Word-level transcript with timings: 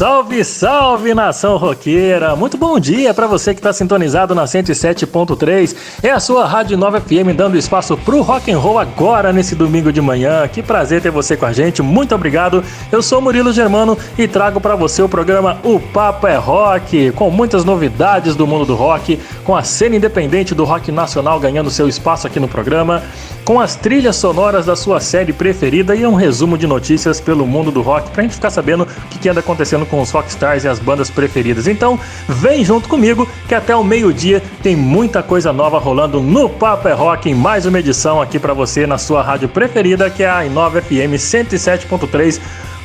Salve, 0.00 0.42
salve 0.46 1.12
nação 1.12 1.58
roqueira! 1.58 2.34
Muito 2.34 2.56
bom 2.56 2.80
dia 2.80 3.12
para 3.12 3.26
você 3.26 3.52
que 3.52 3.60
está 3.60 3.70
sintonizado 3.70 4.34
na 4.34 4.44
107.3. 4.44 5.76
É 6.02 6.10
a 6.10 6.18
sua 6.18 6.46
Rádio 6.46 6.78
Nova 6.78 6.98
FM 6.98 7.36
dando 7.36 7.58
espaço 7.58 7.98
pro 7.98 8.22
rock 8.22 8.50
and 8.50 8.58
roll 8.58 8.78
agora 8.78 9.30
nesse 9.30 9.54
domingo 9.54 9.92
de 9.92 10.00
manhã. 10.00 10.48
Que 10.48 10.62
prazer 10.62 11.02
ter 11.02 11.10
você 11.10 11.36
com 11.36 11.44
a 11.44 11.52
gente. 11.52 11.82
Muito 11.82 12.14
obrigado. 12.14 12.64
Eu 12.90 13.02
sou 13.02 13.20
Murilo 13.20 13.52
Germano 13.52 13.98
e 14.16 14.26
trago 14.26 14.58
para 14.58 14.74
você 14.74 15.02
o 15.02 15.08
programa 15.08 15.58
O 15.62 15.78
Papo 15.78 16.26
é 16.26 16.36
Rock, 16.36 17.10
com 17.10 17.30
muitas 17.30 17.62
novidades 17.62 18.34
do 18.34 18.46
mundo 18.46 18.64
do 18.64 18.74
rock, 18.74 19.20
com 19.44 19.54
a 19.54 19.62
cena 19.62 19.96
independente 19.96 20.54
do 20.54 20.64
rock 20.64 20.90
nacional 20.90 21.38
ganhando 21.38 21.70
seu 21.70 21.86
espaço 21.86 22.26
aqui 22.26 22.40
no 22.40 22.48
programa, 22.48 23.02
com 23.44 23.60
as 23.60 23.76
trilhas 23.76 24.16
sonoras 24.16 24.64
da 24.64 24.76
sua 24.76 24.98
série 24.98 25.34
preferida 25.34 25.94
e 25.94 26.06
um 26.06 26.14
resumo 26.14 26.56
de 26.56 26.66
notícias 26.66 27.20
pelo 27.20 27.46
mundo 27.46 27.70
do 27.70 27.82
rock 27.82 28.08
pra 28.12 28.22
gente 28.22 28.36
ficar 28.36 28.48
sabendo 28.48 28.84
o 28.84 29.18
que 29.18 29.28
anda 29.28 29.40
acontecendo 29.40 29.89
com 29.90 30.00
os 30.00 30.10
rockstars 30.10 30.64
e 30.64 30.68
as 30.68 30.78
bandas 30.78 31.10
preferidas. 31.10 31.66
Então, 31.66 31.98
vem 32.28 32.64
junto 32.64 32.88
comigo 32.88 33.28
que 33.48 33.54
até 33.54 33.74
o 33.74 33.84
meio-dia 33.84 34.42
tem 34.62 34.76
muita 34.76 35.22
coisa 35.22 35.52
nova 35.52 35.78
rolando 35.78 36.20
no 36.20 36.48
Papo 36.48 36.88
é 36.88 36.92
Rock 36.92 37.28
em 37.28 37.34
mais 37.34 37.66
uma 37.66 37.78
edição 37.78 38.22
aqui 38.22 38.38
para 38.38 38.54
você 38.54 38.86
na 38.86 38.96
sua 38.96 39.22
rádio 39.22 39.48
preferida, 39.48 40.08
que 40.08 40.22
é 40.22 40.30
a 40.30 40.46
Inova 40.46 40.80
FM 40.80 41.14
107.3 41.16 42.40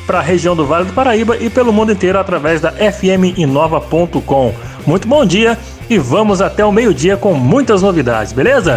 para 0.06 0.18
a 0.18 0.22
região 0.22 0.54
do 0.54 0.64
Vale 0.64 0.84
do 0.84 0.92
Paraíba 0.92 1.36
e 1.36 1.50
pelo 1.50 1.72
mundo 1.72 1.92
inteiro 1.92 2.18
através 2.18 2.60
da 2.60 2.72
fminova.com. 2.72 4.54
Muito 4.86 5.08
bom 5.08 5.24
dia 5.24 5.58
e 5.90 5.98
vamos 5.98 6.40
até 6.40 6.64
o 6.64 6.72
meio-dia 6.72 7.16
com 7.16 7.34
muitas 7.34 7.82
novidades, 7.82 8.32
beleza? 8.32 8.76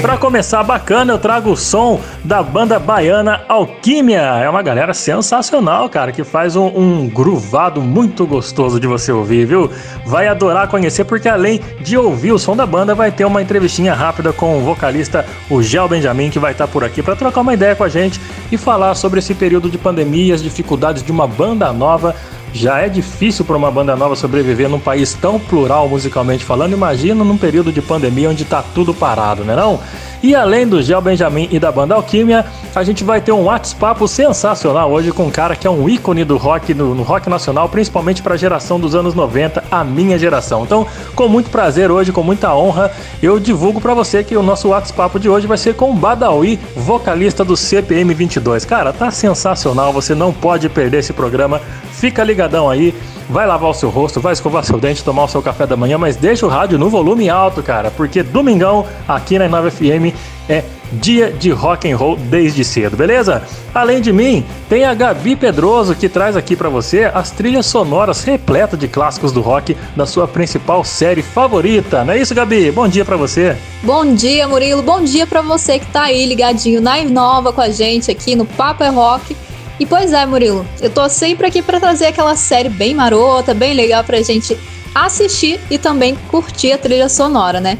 Para 0.00 0.16
começar 0.16 0.62
bacana, 0.62 1.12
eu 1.12 1.18
trago 1.18 1.50
o 1.50 1.56
som 1.56 2.00
da 2.24 2.42
banda 2.42 2.78
baiana 2.78 3.42
Alquímia. 3.46 4.20
É 4.42 4.48
uma 4.48 4.62
galera 4.62 4.94
sensacional, 4.94 5.90
cara, 5.90 6.10
que 6.10 6.24
faz 6.24 6.56
um, 6.56 6.68
um 6.68 7.06
gruvado 7.06 7.82
muito 7.82 8.26
gostoso 8.26 8.80
de 8.80 8.86
você 8.86 9.12
ouvir, 9.12 9.44
viu? 9.44 9.70
Vai 10.06 10.26
adorar 10.26 10.68
conhecer, 10.68 11.04
porque 11.04 11.28
além 11.28 11.60
de 11.82 11.98
ouvir 11.98 12.32
o 12.32 12.38
som 12.38 12.56
da 12.56 12.64
banda, 12.64 12.94
vai 12.94 13.12
ter 13.12 13.26
uma 13.26 13.42
entrevistinha 13.42 13.92
rápida 13.92 14.32
com 14.32 14.56
o 14.56 14.62
vocalista, 14.62 15.26
o 15.50 15.62
Gel 15.62 15.86
Benjamin, 15.86 16.30
que 16.30 16.38
vai 16.38 16.52
estar 16.52 16.66
por 16.66 16.82
aqui 16.82 17.02
para 17.02 17.14
trocar 17.14 17.42
uma 17.42 17.52
ideia 17.52 17.76
com 17.76 17.84
a 17.84 17.88
gente 17.88 18.18
e 18.50 18.56
falar 18.56 18.94
sobre 18.94 19.18
esse 19.18 19.34
período 19.34 19.68
de 19.68 19.76
pandemia, 19.76 20.34
as 20.34 20.42
dificuldades 20.42 21.02
de 21.02 21.12
uma 21.12 21.26
banda 21.26 21.70
nova 21.74 22.16
já 22.52 22.80
é 22.80 22.88
difícil 22.88 23.44
para 23.44 23.56
uma 23.56 23.70
banda 23.70 23.94
nova 23.96 24.16
sobreviver 24.16 24.68
num 24.68 24.80
país 24.80 25.14
tão 25.14 25.38
plural 25.38 25.88
musicalmente 25.88 26.44
falando. 26.44 26.72
Imagina 26.72 27.24
num 27.24 27.38
período 27.38 27.72
de 27.72 27.80
pandemia 27.80 28.30
onde 28.30 28.42
está 28.42 28.62
tudo 28.62 28.92
parado, 28.92 29.44
né 29.44 29.54
não? 29.54 29.80
E 30.22 30.34
além 30.34 30.66
do 30.66 30.82
Gel 30.82 31.00
Benjamin 31.00 31.48
e 31.50 31.58
da 31.58 31.72
banda 31.72 31.94
Alquimia, 31.94 32.44
a 32.74 32.84
gente 32.84 33.02
vai 33.02 33.22
ter 33.22 33.32
um 33.32 33.44
WhatsApp 33.44 34.06
sensacional 34.06 34.92
hoje 34.92 35.12
com 35.12 35.24
um 35.24 35.30
cara 35.30 35.56
que 35.56 35.66
é 35.66 35.70
um 35.70 35.88
ícone 35.88 36.24
do 36.24 36.36
rock, 36.36 36.74
no, 36.74 36.94
no 36.94 37.02
rock 37.02 37.30
nacional, 37.30 37.70
principalmente 37.70 38.22
para 38.22 38.34
a 38.34 38.36
geração 38.36 38.78
dos 38.78 38.94
anos 38.94 39.14
90, 39.14 39.64
a 39.70 39.82
minha 39.82 40.18
geração. 40.18 40.64
Então, 40.64 40.86
com 41.14 41.26
muito 41.26 41.48
prazer 41.48 41.90
hoje, 41.90 42.12
com 42.12 42.22
muita 42.22 42.54
honra, 42.54 42.92
eu 43.22 43.40
divulgo 43.40 43.80
para 43.80 43.94
você 43.94 44.22
que 44.22 44.36
o 44.36 44.42
nosso 44.42 44.68
WhatsApp 44.68 45.18
de 45.18 45.28
hoje 45.28 45.46
vai 45.46 45.56
ser 45.56 45.74
com 45.74 45.90
o 45.90 45.94
Badawi, 45.94 46.58
vocalista 46.76 47.42
do 47.42 47.56
CPM 47.56 48.12
22. 48.12 48.66
Cara, 48.66 48.92
tá 48.92 49.10
sensacional, 49.10 49.90
você 49.90 50.14
não 50.14 50.34
pode 50.34 50.68
perder 50.68 50.98
esse 50.98 51.14
programa. 51.14 51.62
Fica 51.92 52.22
ligadão 52.22 52.68
aí 52.68 52.94
vai 53.30 53.46
lavar 53.46 53.70
o 53.70 53.74
seu 53.74 53.88
rosto, 53.88 54.20
vai 54.20 54.32
escovar 54.32 54.64
seu 54.64 54.78
dente, 54.78 55.04
tomar 55.04 55.24
o 55.24 55.28
seu 55.28 55.40
café 55.40 55.66
da 55.66 55.76
manhã, 55.76 55.96
mas 55.96 56.16
deixa 56.16 56.44
o 56.44 56.48
rádio 56.48 56.78
no 56.78 56.90
volume 56.90 57.30
alto, 57.30 57.62
cara, 57.62 57.90
porque 57.90 58.22
domingão 58.22 58.84
aqui 59.06 59.38
na 59.38 59.48
9 59.48 59.70
FM 59.70 60.16
é 60.48 60.64
dia 60.92 61.30
de 61.30 61.50
rock 61.50 61.90
and 61.90 61.96
roll 61.96 62.16
desde 62.16 62.64
cedo, 62.64 62.96
beleza? 62.96 63.42
Além 63.72 64.00
de 64.00 64.12
mim, 64.12 64.44
tem 64.68 64.84
a 64.84 64.92
Gabi 64.92 65.36
Pedroso 65.36 65.94
que 65.94 66.08
traz 66.08 66.36
aqui 66.36 66.56
para 66.56 66.68
você 66.68 67.04
as 67.14 67.30
trilhas 67.30 67.66
sonoras 67.66 68.24
repletas 68.24 68.76
de 68.76 68.88
clássicos 68.88 69.30
do 69.30 69.40
rock 69.40 69.76
da 69.94 70.04
sua 70.06 70.26
principal 70.26 70.82
série 70.82 71.22
favorita. 71.22 72.04
Não 72.04 72.12
é 72.12 72.18
isso, 72.18 72.34
Gabi? 72.34 72.72
Bom 72.72 72.88
dia 72.88 73.04
para 73.04 73.16
você. 73.16 73.56
Bom 73.84 74.12
dia, 74.12 74.48
Murilo. 74.48 74.82
Bom 74.82 75.02
dia 75.02 75.26
para 75.26 75.40
você 75.40 75.78
que 75.78 75.86
tá 75.86 76.02
aí 76.02 76.26
ligadinho 76.26 76.80
na 76.80 76.98
Inova 76.98 77.52
com 77.52 77.60
a 77.60 77.70
gente 77.70 78.10
aqui 78.10 78.34
no 78.34 78.44
Papo 78.44 78.82
é 78.82 78.88
Rock. 78.88 79.36
E 79.80 79.86
pois 79.86 80.12
é, 80.12 80.26
Murilo, 80.26 80.66
eu 80.82 80.90
tô 80.90 81.08
sempre 81.08 81.46
aqui 81.46 81.62
para 81.62 81.80
trazer 81.80 82.04
aquela 82.08 82.36
série 82.36 82.68
bem 82.68 82.94
marota, 82.94 83.54
bem 83.54 83.72
legal 83.72 84.04
pra 84.04 84.20
gente 84.20 84.54
assistir 84.94 85.58
e 85.70 85.78
também 85.78 86.14
curtir 86.30 86.72
a 86.72 86.78
trilha 86.78 87.08
sonora, 87.08 87.60
né? 87.60 87.78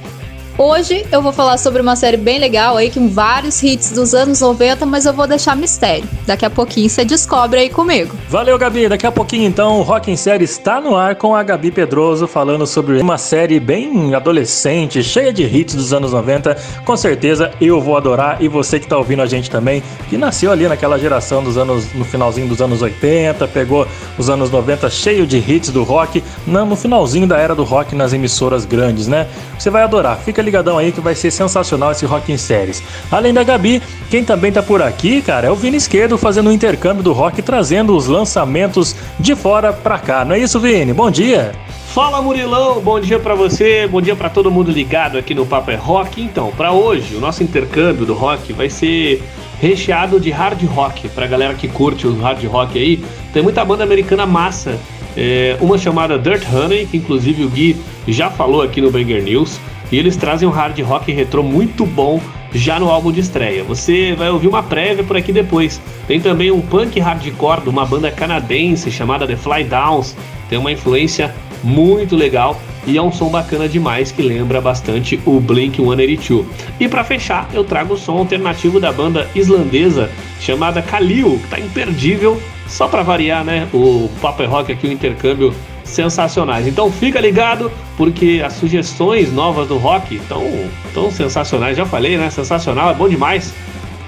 Hoje 0.63 1.07
eu 1.11 1.23
vou 1.23 1.33
falar 1.33 1.57
sobre 1.57 1.81
uma 1.81 1.97
série 1.97 2.19
bem 2.19 2.39
legal 2.39 2.77
aí, 2.77 2.91
com 2.91 3.09
vários 3.09 3.63
hits 3.63 3.93
dos 3.93 4.13
anos 4.13 4.43
90, 4.43 4.85
mas 4.85 5.07
eu 5.07 5.13
vou 5.15 5.27
deixar 5.27 5.57
mistério. 5.57 6.07
Daqui 6.27 6.45
a 6.45 6.51
pouquinho 6.51 6.87
você 6.91 7.03
descobre 7.03 7.61
aí 7.61 7.71
comigo. 7.71 8.15
Valeu, 8.29 8.59
Gabi. 8.59 8.87
Daqui 8.87 9.07
a 9.07 9.11
pouquinho, 9.11 9.47
então, 9.49 9.79
o 9.79 9.83
Rock 9.83 10.11
em 10.11 10.17
Série 10.17 10.45
está 10.45 10.79
no 10.79 10.95
ar 10.95 11.15
com 11.15 11.35
a 11.35 11.43
Gabi 11.43 11.71
Pedroso 11.71 12.27
falando 12.27 12.67
sobre 12.67 13.01
uma 13.01 13.17
série 13.17 13.59
bem 13.59 14.15
adolescente, 14.15 15.03
cheia 15.03 15.33
de 15.33 15.45
hits 15.45 15.75
dos 15.75 15.95
anos 15.95 16.13
90. 16.13 16.55
Com 16.85 16.95
certeza 16.95 17.53
eu 17.59 17.81
vou 17.81 17.97
adorar 17.97 18.37
e 18.43 18.47
você 18.47 18.79
que 18.79 18.85
está 18.85 18.99
ouvindo 18.99 19.23
a 19.23 19.27
gente 19.27 19.51
também, 19.51 19.83
que 20.11 20.19
nasceu 20.19 20.53
ali 20.53 20.69
naquela 20.69 20.99
geração 20.99 21.43
dos 21.43 21.57
anos, 21.57 21.91
no 21.95 22.05
finalzinho 22.05 22.47
dos 22.47 22.61
anos 22.61 22.83
80, 22.83 23.49
pegou 23.49 23.89
os 24.19 24.29
anos 24.29 24.51
90 24.51 24.91
cheio 24.91 25.27
de 25.27 25.39
hits 25.39 25.71
do 25.71 25.85
rock, 25.85 26.23
no 26.47 26.77
finalzinho 26.77 27.27
da 27.27 27.39
era 27.39 27.55
do 27.55 27.65
rock 27.65 27.95
nas 27.95 28.13
emissoras 28.13 28.67
grandes, 28.67 29.07
né? 29.07 29.27
Você 29.59 29.71
vai 29.71 29.83
adorar. 29.83 30.19
Fica 30.19 30.50
ligadão 30.51 30.77
aí 30.77 30.91
que 30.91 31.01
vai 31.01 31.15
ser 31.15 31.31
sensacional 31.31 31.93
esse 31.93 32.05
Rock 32.05 32.33
em 32.33 32.37
Séries. 32.37 32.83
Além 33.11 33.33
da 33.33 33.45
Gabi, 33.45 33.81
quem 34.11 34.25
também 34.25 34.51
tá 34.51 34.63
por 34.63 34.83
aqui, 34.83 35.23
cara, 35.23 35.47
é 35.47 35.51
o 35.51 35.55
Vini 35.55 35.77
Esquerdo 35.77 36.19
fazendo 36.19 36.51
um 36.51 36.53
intercâmbio 36.53 37.05
do 37.05 37.13
rock, 37.13 37.41
trazendo 37.41 37.97
os 37.97 38.09
lançamentos 38.09 38.97
de 39.19 39.37
fora 39.37 39.73
pra 39.73 39.99
cá. 39.99 40.25
Não 40.25 40.35
é 40.35 40.41
isso, 40.41 40.59
Vini? 40.59 40.93
Bom 40.93 41.11
dia! 41.11 41.53
Fala 41.95 42.23
Murilão, 42.23 42.81
bom 42.81 43.01
dia 43.01 43.19
para 43.19 43.35
você, 43.35 43.85
bom 43.89 44.01
dia 44.01 44.15
para 44.15 44.31
todo 44.31 44.49
mundo 44.49 44.71
ligado 44.71 45.19
aqui 45.19 45.35
no 45.35 45.45
Papo 45.45 45.71
é 45.71 45.75
Rock. 45.75 46.21
Então, 46.21 46.53
para 46.57 46.73
hoje, 46.73 47.17
o 47.17 47.21
nosso 47.21 47.43
intercâmbio 47.43 48.07
do 48.07 48.15
rock 48.15 48.53
vai 48.53 48.71
ser 48.71 49.23
recheado 49.61 50.21
de 50.21 50.31
hard 50.31 50.63
rock, 50.67 51.09
pra 51.09 51.27
galera 51.27 51.55
que 51.55 51.67
curte 51.67 52.07
o 52.07 52.21
hard 52.21 52.45
rock 52.45 52.79
aí. 52.79 53.05
Tem 53.33 53.43
muita 53.43 53.65
banda 53.65 53.83
americana 53.83 54.25
massa, 54.25 54.79
é, 55.17 55.57
uma 55.61 55.77
chamada 55.77 56.17
Dirt 56.17 56.45
Honey, 56.53 56.87
que 56.87 56.97
inclusive 56.97 57.45
o 57.45 57.49
Gui 57.49 57.77
já 58.07 58.31
falou 58.31 58.63
aqui 58.63 58.81
no 58.81 58.91
Banger 58.91 59.23
News. 59.23 59.59
E 59.91 59.99
eles 59.99 60.17
trazem 60.17 60.49
um 60.49 60.53
hard 60.53 60.79
rock 60.81 61.11
retrô 61.13 61.43
muito 61.43 61.85
bom 61.85 62.21
já 62.53 62.79
no 62.79 62.91
álbum 62.91 63.13
de 63.13 63.21
estreia. 63.21 63.65
Você 63.65 64.15
vai 64.15 64.31
ouvir 64.31 64.49
uma 64.49 64.63
prévia 64.63 65.05
por 65.05 65.17
aqui 65.17 65.33
depois. 65.33 65.81
Tem 66.07 66.21
também 66.21 66.51
um 66.51 66.61
punk 66.61 66.99
hardcore 66.99 67.63
de 67.63 67.69
uma 67.69 67.85
banda 67.85 68.11
canadense 68.11 68.91
chamada 68.91 69.27
The 69.27 69.37
Fly 69.37 69.65
Downs. 69.65 70.17
Tem 70.49 70.59
uma 70.59 70.73
influência 70.73 71.35
muito 71.63 72.17
legal 72.17 72.61
e 72.87 72.97
é 72.97 73.03
um 73.03 73.13
som 73.13 73.29
bacana 73.29 73.69
demais 73.69 74.11
que 74.11 74.23
lembra 74.23 74.61
bastante 74.61 75.21
o 75.27 75.39
Blink 75.41 75.77
182. 75.77 76.47
E 76.79 76.89
para 76.89 77.05
fechar, 77.05 77.49
eu 77.53 77.63
trago 77.63 77.95
o 77.95 77.99
som 77.99 78.19
alternativo 78.19 78.81
da 78.81 78.93
banda 78.93 79.29
islandesa 79.35 80.11
chamada 80.41 80.81
Kalil, 80.81 81.39
que 81.43 81.49
tá 81.49 81.61
imperdível, 81.61 82.41
só 82.67 82.89
para 82.89 83.03
variar, 83.03 83.45
né? 83.45 83.69
O 83.75 84.09
Paper 84.21 84.49
Rock 84.49 84.73
aqui 84.73 84.87
o 84.87 84.93
intercâmbio 84.93 85.55
sensacionais. 85.91 86.67
Então 86.67 86.91
fica 86.91 87.21
ligado, 87.21 87.71
porque 87.97 88.43
as 88.45 88.55
sugestões 88.55 89.33
novas 89.33 89.69
do 89.69 89.77
rock 89.77 90.17
estão 90.17 90.43
tão 90.95 91.11
sensacionais. 91.11 91.77
Já 91.77 91.85
falei, 91.85 92.17
né? 92.17 92.31
Sensacional, 92.31 92.91
é 92.91 92.95
bom 92.95 93.09
demais. 93.09 93.53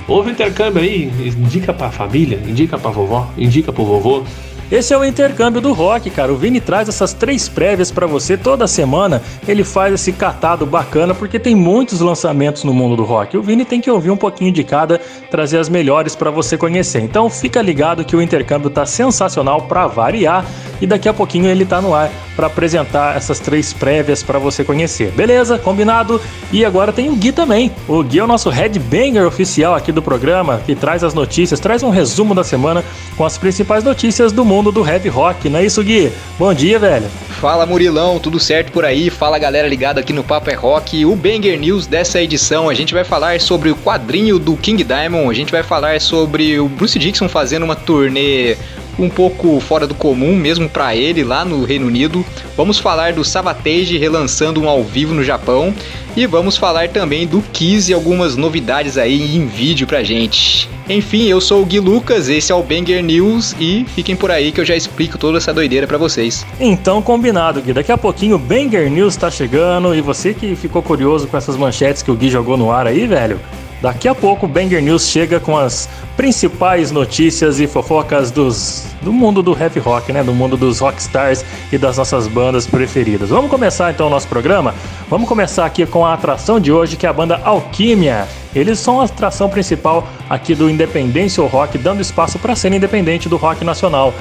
Houve 0.08 0.32
intercâmbio 0.32 0.82
aí, 0.82 1.04
indica 1.24 1.72
pra 1.72 1.90
família, 1.90 2.40
indica 2.46 2.76
pra 2.76 2.90
vovó, 2.90 3.30
indica 3.36 3.72
pro 3.72 3.84
vovô. 3.84 4.24
Esse 4.72 4.94
é 4.94 4.96
o 4.96 5.04
intercâmbio 5.04 5.60
do 5.60 5.74
rock, 5.74 6.08
cara. 6.08 6.32
O 6.32 6.36
Vini 6.36 6.58
traz 6.58 6.88
essas 6.88 7.12
três 7.12 7.46
prévias 7.46 7.90
para 7.90 8.06
você 8.06 8.38
toda 8.38 8.66
semana. 8.66 9.20
Ele 9.46 9.64
faz 9.64 9.92
esse 9.92 10.14
catado 10.14 10.64
bacana 10.64 11.14
porque 11.14 11.38
tem 11.38 11.54
muitos 11.54 12.00
lançamentos 12.00 12.64
no 12.64 12.72
mundo 12.72 12.96
do 12.96 13.04
rock. 13.04 13.36
O 13.36 13.42
Vini 13.42 13.66
tem 13.66 13.82
que 13.82 13.90
ouvir 13.90 14.10
um 14.10 14.16
pouquinho 14.16 14.50
de 14.50 14.64
cada, 14.64 14.98
trazer 15.30 15.58
as 15.58 15.68
melhores 15.68 16.16
para 16.16 16.30
você 16.30 16.56
conhecer. 16.56 17.00
Então 17.00 17.28
fica 17.28 17.60
ligado 17.60 18.02
que 18.02 18.16
o 18.16 18.22
intercâmbio 18.22 18.70
tá 18.70 18.86
sensacional 18.86 19.60
para 19.60 19.86
variar 19.86 20.46
e 20.80 20.86
daqui 20.86 21.06
a 21.06 21.12
pouquinho 21.12 21.50
ele 21.50 21.66
tá 21.66 21.82
no 21.82 21.94
ar 21.94 22.10
para 22.34 22.46
apresentar 22.46 23.14
essas 23.14 23.38
três 23.38 23.74
prévias 23.74 24.22
para 24.22 24.38
você 24.38 24.64
conhecer. 24.64 25.12
Beleza? 25.12 25.58
Combinado? 25.58 26.18
E 26.50 26.64
agora 26.64 26.92
tem 26.92 27.10
o 27.10 27.16
Gui 27.16 27.30
também. 27.30 27.70
O 27.86 28.02
Gui 28.02 28.20
é 28.20 28.24
o 28.24 28.26
nosso 28.26 28.48
headbanger 28.48 29.26
oficial 29.26 29.74
aqui 29.74 29.92
do 29.92 30.00
programa, 30.00 30.62
que 30.64 30.74
traz 30.74 31.04
as 31.04 31.12
notícias, 31.12 31.60
traz 31.60 31.82
um 31.82 31.90
resumo 31.90 32.34
da 32.34 32.42
semana 32.42 32.82
com 33.16 33.24
as 33.26 33.36
principais 33.36 33.84
notícias 33.84 34.32
do 34.32 34.44
mundo 34.44 34.61
mundo 34.62 34.70
do 34.70 34.88
heavy 34.88 35.08
rock, 35.08 35.48
não 35.48 35.58
é 35.58 35.64
isso, 35.64 35.82
Gui? 35.82 36.12
Bom 36.38 36.54
dia, 36.54 36.78
velho. 36.78 37.08
Fala 37.40 37.66
Murilão, 37.66 38.20
tudo 38.20 38.38
certo 38.38 38.70
por 38.70 38.84
aí? 38.84 39.10
Fala 39.10 39.36
galera 39.36 39.66
ligada 39.66 39.98
aqui 39.98 40.12
no 40.12 40.22
Papo 40.22 40.50
é 40.50 40.54
Rock. 40.54 41.04
O 41.04 41.16
Banger 41.16 41.58
News 41.58 41.88
dessa 41.88 42.22
edição, 42.22 42.68
a 42.68 42.74
gente 42.74 42.94
vai 42.94 43.02
falar 43.02 43.40
sobre 43.40 43.70
o 43.70 43.74
quadrinho 43.74 44.38
do 44.38 44.56
King 44.56 44.84
Diamond, 44.84 45.28
a 45.28 45.34
gente 45.34 45.50
vai 45.50 45.64
falar 45.64 46.00
sobre 46.00 46.60
o 46.60 46.68
Bruce 46.68 46.96
Dixon 46.96 47.28
fazendo 47.28 47.64
uma 47.64 47.74
turnê 47.74 48.56
um 48.98 49.08
pouco 49.08 49.60
fora 49.60 49.86
do 49.86 49.94
comum, 49.94 50.34
mesmo 50.34 50.68
para 50.68 50.94
ele, 50.94 51.24
lá 51.24 51.44
no 51.44 51.64
Reino 51.64 51.86
Unido. 51.86 52.24
Vamos 52.56 52.78
falar 52.78 53.12
do 53.12 53.24
Savatage 53.24 53.98
relançando 53.98 54.60
um 54.60 54.68
ao 54.68 54.82
vivo 54.82 55.14
no 55.14 55.24
Japão. 55.24 55.74
E 56.14 56.26
vamos 56.26 56.58
falar 56.58 56.90
também 56.90 57.26
do 57.26 57.40
Kiss 57.52 57.90
e 57.90 57.94
algumas 57.94 58.36
novidades 58.36 58.98
aí 58.98 59.34
em 59.34 59.46
vídeo 59.46 59.86
pra 59.86 60.02
gente. 60.02 60.68
Enfim, 60.86 61.26
eu 61.26 61.40
sou 61.40 61.62
o 61.62 61.64
Gui 61.64 61.80
Lucas, 61.80 62.28
esse 62.28 62.52
é 62.52 62.54
o 62.54 62.62
Banger 62.62 63.02
News 63.02 63.56
e 63.58 63.86
fiquem 63.94 64.14
por 64.14 64.30
aí 64.30 64.52
que 64.52 64.60
eu 64.60 64.64
já 64.64 64.76
explico 64.76 65.16
toda 65.16 65.38
essa 65.38 65.54
doideira 65.54 65.86
para 65.86 65.96
vocês. 65.96 66.44
Então, 66.60 67.00
combinado, 67.00 67.62
Gui. 67.62 67.72
Daqui 67.72 67.90
a 67.90 67.96
pouquinho 67.96 68.36
o 68.36 68.38
Banger 68.38 68.90
News 68.90 69.16
tá 69.16 69.30
chegando 69.30 69.94
e 69.94 70.02
você 70.02 70.34
que 70.34 70.54
ficou 70.54 70.82
curioso 70.82 71.26
com 71.28 71.36
essas 71.36 71.56
manchetes 71.56 72.02
que 72.02 72.10
o 72.10 72.14
Gui 72.14 72.28
jogou 72.28 72.58
no 72.58 72.70
ar 72.70 72.86
aí, 72.86 73.06
velho, 73.06 73.40
Daqui 73.82 74.06
a 74.06 74.14
pouco 74.14 74.46
o 74.46 74.48
Banger 74.48 74.80
News 74.80 75.08
chega 75.08 75.40
com 75.40 75.58
as 75.58 75.88
principais 76.16 76.92
notícias 76.92 77.58
e 77.58 77.66
fofocas 77.66 78.30
dos, 78.30 78.86
do 79.02 79.12
mundo 79.12 79.42
do 79.42 79.52
rap 79.52 79.76
rock, 79.80 80.12
né? 80.12 80.22
Do 80.22 80.32
mundo 80.32 80.56
dos 80.56 80.78
rockstars 80.78 81.44
e 81.72 81.76
das 81.76 81.98
nossas 81.98 82.28
bandas 82.28 82.64
preferidas. 82.64 83.30
Vamos 83.30 83.50
começar 83.50 83.90
então 83.90 84.06
o 84.06 84.10
nosso 84.10 84.28
programa? 84.28 84.72
Vamos 85.10 85.28
começar 85.28 85.66
aqui 85.66 85.84
com 85.84 86.06
a 86.06 86.14
atração 86.14 86.60
de 86.60 86.70
hoje, 86.70 86.96
que 86.96 87.06
é 87.06 87.08
a 87.08 87.12
banda 87.12 87.40
Alquimia. 87.42 88.28
Eles 88.54 88.78
são 88.78 89.00
a 89.00 89.04
atração 89.04 89.48
principal 89.48 90.06
aqui 90.30 90.54
do 90.54 90.70
Independência 90.70 91.44
Rock, 91.44 91.76
dando 91.76 92.00
espaço 92.00 92.38
para 92.38 92.54
cena 92.54 92.76
independente 92.76 93.28
do 93.28 93.36
rock 93.36 93.64
nacional. 93.64 94.14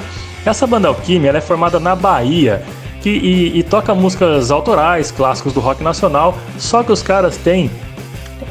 Essa 0.44 0.66
banda 0.66 0.88
Alquimia 0.88 1.30
é 1.30 1.40
formada 1.40 1.78
na 1.78 1.94
Bahia 1.94 2.64
que, 3.00 3.10
e, 3.10 3.58
e 3.60 3.62
toca 3.62 3.94
músicas 3.94 4.50
autorais, 4.50 5.12
clássicos 5.12 5.52
do 5.52 5.60
rock 5.60 5.84
nacional, 5.84 6.36
só 6.58 6.82
que 6.82 6.90
os 6.90 7.00
caras 7.00 7.36
têm 7.36 7.70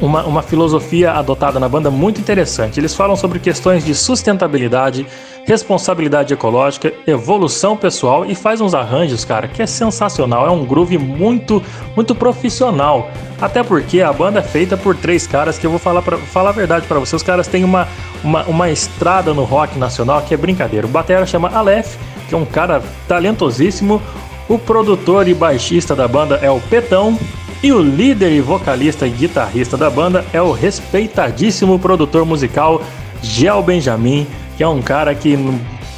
uma, 0.00 0.24
uma 0.24 0.42
filosofia 0.42 1.12
adotada 1.12 1.58
na 1.60 1.68
banda 1.68 1.90
muito 1.90 2.20
interessante. 2.20 2.78
Eles 2.78 2.94
falam 2.94 3.16
sobre 3.16 3.38
questões 3.38 3.84
de 3.84 3.94
sustentabilidade, 3.94 5.06
responsabilidade 5.44 6.32
ecológica, 6.32 6.92
evolução 7.06 7.76
pessoal 7.76 8.24
e 8.24 8.34
faz 8.34 8.60
uns 8.60 8.74
arranjos, 8.74 9.24
cara, 9.24 9.48
que 9.48 9.62
é 9.62 9.66
sensacional. 9.66 10.46
É 10.46 10.50
um 10.50 10.64
groove 10.64 10.98
muito, 10.98 11.62
muito 11.94 12.14
profissional. 12.14 13.10
Até 13.40 13.62
porque 13.62 14.00
a 14.00 14.12
banda 14.12 14.38
é 14.38 14.42
feita 14.42 14.76
por 14.76 14.96
três 14.96 15.26
caras 15.26 15.58
que 15.58 15.66
eu 15.66 15.70
vou 15.70 15.78
falar, 15.78 16.02
pra, 16.02 16.16
falar 16.16 16.50
a 16.50 16.52
verdade 16.52 16.86
para 16.86 16.98
vocês. 16.98 17.20
Os 17.20 17.26
caras 17.26 17.46
têm 17.46 17.64
uma, 17.64 17.88
uma, 18.22 18.44
uma 18.44 18.70
estrada 18.70 19.34
no 19.34 19.44
rock 19.44 19.78
nacional 19.78 20.22
que 20.22 20.32
é 20.32 20.36
brincadeira. 20.36 20.86
O 20.86 20.90
batera 20.90 21.26
chama 21.26 21.48
Aleph, 21.48 21.96
que 22.28 22.34
é 22.34 22.38
um 22.38 22.44
cara 22.44 22.82
talentosíssimo. 23.08 24.00
O 24.48 24.58
produtor 24.58 25.28
e 25.28 25.34
baixista 25.34 25.94
da 25.96 26.06
banda 26.06 26.38
é 26.42 26.50
o 26.50 26.60
Petão, 26.60 27.18
e 27.62 27.72
o 27.72 27.80
líder 27.80 28.32
e 28.32 28.40
vocalista 28.40 29.06
e 29.06 29.10
guitarrista 29.10 29.76
da 29.76 29.88
banda 29.88 30.24
é 30.32 30.42
o 30.42 30.50
respeitadíssimo 30.50 31.78
produtor 31.78 32.24
musical 32.26 32.82
Gel 33.22 33.62
Benjamin, 33.62 34.26
que 34.56 34.62
é 34.62 34.68
um 34.68 34.82
cara 34.82 35.14
que 35.14 35.38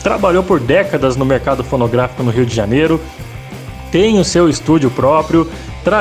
trabalhou 0.02 0.43
por 0.43 0.61
décadas 0.61 1.16
no 1.16 1.25
mercado 1.25 1.64
fonográfico 1.64 2.22
no 2.22 2.31
Rio 2.31 2.44
de 2.44 2.55
Janeiro, 2.55 3.00
tem 3.90 4.19
o 4.19 4.25
seu 4.25 4.49
estúdio 4.49 4.90
próprio, 4.90 5.49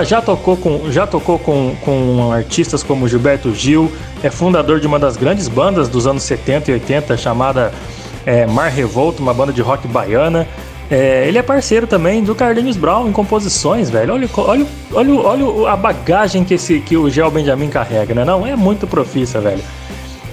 já 0.06 0.22
tocou 0.22 0.58
com, 0.58 0.92
já 0.92 1.08
tocou 1.08 1.40
com, 1.40 1.76
com 1.82 2.32
artistas 2.34 2.84
como 2.84 3.08
Gilberto 3.08 3.54
Gil, 3.54 3.90
é 4.22 4.30
fundador 4.30 4.82
de 4.82 4.88
uma 4.88 5.00
das 5.00 5.16
grandes 5.16 5.48
bandas 5.48 5.88
dos 5.88 6.06
anos 6.06 6.24
70 6.24 6.72
e 6.72 6.74
80 6.74 7.16
chamada 7.16 7.72
é, 8.26 8.46
Mar 8.46 8.70
Revolto, 8.70 9.22
uma 9.22 9.34
banda 9.34 9.54
de 9.54 9.62
rock 9.62 9.88
baiana. 9.88 10.48
É, 10.92 11.28
ele 11.28 11.38
é 11.38 11.42
parceiro 11.42 11.88
também 11.88 12.24
do 12.24 12.36
Carlinhos 12.36 12.78
Brown 12.78 13.08
em 13.08 13.12
composições, 13.12 13.90
velho. 13.90 14.14
Olha, 14.14 14.30
olha, 14.38 14.66
olha, 14.94 15.14
olha 15.16 15.70
a 15.72 15.76
bagagem 15.76 16.44
que, 16.44 16.54
esse, 16.56 16.80
que 16.80 16.98
o 16.98 17.10
Gel 17.10 17.32
Benjamin 17.32 17.70
carrega, 17.70 18.14
né? 18.14 18.26
Não, 18.26 18.46
é 18.46 18.56
muito 18.56 18.86
profissa, 18.86 19.40
velho. 19.40 19.64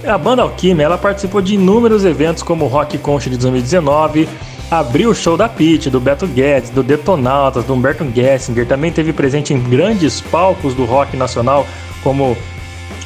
A 0.04 0.16
banda 0.16 0.42
Alquimia, 0.42 0.84
ela 0.84 0.98
participou 0.98 1.42
de 1.42 1.54
inúmeros 1.54 2.04
eventos 2.04 2.42
como 2.42 2.64
o 2.64 2.68
Rock 2.68 2.96
Concha 2.98 3.28
de 3.28 3.36
2019, 3.36 4.28
abriu 4.70 5.10
o 5.10 5.14
show 5.14 5.36
da 5.36 5.48
Pete, 5.48 5.90
do 5.90 6.00
Beto 6.00 6.26
Guedes, 6.26 6.70
do 6.70 6.82
Detonautas, 6.82 7.64
do 7.64 7.74
Humberto 7.74 8.06
Gessinger, 8.14 8.66
também 8.66 8.90
teve 8.90 9.12
presente 9.12 9.52
em 9.52 9.60
grandes 9.60 10.20
palcos 10.20 10.74
do 10.74 10.84
rock 10.84 11.16
nacional, 11.16 11.66
como 12.02 12.36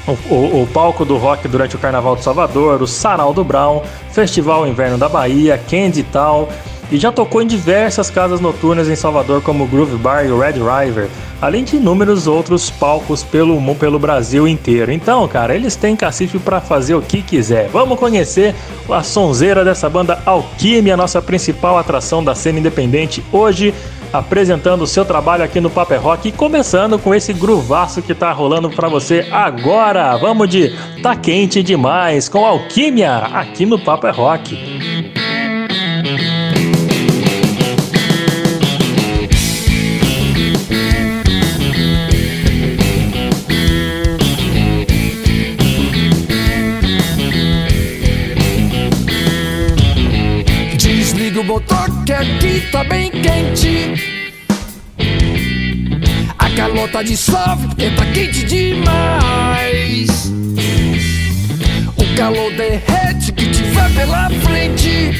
o, 0.06 0.12
o, 0.32 0.62
o, 0.62 0.66
palco 0.72 1.04
do 1.04 1.16
rock 1.16 1.48
durante 1.48 1.74
o 1.74 1.78
Carnaval 1.78 2.14
de 2.14 2.22
Salvador, 2.22 2.82
o 2.82 2.86
Sarau 2.86 3.32
do 3.32 3.42
Brown, 3.42 3.82
Festival 4.10 4.66
Inverno 4.66 4.98
da 4.98 5.08
Bahia, 5.08 5.58
Candy 5.68 6.02
Tal 6.02 6.48
e 6.90 6.98
já 6.98 7.10
tocou 7.10 7.42
em 7.42 7.46
diversas 7.46 8.10
casas 8.10 8.40
noturnas 8.40 8.88
em 8.88 8.96
Salvador, 8.96 9.42
como 9.42 9.64
o 9.64 9.66
Groove 9.66 9.96
Bar 9.96 10.24
e 10.24 10.30
o 10.30 10.38
Red 10.38 10.52
River, 10.52 11.08
além 11.40 11.64
de 11.64 11.76
inúmeros 11.76 12.26
outros 12.26 12.70
palcos 12.70 13.22
pelo, 13.22 13.74
pelo 13.74 13.98
Brasil 13.98 14.46
inteiro. 14.46 14.92
Então, 14.92 15.26
cara, 15.28 15.54
eles 15.54 15.76
têm 15.76 15.96
cacife 15.96 16.38
para 16.38 16.60
fazer 16.60 16.94
o 16.94 17.02
que 17.02 17.22
quiser. 17.22 17.68
Vamos 17.68 17.98
conhecer 17.98 18.54
a 18.88 19.02
sonzeira 19.02 19.64
dessa 19.64 19.88
banda 19.88 20.20
Alquimia, 20.24 20.96
nossa 20.96 21.20
principal 21.20 21.78
atração 21.78 22.22
da 22.22 22.34
cena 22.34 22.58
independente 22.58 23.24
hoje, 23.32 23.74
apresentando 24.12 24.82
o 24.82 24.86
seu 24.86 25.04
trabalho 25.04 25.42
aqui 25.42 25.60
no 25.60 25.68
Paper 25.68 26.00
Rock 26.00 26.28
e 26.28 26.32
começando 26.32 26.98
com 26.98 27.12
esse 27.12 27.32
gruvaço 27.32 28.00
que 28.00 28.14
tá 28.14 28.30
rolando 28.30 28.70
para 28.70 28.88
você 28.88 29.26
agora. 29.32 30.16
Vamos 30.16 30.48
de 30.48 30.72
Tá 31.02 31.16
Quente 31.16 31.62
Demais 31.62 32.28
com 32.28 32.46
Alquimia 32.46 33.16
aqui 33.16 33.66
no 33.66 33.78
Paper 33.78 34.14
Rock. 34.14 35.33
Aqui 52.24 52.60
tá 52.72 52.84
bem 52.84 53.10
quente. 53.10 53.94
A 56.38 56.50
calota 56.50 57.04
dissolve 57.04 57.66
porque 57.68 57.90
tá 57.90 58.06
quente 58.06 58.44
demais. 58.44 60.32
O 61.96 62.16
calor 62.16 62.52
derrete 62.52 63.32
que 63.32 63.46
tiver 63.50 63.90
pela 63.94 64.30
frente. 64.30 65.10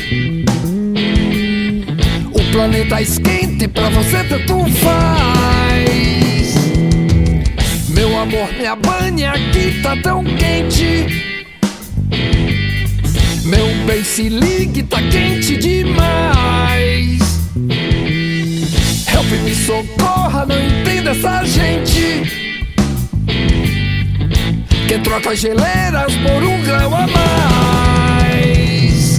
O 2.33 2.53
planeta 2.53 3.01
esquenta 3.03 3.65
e 3.65 3.69
pra 3.69 3.89
você 3.91 4.25
tanto 4.25 4.65
faz. 4.77 6.55
Meu 7.89 8.19
amor, 8.19 8.53
minha 8.57 8.77
banha 8.77 9.33
aqui 9.33 9.81
tá 9.83 9.97
tão 9.97 10.25
quente. 10.25 11.35
Meu 13.45 13.67
bem, 13.87 14.03
se 14.03 14.29
ligue, 14.29 14.83
tá 14.85 14.97
quente 15.03 15.57
demais. 15.59 16.94
Help 19.31 19.43
me 19.43 19.55
socorra, 19.55 20.45
não 20.45 20.57
entenda 20.57 21.13
essa 21.13 21.45
gente. 21.45 22.53
Que 24.87 24.99
troca 24.99 25.35
geleiras 25.35 26.15
por 26.17 26.43
um 26.43 26.61
grau 26.63 26.95
a 26.95 27.07
mais. 27.07 29.19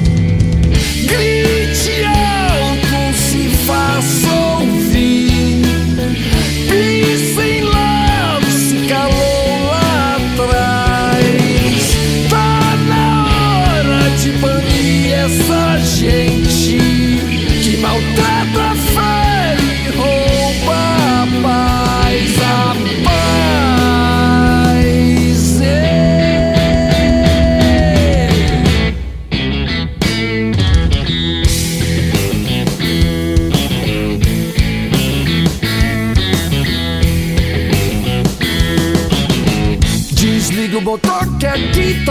Grite 1.08 2.04
alto, 2.06 3.18
se 3.18 3.50
faça 3.66 4.32
ouvir. 4.60 4.85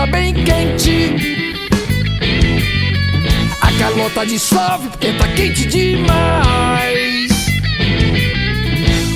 Tá 0.05 0.07
bem 0.07 0.35
quente. 0.35 1.17
A 3.61 3.73
calota 3.79 4.27
dissolve 4.27 4.89
porque 4.89 5.13
tá 5.13 5.29
quente 5.29 5.67
demais. 5.67 7.33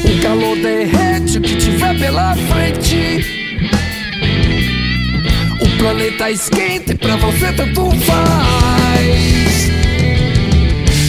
O 0.05 0.23
calor 0.23 0.57
derrete 0.57 1.39
o 1.39 1.41
que 1.41 1.57
tiver 1.57 1.99
pela 1.99 2.35
frente. 2.35 3.25
O 5.61 5.79
planeta 5.79 6.31
esquenta 6.31 6.93
e 6.93 6.95
pra 6.95 7.17
você 7.17 7.53
tanto 7.53 7.91
faz. 8.03 9.71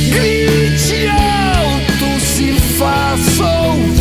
Grite 0.10 1.08
alto, 1.08 2.20
se 2.20 2.54
faça 2.78 3.46
ouvir. 3.68 3.99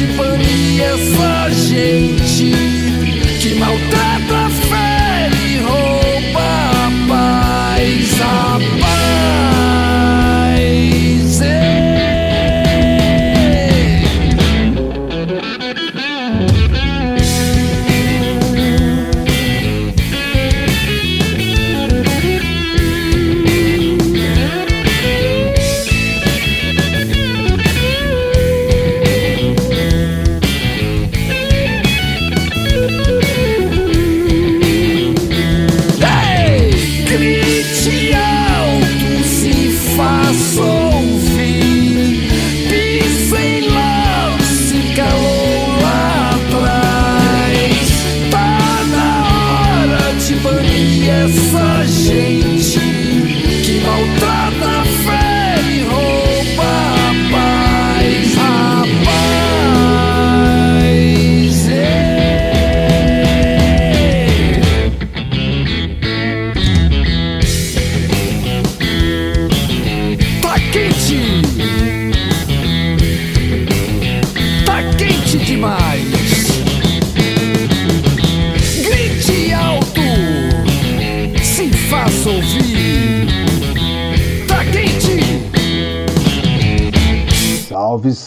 de 0.00 0.06
banir 0.16 0.80
essa 0.80 1.50
gente 1.50 2.50
que 3.38 3.54
maltrata 3.56 4.46
a 4.46 4.50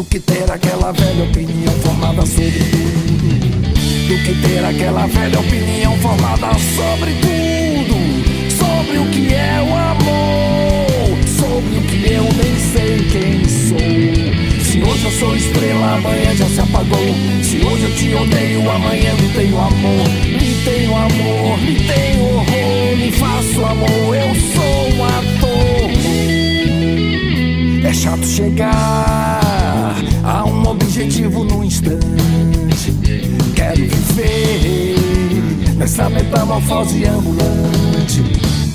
do 0.00 0.04
que 0.04 0.18
ter 0.18 0.50
aquela 0.50 0.92
velha 0.92 1.24
opinião 1.24 1.74
formada 1.82 2.24
sobre 2.24 2.64
tudo. 2.70 3.28
Do 4.08 4.16
que 4.24 4.34
ter 4.40 4.64
aquela 4.64 5.06
velha 5.06 5.38
opinião 5.38 5.94
formada 5.98 6.46
sobre 6.74 7.12
tudo. 7.20 7.96
Sobre 8.56 8.96
o 8.96 9.04
que 9.10 9.34
é 9.34 9.60
o 9.60 9.68
amor. 9.76 11.18
Sobre 11.28 11.76
o 11.76 11.82
que 11.82 12.12
eu 12.12 12.22
nem 12.22 12.58
sei 12.72 12.96
quem 13.12 13.44
sou. 13.44 13.76
Se 14.64 14.82
hoje 14.82 15.04
eu 15.04 15.10
sou 15.10 15.36
estrela, 15.36 15.96
amanhã 15.96 16.34
já 16.34 16.46
se 16.46 16.60
apagou. 16.60 17.14
Se 17.42 17.58
hoje 17.58 17.82
eu 17.82 17.94
te 17.94 18.14
odeio, 18.14 18.70
amanhã 18.70 19.12
me 19.20 19.28
tenho 19.34 19.60
amor. 19.60 20.08
Me 20.24 20.54
tenho 20.64 20.96
amor, 20.96 21.58
me 21.58 21.74
tenho 21.74 22.24
horror. 22.24 22.96
Me 22.96 23.12
faço 23.12 23.62
amor, 23.66 24.16
eu 24.16 24.34
sou 24.54 24.94
um 24.94 25.04
ator. 25.04 25.90
É 27.84 27.92
chato 27.92 28.24
chegar 28.24 29.59
Há 30.22 30.44
um 30.44 30.68
objetivo 30.68 31.44
no 31.44 31.64
instante. 31.64 32.00
Quero 33.54 33.76
viver 33.76 34.96
nessa 35.76 36.08
metamorfose 36.08 37.04
ambulante. 37.06 38.22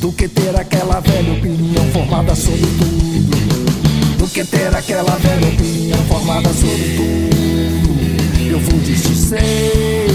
Do 0.01 0.11
que 0.11 0.27
ter 0.27 0.55
aquela 0.59 0.99
velha 0.99 1.33
opinião 1.33 1.85
formada 1.93 2.35
sobre 2.35 2.67
tudo. 2.77 4.17
Do 4.17 4.27
que 4.27 4.43
ter 4.43 4.75
aquela 4.75 5.15
velha 5.17 5.47
opinião 5.47 5.99
formada 6.05 6.49
sobre 6.53 6.95
tudo. 6.95 8.49
Eu 8.49 8.59
vou 8.59 8.79
dizer 8.79 10.07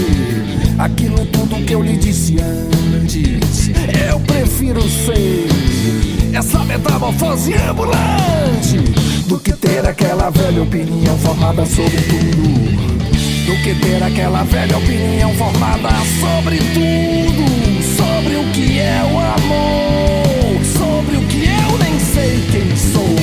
aquilo 0.77 1.25
tudo 1.27 1.65
que 1.65 1.73
eu 1.73 1.81
lhe 1.81 1.97
disse 1.97 2.37
antes. 2.39 3.71
Eu 4.09 4.19
prefiro 4.21 4.81
ser 4.81 5.47
essa 6.33 6.59
metamorfose 6.59 7.53
ambulante 7.55 9.00
do 9.31 9.39
que 9.39 9.53
ter 9.53 9.87
aquela 9.87 10.29
velha 10.29 10.61
opinião 10.61 11.17
formada 11.19 11.65
sobre 11.65 11.95
tudo. 12.01 12.41
Do 13.45 13.63
que 13.63 13.73
ter 13.75 14.03
aquela 14.03 14.43
velha 14.43 14.77
opinião 14.77 15.33
formada 15.35 15.89
sobre 16.19 16.57
tudo. 16.57 17.45
Sobre 17.95 18.35
o 18.35 18.51
que 18.51 18.79
é 18.79 19.01
o 19.03 19.17
amor. 19.17 20.65
Sobre 20.77 21.15
o 21.15 21.21
que 21.27 21.45
eu 21.45 21.77
nem 21.77 21.97
sei 21.97 22.43
quem 22.51 22.75
sou. 22.75 23.15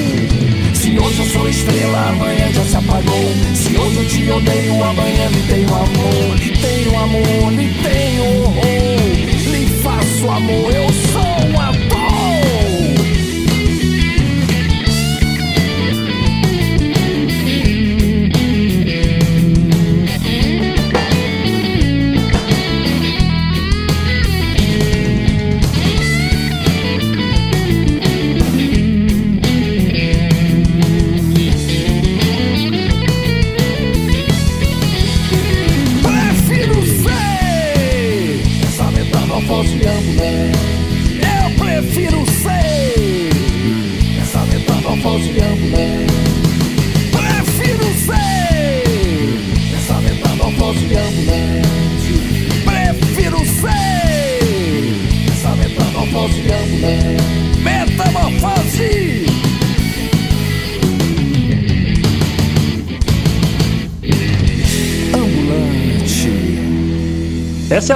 Se 0.75 0.99
hoje 0.99 1.19
eu 1.19 1.27
sou 1.27 1.47
estrela, 1.47 2.09
amanhã 2.09 2.53
já 2.55 2.65
se 2.65 2.77
apagou. 2.77 3.29
Se 3.55 3.77
hoje 3.77 3.97
eu 3.97 4.09
te 4.09 4.31
odeio, 4.31 4.83
amanhã 4.83 5.29
me 5.29 5.43
tenho 5.43 5.75
amor. 5.75 6.37
Lhe 6.38 6.57
tenho 6.57 6.99
amor, 6.99 7.53
lhe 7.53 7.69
tenho 7.83 8.45
horror. 8.45 8.99
Lhe 9.50 9.67
faço 9.83 10.31
amor, 10.31 10.75
eu 10.75 10.88
sou 10.88 11.08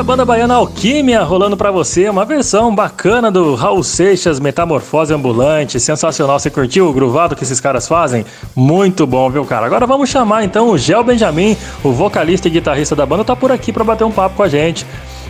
a 0.02 0.04
banda 0.04 0.25
baiana 0.25 0.54
Alquímia 0.54 1.23
rolando 1.23 1.56
para 1.56 1.71
você, 1.71 2.09
uma 2.09 2.25
versão 2.25 2.75
bacana 2.75 3.30
do 3.30 3.54
Raul 3.54 3.85
Seixas, 3.85 4.40
Metamorfose 4.40 5.14
Ambulante, 5.14 5.78
sensacional. 5.78 6.40
Você 6.40 6.50
curtiu 6.50 6.88
o 6.88 6.92
gruvado 6.92 7.37
que 7.37 7.44
esses 7.44 7.61
caras 7.61 7.87
fazem? 7.87 8.26
Muito 8.52 9.06
bom, 9.06 9.30
viu, 9.30 9.44
cara? 9.44 9.64
Agora 9.64 9.87
vamos 9.87 10.11
chamar 10.11 10.42
então 10.42 10.71
o 10.71 10.76
Gel 10.76 11.04
Benjamin, 11.04 11.56
o 11.85 11.92
vocalista 11.92 12.49
e 12.49 12.50
guitarrista 12.50 12.97
da 12.97 13.06
banda, 13.06 13.25
tá 13.25 13.37
por 13.37 13.52
aqui 13.52 13.73
para 13.73 13.85
bater 13.85 14.02
um 14.02 14.11
papo 14.11 14.35
com 14.35 14.42
a 14.42 14.49
gente. 14.49 14.85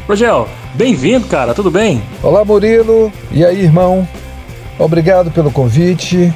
Ô 0.08 0.16
Gel, 0.16 0.48
bem-vindo, 0.72 1.28
cara, 1.28 1.52
tudo 1.52 1.70
bem? 1.70 2.02
Olá, 2.22 2.42
Murilo. 2.42 3.12
E 3.30 3.44
aí, 3.44 3.60
irmão? 3.64 4.08
Obrigado 4.78 5.30
pelo 5.30 5.50
convite. 5.50 6.32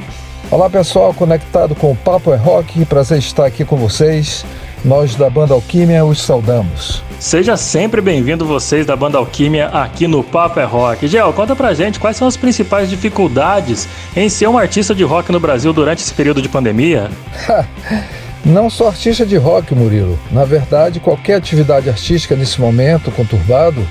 Olá, 0.50 0.69
pessoal 0.69 1.14
conectado 1.14 1.75
com 1.75 1.90
o 1.90 1.97
Papo 1.97 2.35
é 2.35 2.37
Rock. 2.37 2.85
Prazer 2.85 3.16
estar 3.16 3.47
aqui 3.47 3.64
com 3.64 3.78
vocês. 3.78 4.45
Nós 4.85 5.14
da 5.14 5.28
banda 5.28 5.54
Alquímia 5.54 6.04
os 6.04 6.21
saudamos. 6.23 7.02
Seja 7.18 7.56
sempre 7.56 8.00
bem-vindo 8.00 8.45
vocês 8.45 8.85
da 8.85 8.95
banda 8.95 9.18
Alquímia 9.18 9.68
aqui 9.68 10.06
no 10.06 10.23
Papo 10.23 10.61
é 10.61 10.64
Rock. 10.64 11.09
Gel, 11.09 11.33
conta 11.33 11.56
pra 11.56 11.75
gente 11.75 11.99
quais 11.99 12.16
são 12.16 12.28
as 12.28 12.37
principais 12.37 12.90
dificuldades 12.90 13.88
em 14.14 14.28
ser 14.28 14.49
um 14.49 14.59
artista 14.59 14.95
de 14.95 15.02
rock 15.02 15.33
no 15.33 15.40
Brasil 15.40 15.73
durante 15.73 16.02
esse 16.02 16.12
período 16.12 16.42
de 16.42 16.49
pandemia? 16.49 17.11
Não 18.45 18.71
só 18.71 18.88
artista 18.88 19.26
de 19.26 19.37
rock, 19.37 19.75
Murilo. 19.75 20.16
Na 20.30 20.45
verdade, 20.45 21.00
qualquer 21.00 21.35
atividade 21.35 21.88
artística 21.88 22.37
nesse 22.37 22.61
momento 22.61 23.11
conturbado 23.11 23.85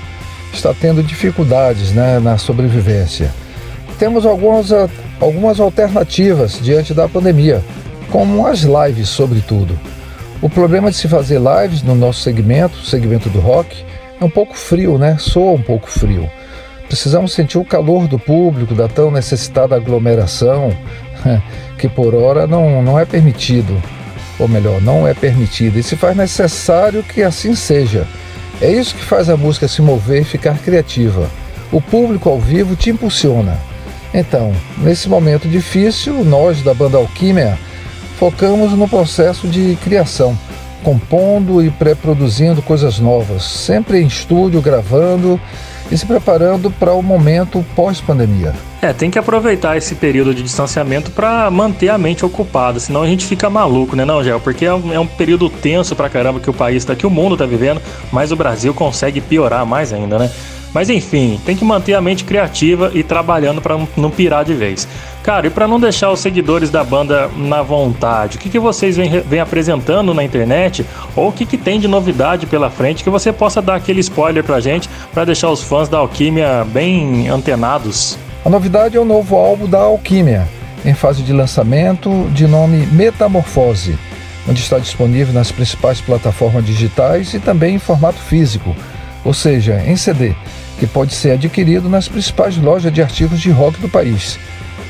está 0.50 0.72
tendo 0.72 1.02
dificuldades 1.02 1.92
né, 1.92 2.18
na 2.18 2.38
sobrevivência. 2.38 3.34
Temos 3.98 4.24
algumas, 4.24 4.70
algumas 5.20 5.60
alternativas 5.60 6.58
diante 6.62 6.94
da 6.94 7.08
pandemia, 7.08 7.62
como 8.10 8.46
as 8.46 8.60
lives, 8.62 9.08
sobretudo. 9.08 9.78
O 10.42 10.50
problema 10.50 10.90
de 10.90 10.96
se 10.96 11.08
fazer 11.08 11.40
lives 11.40 11.82
no 11.82 11.94
nosso 11.94 12.20
segmento, 12.20 12.84
segmento 12.84 13.30
do 13.30 13.40
rock, 13.40 13.84
é 14.20 14.24
um 14.24 14.30
pouco 14.30 14.54
frio, 14.54 14.98
né? 14.98 15.16
Soa 15.18 15.52
um 15.52 15.62
pouco 15.62 15.90
frio. 15.90 16.28
Precisamos 16.88 17.32
sentir 17.32 17.58
o 17.58 17.64
calor 17.64 18.06
do 18.06 18.18
público, 18.18 18.74
da 18.74 18.86
tão 18.86 19.10
necessitada 19.10 19.74
aglomeração, 19.74 20.76
que 21.78 21.88
por 21.88 22.14
hora 22.14 22.46
não, 22.46 22.82
não 22.82 22.98
é 22.98 23.04
permitido. 23.04 23.82
Ou 24.38 24.46
melhor, 24.46 24.80
não 24.82 25.08
é 25.08 25.14
permitido. 25.14 25.78
E 25.78 25.82
se 25.82 25.96
faz 25.96 26.14
necessário 26.14 27.02
que 27.02 27.22
assim 27.22 27.54
seja. 27.54 28.06
É 28.60 28.70
isso 28.70 28.94
que 28.94 29.04
faz 29.04 29.30
a 29.30 29.36
música 29.36 29.66
se 29.66 29.80
mover 29.80 30.22
e 30.22 30.24
ficar 30.24 30.58
criativa. 30.58 31.30
O 31.72 31.80
público 31.80 32.28
ao 32.28 32.38
vivo 32.38 32.76
te 32.76 32.90
impulsiona. 32.90 33.56
Então, 34.12 34.52
nesse 34.78 35.08
momento 35.08 35.48
difícil, 35.48 36.24
nós 36.24 36.62
da 36.62 36.72
banda 36.72 36.98
Alquímia 36.98 37.58
focamos 38.18 38.72
no 38.72 38.88
processo 38.88 39.46
de 39.46 39.76
criação, 39.76 40.36
compondo 40.82 41.62
e 41.62 41.70
pré-produzindo 41.70 42.62
coisas 42.62 42.98
novas, 42.98 43.42
sempre 43.42 44.00
em 44.00 44.06
estúdio, 44.06 44.60
gravando 44.60 45.40
e 45.90 45.96
se 45.96 46.04
preparando 46.04 46.70
para 46.70 46.92
o 46.92 47.02
momento 47.02 47.64
pós-pandemia. 47.76 48.52
É, 48.82 48.92
tem 48.92 49.10
que 49.10 49.18
aproveitar 49.18 49.76
esse 49.76 49.94
período 49.94 50.34
de 50.34 50.42
distanciamento 50.42 51.10
para 51.10 51.50
manter 51.50 51.88
a 51.88 51.98
mente 51.98 52.24
ocupada, 52.24 52.80
senão 52.80 53.02
a 53.02 53.06
gente 53.06 53.24
fica 53.24 53.48
maluco, 53.48 53.94
né, 53.94 54.04
não, 54.04 54.22
Gel? 54.22 54.40
Porque 54.40 54.64
é 54.64 54.74
um, 54.74 54.92
é 54.92 54.98
um 54.98 55.06
período 55.06 55.48
tenso 55.48 55.94
pra 55.94 56.08
caramba 56.08 56.40
que 56.40 56.50
o 56.50 56.54
país 56.54 56.84
tá, 56.84 56.94
que 56.94 57.06
o 57.06 57.10
mundo 57.10 57.36
tá 57.36 57.46
vivendo, 57.46 57.80
mas 58.10 58.32
o 58.32 58.36
Brasil 58.36 58.74
consegue 58.74 59.20
piorar 59.20 59.64
mais 59.64 59.92
ainda, 59.92 60.18
né? 60.18 60.30
Mas 60.76 60.90
enfim, 60.90 61.40
tem 61.42 61.56
que 61.56 61.64
manter 61.64 61.94
a 61.94 62.02
mente 62.02 62.22
criativa 62.22 62.90
e 62.92 63.02
trabalhando 63.02 63.62
para 63.62 63.78
não 63.96 64.10
pirar 64.10 64.44
de 64.44 64.52
vez. 64.52 64.86
Cara, 65.22 65.46
e 65.46 65.50
para 65.50 65.66
não 65.66 65.80
deixar 65.80 66.10
os 66.10 66.20
seguidores 66.20 66.68
da 66.68 66.84
banda 66.84 67.30
na 67.34 67.62
vontade, 67.62 68.36
o 68.36 68.38
que, 68.38 68.50
que 68.50 68.58
vocês 68.58 68.94
vêm, 68.94 69.40
apresentando 69.40 70.12
na 70.12 70.22
internet 70.22 70.84
ou 71.16 71.28
o 71.28 71.32
que, 71.32 71.46
que 71.46 71.56
tem 71.56 71.80
de 71.80 71.88
novidade 71.88 72.44
pela 72.44 72.68
frente 72.68 73.02
que 73.02 73.08
você 73.08 73.32
possa 73.32 73.62
dar 73.62 73.76
aquele 73.76 74.00
spoiler 74.00 74.44
pra 74.44 74.60
gente 74.60 74.86
para 75.14 75.24
deixar 75.24 75.48
os 75.48 75.62
fãs 75.62 75.88
da 75.88 75.96
Alquimia 75.96 76.66
bem 76.70 77.26
antenados? 77.26 78.18
A 78.44 78.50
novidade 78.50 78.98
é 78.98 79.00
o 79.00 79.04
novo 79.06 79.34
álbum 79.34 79.66
da 79.66 79.78
Alquimia, 79.78 80.46
em 80.84 80.92
fase 80.92 81.22
de 81.22 81.32
lançamento, 81.32 82.28
de 82.34 82.46
nome 82.46 82.84
Metamorfose, 82.92 83.98
onde 84.46 84.60
está 84.60 84.78
disponível 84.78 85.32
nas 85.32 85.50
principais 85.50 86.02
plataformas 86.02 86.66
digitais 86.66 87.32
e 87.32 87.38
também 87.38 87.76
em 87.76 87.78
formato 87.78 88.18
físico, 88.18 88.76
ou 89.24 89.32
seja, 89.32 89.82
em 89.86 89.96
CD, 89.96 90.34
que 90.78 90.86
pode 90.86 91.14
ser 91.14 91.32
adquirido 91.32 91.88
nas 91.88 92.08
principais 92.08 92.56
lojas 92.56 92.92
de 92.92 93.02
artigos 93.02 93.40
de 93.40 93.50
rock 93.50 93.80
do 93.80 93.88
país. 93.88 94.38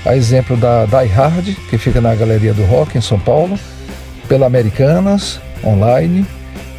A 0.04 0.16
exemplo 0.16 0.56
da 0.56 0.84
Die 0.84 1.08
Hard, 1.08 1.54
que 1.68 1.78
fica 1.78 2.00
na 2.00 2.14
Galeria 2.14 2.54
do 2.54 2.64
Rock 2.64 2.96
em 2.96 3.00
São 3.00 3.18
Paulo, 3.18 3.58
pela 4.28 4.46
Americanas, 4.46 5.40
online, 5.64 6.24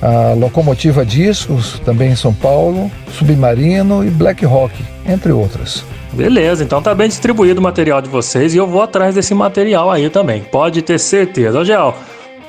a 0.01 0.33
Locomotiva 0.33 1.05
Discos, 1.05 1.79
também 1.83 2.11
em 2.11 2.15
São 2.15 2.33
Paulo, 2.33 2.91
Submarino 3.11 4.05
e 4.05 4.09
Black 4.09 4.45
Rock, 4.45 4.73
entre 5.05 5.31
outras. 5.31 5.83
Beleza, 6.13 6.63
então 6.63 6.81
tá 6.81 6.95
bem 6.95 7.07
distribuído 7.07 7.59
o 7.59 7.63
material 7.63 8.01
de 8.01 8.09
vocês 8.09 8.53
e 8.53 8.57
eu 8.57 8.65
vou 8.65 8.81
atrás 8.81 9.13
desse 9.13 9.33
material 9.33 9.91
aí 9.91 10.09
também, 10.09 10.41
pode 10.41 10.81
ter 10.81 10.97
certeza. 10.97 11.59
Ô, 11.59 11.93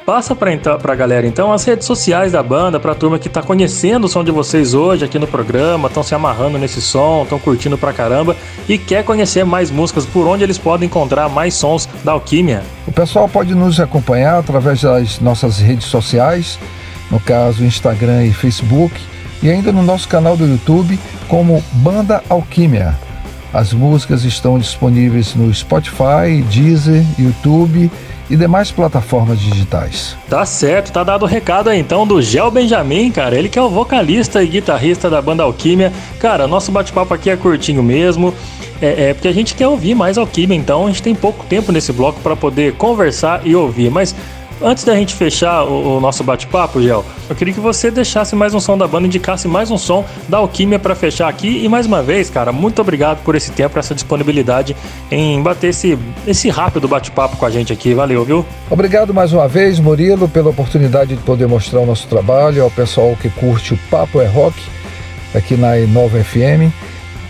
passa 0.09 0.35
pra, 0.35 0.51
então, 0.55 0.79
pra 0.79 0.95
galera 0.95 1.27
então 1.27 1.53
as 1.53 1.67
redes 1.67 1.87
sociais 1.87 2.33
da 2.33 2.43
banda, 2.43 2.81
pra 2.81 2.95
turma 2.95 3.19
que 3.19 3.29
tá 3.29 3.43
conhecendo 3.43 4.05
o 4.05 4.09
som 4.09 4.25
de 4.25 4.31
vocês 4.31 4.73
hoje 4.73 5.05
aqui 5.05 5.19
no 5.19 5.27
programa, 5.27 5.87
estão 5.87 6.03
se 6.03 6.15
amarrando 6.15 6.57
nesse 6.57 6.81
som, 6.81 7.25
estão 7.25 7.39
curtindo 7.39 7.77
pra 7.77 7.93
caramba 7.93 8.35
e 8.67 8.79
quer 8.79 9.05
conhecer 9.05 9.45
mais 9.45 9.71
músicas, 9.71 10.07
por 10.07 10.27
onde 10.27 10.43
eles 10.43 10.57
podem 10.57 10.87
encontrar 10.87 11.29
mais 11.29 11.53
sons 11.53 11.87
da 12.03 12.13
Alquimia. 12.13 12.63
O 12.87 12.91
pessoal 12.91 13.29
pode 13.29 13.55
nos 13.55 13.79
acompanhar 13.79 14.39
através 14.39 14.81
das 14.81 15.21
nossas 15.21 15.59
redes 15.59 15.85
sociais, 15.85 16.59
no 17.11 17.21
caso 17.21 17.63
Instagram 17.63 18.25
e 18.25 18.33
Facebook, 18.33 18.99
e 19.43 19.51
ainda 19.51 19.71
no 19.73 19.83
nosso 19.83 20.09
canal 20.09 20.39
do 20.39 20.47
YouTube 20.47 20.99
como 21.29 21.63
Banda 21.71 22.23
Alquimia. 22.31 22.97
As 23.53 23.75
músicas 23.75 24.25
estão 24.25 24.59
disponíveis 24.59 25.35
no 25.35 25.53
Spotify, 25.53 26.43
Deezer, 26.51 27.05
YouTube 27.19 27.91
e 28.31 28.37
demais 28.37 28.71
plataformas 28.71 29.41
digitais. 29.41 30.17
Tá 30.29 30.45
certo, 30.45 30.93
tá 30.93 31.03
dado 31.03 31.23
o 31.25 31.27
recado 31.27 31.71
aí 31.71 31.79
então 31.79 32.07
do 32.07 32.21
Gel 32.21 32.51
Benjamin, 32.51 33.11
cara. 33.11 33.37
Ele 33.37 33.49
que 33.49 33.59
é 33.59 33.63
o 33.63 33.71
vocalista 33.71 34.43
e 34.43 34.47
guitarrista 34.47 35.09
da 35.09 35.21
banda 35.21 35.43
Alquimia. 35.43 35.93
Cara, 36.19 36.47
nosso 36.47 36.71
bate-papo 36.71 37.15
aqui 37.15 37.31
é 37.31 37.37
curtinho 37.37 37.83
mesmo. 37.83 38.35
É, 38.81 39.09
é, 39.09 39.15
porque 39.15 39.27
a 39.27 39.33
gente 39.33 39.55
quer 39.55 39.67
ouvir 39.67 39.95
mais 39.95 40.17
Alquimia, 40.19 40.57
então 40.57 40.85
a 40.85 40.89
gente 40.89 41.03
tem 41.03 41.15
pouco 41.15 41.45
tempo 41.47 41.73
nesse 41.73 41.93
bloco 41.93 42.21
para 42.21 42.37
poder 42.37 42.75
conversar 42.75 43.41
e 43.45 43.57
ouvir. 43.57 43.91
Mas 43.91 44.15
Antes 44.61 44.83
da 44.83 44.95
gente 44.97 45.15
fechar 45.15 45.63
o, 45.65 45.99
o 45.99 46.01
nosso 46.01 46.25
bate-papo, 46.25 46.83
Gel, 46.83 47.05
eu 47.31 47.37
queria 47.37 47.55
que 47.55 47.61
você 47.61 47.93
deixasse 47.93 48.35
mais 48.35 48.55
um 48.55 48.61
som 48.61 48.77
da 48.77 48.89
banda, 48.89 49.07
indicasse 49.07 49.47
mais 49.47 49.71
um 49.71 49.79
som 49.79 50.05
da 50.29 50.39
Alquimia 50.39 50.81
para 50.81 50.97
fechar 50.97 51.29
aqui. 51.29 51.65
E 51.65 51.69
mais 51.69 51.87
uma 51.87 52.03
vez, 52.03 52.29
cara, 52.29 52.51
muito 52.51 52.81
obrigado 52.81 53.23
por 53.23 53.37
esse 53.37 53.53
tempo, 53.53 53.79
essa 53.79 53.95
disponibilidade 53.95 54.77
em 55.13 55.41
bater 55.41 55.69
esse, 55.69 55.97
esse 56.27 56.49
rápido 56.49 56.89
bate-papo 56.89 57.37
com 57.37 57.47
a 57.47 57.51
gente 57.51 57.73
aqui. 57.73 57.95
Valeu, 57.95 58.25
viu? 58.25 58.45
Obrigado 58.69 59.15
mais 59.15 59.33
uma 59.33 59.47
vez, 59.47 59.79
Murilo, 59.79 60.29
pela 60.29 60.51
oportunidade 60.51 61.15
de 61.15 61.23
poder 61.23 61.47
mostrar 61.47 61.79
o 61.79 61.87
nosso 61.87 62.09
trabalho 62.09 62.65
ao 62.65 62.71
pessoal 62.71 63.17
que 63.21 63.31
curte 63.31 63.75
o 63.75 63.79
Papo 63.89 64.21
é 64.21 64.27
Rock 64.27 64.61
aqui 65.35 65.57
na 65.57 65.77
Nova 65.87 66.19
FM. 66.19 66.73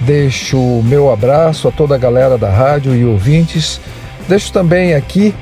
Deixo 0.01 0.57
o 0.57 0.83
meu 0.83 1.13
abraço 1.13 1.69
a 1.69 1.71
toda 1.71 1.95
a 1.95 1.99
galera 1.99 2.39
da 2.39 2.49
rádio 2.49 2.95
e 2.95 3.05
ouvintes. 3.05 3.81
Deixo 4.27 4.51
também 4.51 4.95
aqui 4.95 5.35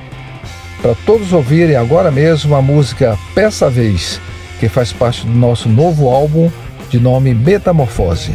para 0.87 0.95
todos 1.05 1.33
ouvirem 1.33 1.75
agora 1.75 2.13
mesmo 2.13 2.55
a 2.55 2.63
música 2.63 3.19
Peça 3.35 3.69
Vez, 3.69 4.21
que 4.61 4.69
faz 4.69 4.93
parte 4.93 5.27
do 5.27 5.33
nosso 5.33 5.69
novo 5.69 6.09
álbum 6.09 6.49
de 6.89 7.01
nome 7.01 7.35
Metamorfose. 7.35 8.31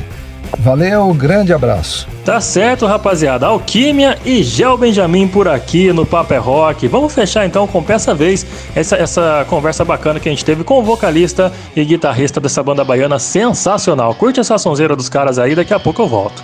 Valeu, 0.60 1.14
grande 1.14 1.54
abraço. 1.54 2.10
Tá 2.26 2.42
certo, 2.42 2.86
rapaziada. 2.86 3.48
Alquímia 3.48 4.18
e 4.26 4.44
Gel 4.44 4.78
Benjamin 4.78 5.30
por 5.30 5.48
aqui 5.48 5.94
no 5.94 6.06
Paper 6.06 6.36
é 6.36 6.40
Rock. 6.42 6.90
Vamos 6.90 7.14
fechar 7.14 7.46
então 7.46 7.66
com 7.66 7.82
Peça 7.82 8.14
Vez, 8.14 8.46
essa, 8.76 8.98
essa 8.98 9.46
conversa 9.48 9.86
bacana 9.86 10.20
que 10.20 10.28
a 10.28 10.32
gente 10.32 10.44
teve 10.44 10.66
com 10.66 10.78
o 10.80 10.84
vocalista 10.84 11.54
e 11.74 11.86
guitarrista 11.86 12.42
dessa 12.42 12.62
banda 12.62 12.84
baiana 12.84 13.18
sensacional. 13.18 14.14
Curte 14.14 14.42
essa 14.42 14.58
sonzeira 14.58 14.94
dos 14.94 15.08
caras 15.08 15.40
aí, 15.40 15.56
daqui 15.56 15.74
a 15.74 15.80
pouco 15.80 16.02
eu 16.02 16.08
volto. 16.10 16.44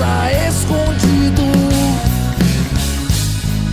passa 0.00 0.32
escondido. 0.48 1.42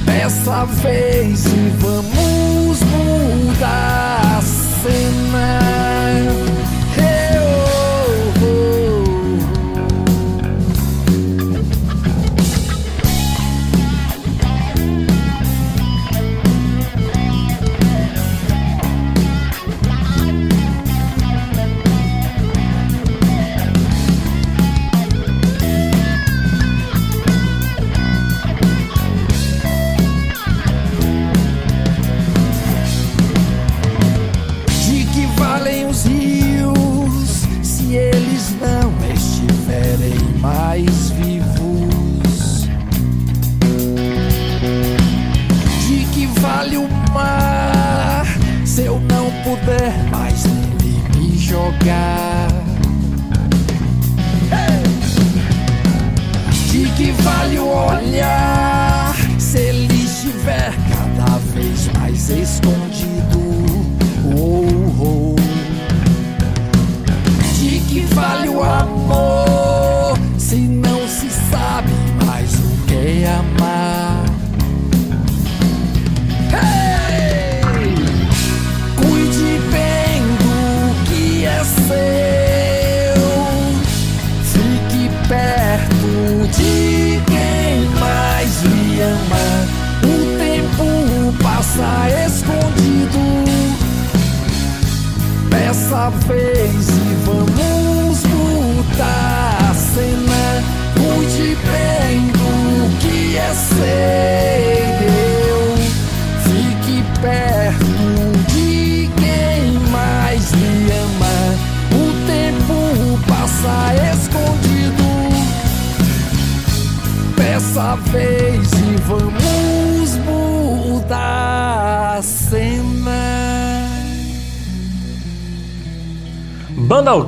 Dessa 0.06 0.66
vez 0.66 1.46
e 1.46 1.70
vamos 1.80 2.82
mudar 2.84 4.38
a 4.38 4.42
cena. 4.42 5.67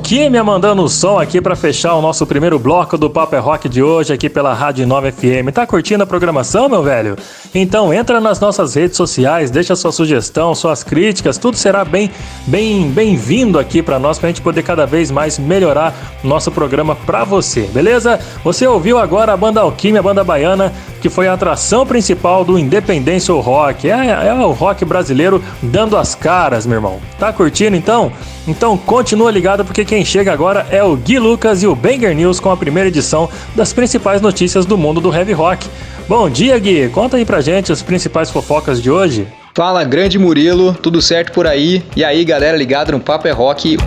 Banda 0.09 0.15
Alquímia 0.15 0.43
mandando 0.43 0.83
o 0.83 0.89
som 0.89 1.19
aqui 1.19 1.39
para 1.39 1.55
fechar 1.55 1.93
o 1.93 2.01
nosso 2.01 2.25
primeiro 2.25 2.57
bloco 2.57 2.97
do 2.97 3.11
Papo 3.11 3.35
é 3.35 3.39
Rock 3.39 3.69
de 3.69 3.83
hoje 3.83 4.11
aqui 4.11 4.27
pela 4.27 4.55
Rádio 4.55 4.87
9 4.87 5.11
FM. 5.11 5.53
Tá 5.53 5.67
curtindo 5.67 6.03
a 6.03 6.07
programação, 6.07 6.67
meu 6.67 6.81
velho? 6.81 7.15
Então 7.53 7.91
entra 7.91 8.21
nas 8.21 8.39
nossas 8.39 8.75
redes 8.75 8.95
sociais, 8.95 9.49
deixa 9.49 9.75
sua 9.75 9.91
sugestão, 9.91 10.53
suas 10.53 10.83
críticas, 10.83 11.37
tudo 11.37 11.57
será 11.57 11.83
bem 11.83 12.11
bem 12.45 12.91
bem-vindo 12.91 13.57
aqui 13.57 13.81
para 13.81 13.97
nós 13.97 14.19
pra 14.19 14.29
gente 14.29 14.41
poder 14.41 14.61
cada 14.61 14.85
vez 14.85 15.09
mais 15.09 15.39
melhorar 15.39 15.95
nosso 16.23 16.51
programa 16.51 16.95
para 16.95 17.23
você, 17.23 17.61
beleza? 17.61 18.19
Você 18.43 18.67
ouviu 18.67 18.99
agora 18.99 19.33
a 19.33 19.37
Banda 19.37 19.61
Alquímia, 19.61 19.99
a 19.99 20.03
banda 20.03 20.23
baiana, 20.23 20.71
que 21.01 21.09
foi 21.09 21.27
a 21.27 21.33
atração 21.33 21.87
principal 21.87 22.45
do 22.45 22.59
Independência 22.59 23.33
Rock. 23.33 23.89
É, 23.89 24.27
é 24.27 24.33
o 24.33 24.51
rock 24.51 24.85
brasileiro 24.85 25.41
dando 25.61 25.97
as 25.97 26.13
caras, 26.13 26.65
meu 26.67 26.75
irmão. 26.75 26.99
Tá 27.17 27.33
curtindo 27.33 27.75
então? 27.75 28.11
Então 28.47 28.77
continua 28.77 29.31
ligado 29.31 29.65
porque 29.65 29.85
quem 29.85 30.05
chega 30.05 30.31
agora 30.31 30.67
é 30.69 30.83
o 30.83 30.95
Gui 30.95 31.17
Lucas 31.17 31.63
e 31.63 31.67
o 31.67 31.75
Banger 31.75 32.15
News 32.15 32.39
com 32.39 32.51
a 32.51 32.57
primeira 32.57 32.89
edição 32.89 33.29
das 33.55 33.73
principais 33.73 34.21
notícias 34.21 34.65
do 34.65 34.77
mundo 34.77 35.01
do 35.01 35.13
heavy 35.13 35.33
rock. 35.33 35.67
Bom 36.09 36.27
dia, 36.27 36.57
Gui. 36.57 36.89
Conta 36.89 37.17
aí 37.17 37.23
pra 37.23 37.39
gente 37.39 37.71
as 37.71 37.83
principais 37.83 38.31
fofocas 38.31 38.81
de 38.81 38.89
hoje. 38.89 39.27
Fala, 39.53 39.83
grande 39.83 40.17
Murilo, 40.17 40.73
tudo 40.73 41.03
certo 41.03 41.31
por 41.31 41.45
aí? 41.45 41.83
E 41.95 42.03
aí, 42.03 42.25
galera 42.25 42.57
ligada 42.57 42.91
no 42.91 42.99
Papo 42.99 43.27
é 43.27 43.31
Rock. 43.31 43.77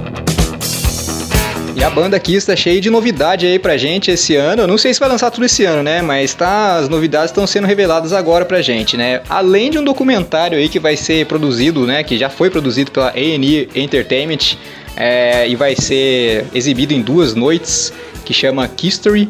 E 1.74 1.82
a 1.82 1.90
banda 1.90 2.16
aqui 2.16 2.36
está 2.36 2.54
cheia 2.54 2.80
de 2.80 2.88
novidade 2.88 3.44
aí 3.44 3.58
pra 3.58 3.76
gente 3.76 4.08
esse 4.08 4.36
ano. 4.36 4.62
Eu 4.62 4.68
não 4.68 4.78
sei 4.78 4.94
se 4.94 5.00
vai 5.00 5.08
lançar 5.08 5.32
tudo 5.32 5.46
esse 5.46 5.64
ano, 5.64 5.82
né? 5.82 6.00
Mas 6.00 6.32
tá, 6.32 6.76
as 6.76 6.88
novidades 6.88 7.30
estão 7.30 7.44
sendo 7.44 7.66
reveladas 7.66 8.12
agora 8.12 8.44
pra 8.44 8.62
gente, 8.62 8.96
né? 8.96 9.20
Além 9.28 9.68
de 9.68 9.80
um 9.80 9.82
documentário 9.82 10.56
aí 10.56 10.68
que 10.68 10.78
vai 10.78 10.96
ser 10.96 11.26
produzido, 11.26 11.88
né? 11.88 12.04
Que 12.04 12.16
já 12.16 12.30
foi 12.30 12.48
produzido 12.48 12.92
pela 12.92 13.10
A&E 13.10 13.68
Entertainment 13.74 14.56
é, 14.96 15.48
e 15.48 15.56
vai 15.56 15.74
ser 15.74 16.46
exibido 16.54 16.94
em 16.94 17.02
duas 17.02 17.34
noites, 17.34 17.92
que 18.24 18.32
chama 18.32 18.70
History. 18.80 19.28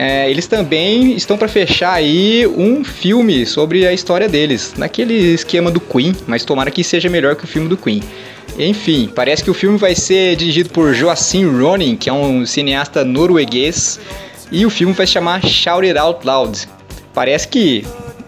É, 0.00 0.30
eles 0.30 0.46
também 0.46 1.16
estão 1.16 1.36
para 1.36 1.48
fechar 1.48 1.92
aí 1.92 2.46
um 2.46 2.84
filme 2.84 3.44
sobre 3.44 3.84
a 3.84 3.92
história 3.92 4.28
deles, 4.28 4.74
naquele 4.76 5.34
esquema 5.34 5.72
do 5.72 5.80
Queen, 5.80 6.14
mas 6.24 6.44
tomara 6.44 6.70
que 6.70 6.84
seja 6.84 7.10
melhor 7.10 7.34
que 7.34 7.42
o 7.42 7.48
filme 7.48 7.68
do 7.68 7.76
Queen. 7.76 8.00
Enfim, 8.56 9.10
parece 9.12 9.42
que 9.42 9.50
o 9.50 9.54
filme 9.54 9.76
vai 9.76 9.96
ser 9.96 10.36
dirigido 10.36 10.70
por 10.70 10.94
Joachim 10.94 11.46
Ronin, 11.46 11.96
que 11.96 12.08
é 12.08 12.12
um 12.12 12.46
cineasta 12.46 13.04
norueguês, 13.04 13.98
e 14.52 14.64
o 14.64 14.70
filme 14.70 14.92
vai 14.92 15.04
se 15.04 15.14
chamar 15.14 15.44
Shout 15.44 15.84
It 15.84 15.98
Out 15.98 16.24
Loud. 16.24 16.68
Parece 17.12 17.48
que 17.48 17.84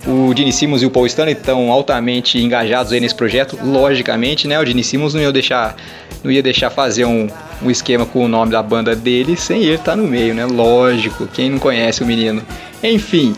o 0.09 0.35
Gene 0.37 0.53
Simmons 0.53 0.83
e 0.83 0.87
o 0.87 0.91
Paul 0.91 1.07
Stanley 1.07 1.35
estão 1.35 1.71
altamente 1.71 2.37
engajados 2.37 2.93
aí 2.93 2.99
nesse 2.99 3.15
projeto, 3.15 3.57
logicamente, 3.63 4.49
né? 4.49 4.59
O 4.59 4.67
Gene 4.67 4.83
Simmons 4.83 5.15
não 5.15 5.23
ia 5.23 5.31
deixar, 5.31 5.77
não 6.25 6.33
ia 6.33 6.43
deixar 6.43 6.69
fazer 6.69 7.05
um, 7.05 7.29
um 7.63 7.71
esquema 7.71 8.07
com 8.07 8.25
o 8.25 8.29
nome 8.29 8.53
da 8.53 8.63
banda 8.63 8.95
dele 8.97 9.37
sem 9.37 9.63
ele 9.63 9.75
estar 9.75 9.93
tá 9.93 9.97
no 9.97 10.07
meio, 10.07 10.35
né? 10.35 10.45
Lógico, 10.45 11.27
quem 11.27 11.51
não 11.51 11.59
conhece 11.59 12.03
o 12.03 12.07
menino. 12.07 12.43
Enfim, 12.83 13.35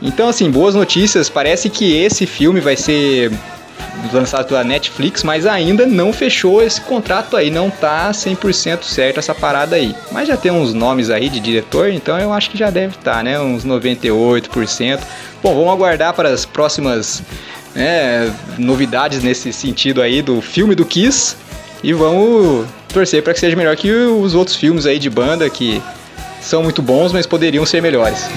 então 0.00 0.28
assim, 0.28 0.50
boas 0.50 0.74
notícias. 0.74 1.28
Parece 1.28 1.68
que 1.68 1.96
esse 1.96 2.26
filme 2.26 2.60
vai 2.60 2.76
ser 2.76 3.30
lançado 4.12 4.46
pela 4.46 4.62
Netflix, 4.62 5.22
mas 5.22 5.46
ainda 5.46 5.86
não 5.86 6.12
fechou 6.12 6.62
esse 6.62 6.80
contrato 6.82 7.36
aí, 7.36 7.50
não 7.50 7.70
tá 7.70 8.10
100% 8.10 8.82
certo 8.82 9.18
essa 9.18 9.34
parada 9.34 9.76
aí. 9.76 9.94
Mas 10.12 10.28
já 10.28 10.36
tem 10.36 10.52
uns 10.52 10.72
nomes 10.72 11.10
aí 11.10 11.28
de 11.28 11.40
diretor, 11.40 11.90
então 11.90 12.18
eu 12.18 12.32
acho 12.32 12.50
que 12.50 12.58
já 12.58 12.70
deve 12.70 12.94
estar, 12.96 13.16
tá, 13.16 13.22
né? 13.22 13.40
Uns 13.40 13.64
98%. 13.64 15.00
Bom, 15.42 15.54
vamos 15.54 15.72
aguardar 15.72 16.14
para 16.14 16.28
as 16.28 16.44
próximas 16.44 17.22
né, 17.74 18.32
novidades 18.58 19.22
nesse 19.22 19.52
sentido 19.52 20.00
aí 20.00 20.22
do 20.22 20.40
filme 20.40 20.74
do 20.74 20.84
Kiss 20.84 21.36
e 21.82 21.92
vamos 21.92 22.66
torcer 22.92 23.22
para 23.22 23.34
que 23.34 23.40
seja 23.40 23.56
melhor 23.56 23.76
que 23.76 23.90
os 23.90 24.34
outros 24.34 24.56
filmes 24.56 24.86
aí 24.86 24.98
de 24.98 25.10
banda 25.10 25.48
que 25.50 25.82
são 26.40 26.62
muito 26.62 26.80
bons, 26.80 27.12
mas 27.12 27.26
poderiam 27.26 27.66
ser 27.66 27.82
melhores. 27.82 28.28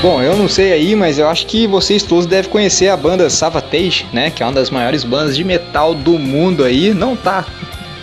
Bom, 0.00 0.22
eu 0.22 0.36
não 0.36 0.48
sei 0.48 0.72
aí, 0.72 0.94
mas 0.94 1.18
eu 1.18 1.28
acho 1.28 1.44
que 1.46 1.66
vocês 1.66 2.04
todos 2.04 2.24
devem 2.24 2.48
conhecer 2.48 2.88
a 2.88 2.96
banda 2.96 3.28
Savatage, 3.28 4.06
né? 4.12 4.30
Que 4.30 4.44
é 4.44 4.46
uma 4.46 4.52
das 4.52 4.70
maiores 4.70 5.02
bandas 5.02 5.36
de 5.36 5.42
metal 5.42 5.92
do 5.92 6.16
mundo 6.16 6.62
aí. 6.62 6.94
Não 6.94 7.16
tá 7.16 7.44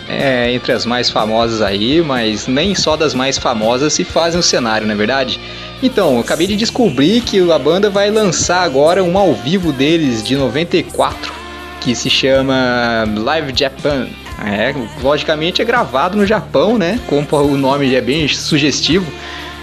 é, 0.06 0.52
entre 0.52 0.72
as 0.72 0.84
mais 0.84 1.08
famosas 1.08 1.62
aí, 1.62 2.02
mas 2.02 2.46
nem 2.46 2.74
só 2.74 2.98
das 2.98 3.14
mais 3.14 3.38
famosas 3.38 3.94
se 3.94 4.04
fazem 4.04 4.38
o 4.38 4.42
cenário, 4.42 4.86
não 4.86 4.92
é 4.92 4.96
verdade? 4.96 5.40
Então, 5.82 6.14
eu 6.14 6.20
acabei 6.20 6.46
de 6.46 6.54
descobrir 6.54 7.22
que 7.22 7.50
a 7.50 7.58
banda 7.58 7.88
vai 7.88 8.10
lançar 8.10 8.62
agora 8.62 9.02
um 9.02 9.16
ao 9.16 9.32
vivo 9.32 9.72
deles 9.72 10.22
de 10.22 10.36
94, 10.36 11.32
que 11.80 11.94
se 11.94 12.10
chama 12.10 13.04
Live 13.16 13.54
Japan. 13.56 14.06
É, 14.44 14.74
logicamente 15.02 15.62
é 15.62 15.64
gravado 15.64 16.14
no 16.14 16.26
Japão, 16.26 16.76
né? 16.76 17.00
Como 17.06 17.26
o 17.32 17.56
nome 17.56 17.94
é 17.94 18.02
bem 18.02 18.28
sugestivo. 18.28 19.10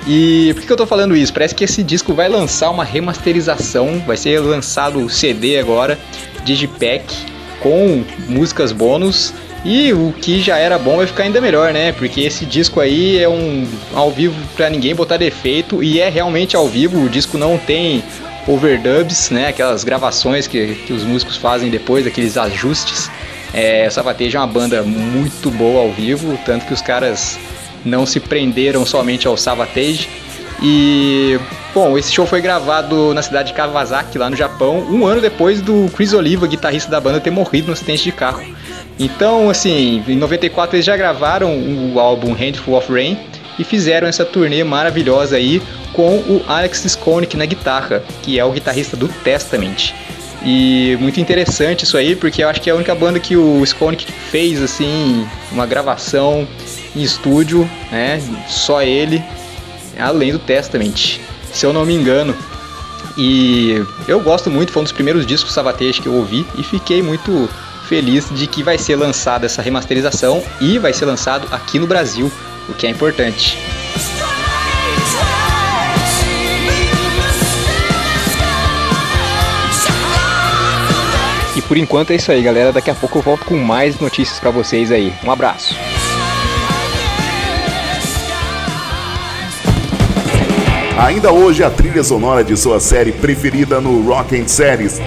E 0.05 0.53
por 0.53 0.65
que 0.65 0.71
eu 0.71 0.77
tô 0.77 0.85
falando 0.85 1.15
isso? 1.15 1.31
Parece 1.31 1.55
que 1.55 1.63
esse 1.63 1.81
disco 1.81 2.13
vai 2.13 2.27
lançar 2.27 2.69
uma 2.69 2.83
remasterização, 2.83 3.99
vai 4.05 4.17
ser 4.17 4.39
lançado 4.39 4.99
o 4.99 5.09
CD 5.09 5.57
agora, 5.57 5.97
Digipack, 6.43 7.05
com 7.61 8.03
músicas 8.27 8.71
bônus. 8.71 9.33
E 9.65 9.93
o 9.93 10.13
que 10.21 10.41
já 10.41 10.57
era 10.57 10.77
bom 10.77 10.97
vai 10.97 11.07
ficar 11.07 11.23
ainda 11.23 11.39
melhor, 11.39 11.71
né? 11.71 11.93
Porque 11.93 12.19
esse 12.19 12.45
disco 12.45 12.81
aí 12.81 13.17
é 13.17 13.29
um 13.29 13.65
ao 13.93 14.11
vivo 14.11 14.35
para 14.57 14.69
ninguém 14.69 14.93
botar 14.93 15.15
defeito 15.15 15.81
e 15.81 16.01
é 16.01 16.09
realmente 16.09 16.53
ao 16.53 16.67
vivo. 16.67 17.01
O 17.01 17.07
disco 17.07 17.37
não 17.37 17.57
tem 17.57 18.03
overdubs, 18.45 19.29
né? 19.29 19.47
Aquelas 19.47 19.85
gravações 19.85 20.47
que, 20.47 20.75
que 20.85 20.91
os 20.91 21.03
músicos 21.03 21.37
fazem 21.37 21.69
depois, 21.69 22.05
aqueles 22.05 22.35
ajustes. 22.35 23.09
É, 23.53 23.89
Savateja 23.89 24.37
é 24.37 24.41
uma 24.41 24.47
banda 24.47 24.83
muito 24.83 25.49
boa 25.49 25.83
ao 25.83 25.91
vivo, 25.91 26.37
tanto 26.45 26.65
que 26.65 26.73
os 26.73 26.81
caras 26.81 27.39
não 27.85 28.05
se 28.05 28.19
prenderam 28.19 28.85
somente 28.85 29.27
ao 29.27 29.37
Savatage. 29.37 30.09
E, 30.61 31.37
bom, 31.73 31.97
esse 31.97 32.11
show 32.11 32.25
foi 32.25 32.39
gravado 32.39 33.13
na 33.13 33.21
cidade 33.21 33.49
de 33.49 33.53
Kawasaki, 33.53 34.17
lá 34.17 34.29
no 34.29 34.35
Japão, 34.35 34.79
um 34.89 35.05
ano 35.05 35.19
depois 35.19 35.61
do 35.61 35.89
Chris 35.93 36.13
Oliva, 36.13 36.47
guitarrista 36.47 36.89
da 36.89 37.01
banda, 37.01 37.19
ter 37.19 37.31
morrido 37.31 37.67
no 37.67 37.73
acidente 37.73 38.03
de 38.03 38.11
carro. 38.11 38.43
Então, 38.99 39.49
assim, 39.49 40.03
em 40.07 40.15
94 40.15 40.75
eles 40.75 40.85
já 40.85 40.95
gravaram 40.95 41.51
o 41.93 41.99
álbum 41.99 42.33
Handful 42.33 42.77
of 42.77 42.91
Rain 42.91 43.17
e 43.57 43.63
fizeram 43.63 44.07
essa 44.07 44.23
turnê 44.23 44.63
maravilhosa 44.63 45.35
aí 45.35 45.61
com 45.91 46.17
o 46.17 46.41
Alex 46.47 46.85
Skolnick 46.85 47.35
na 47.35 47.45
guitarra, 47.45 48.03
que 48.21 48.39
é 48.39 48.45
o 48.45 48.51
guitarrista 48.51 48.95
do 48.95 49.07
Testament. 49.07 49.93
E 50.43 50.97
muito 50.99 51.19
interessante 51.21 51.83
isso 51.83 51.95
aí, 51.95 52.15
porque 52.15 52.43
eu 52.43 52.49
acho 52.49 52.59
que 52.59 52.69
é 52.69 52.73
a 52.73 52.75
única 52.75 52.93
banda 52.93 53.19
que 53.19 53.37
o 53.37 53.63
Skolnick 53.63 54.11
fez 54.11 54.61
assim 54.61 55.25
uma 55.51 55.65
gravação 55.65 56.47
em 56.95 57.01
estúdio, 57.01 57.69
né? 57.91 58.21
Só 58.47 58.81
ele, 58.81 59.23
além 59.97 60.31
do 60.31 60.39
Testament. 60.39 61.19
se 61.51 61.65
eu 61.65 61.71
não 61.71 61.85
me 61.85 61.93
engano. 61.93 62.35
E 63.17 63.81
eu 64.07 64.19
gosto 64.19 64.49
muito, 64.49 64.71
foi 64.71 64.81
um 64.81 64.83
dos 64.83 64.91
primeiros 64.91 65.25
discos 65.25 65.53
Savatage 65.53 66.01
que 66.01 66.07
eu 66.07 66.15
ouvi 66.15 66.45
e 66.57 66.63
fiquei 66.63 67.01
muito 67.01 67.47
feliz 67.87 68.27
de 68.31 68.47
que 68.47 68.63
vai 68.63 68.77
ser 68.77 68.95
lançada 68.95 69.45
essa 69.45 69.61
remasterização 69.61 70.43
e 70.59 70.79
vai 70.79 70.93
ser 70.93 71.05
lançado 71.05 71.47
aqui 71.51 71.77
no 71.77 71.85
Brasil, 71.85 72.31
o 72.67 72.73
que 72.73 72.87
é 72.87 72.89
importante. 72.89 73.57
Por 81.73 81.77
enquanto 81.79 82.11
é 82.11 82.17
isso 82.17 82.31
aí, 82.31 82.43
galera. 82.43 82.71
Daqui 82.71 82.91
a 82.91 82.93
pouco 82.93 83.17
eu 83.17 83.21
volto 83.23 83.45
com 83.45 83.57
mais 83.57 83.99
notícias 83.99 84.39
para 84.39 84.51
vocês 84.51 84.91
aí. 84.91 85.11
Um 85.23 85.31
abraço. 85.31 85.75
Ainda 90.99 91.31
hoje 91.31 91.63
a 91.63 91.71
trilha 91.71 92.03
sonora 92.03 92.43
de 92.43 92.55
sua 92.55 92.79
série 92.79 93.11
preferida 93.11 93.81
no 93.81 94.03
Rock 94.07 94.39
and 94.39 94.47
Series. 94.47 94.99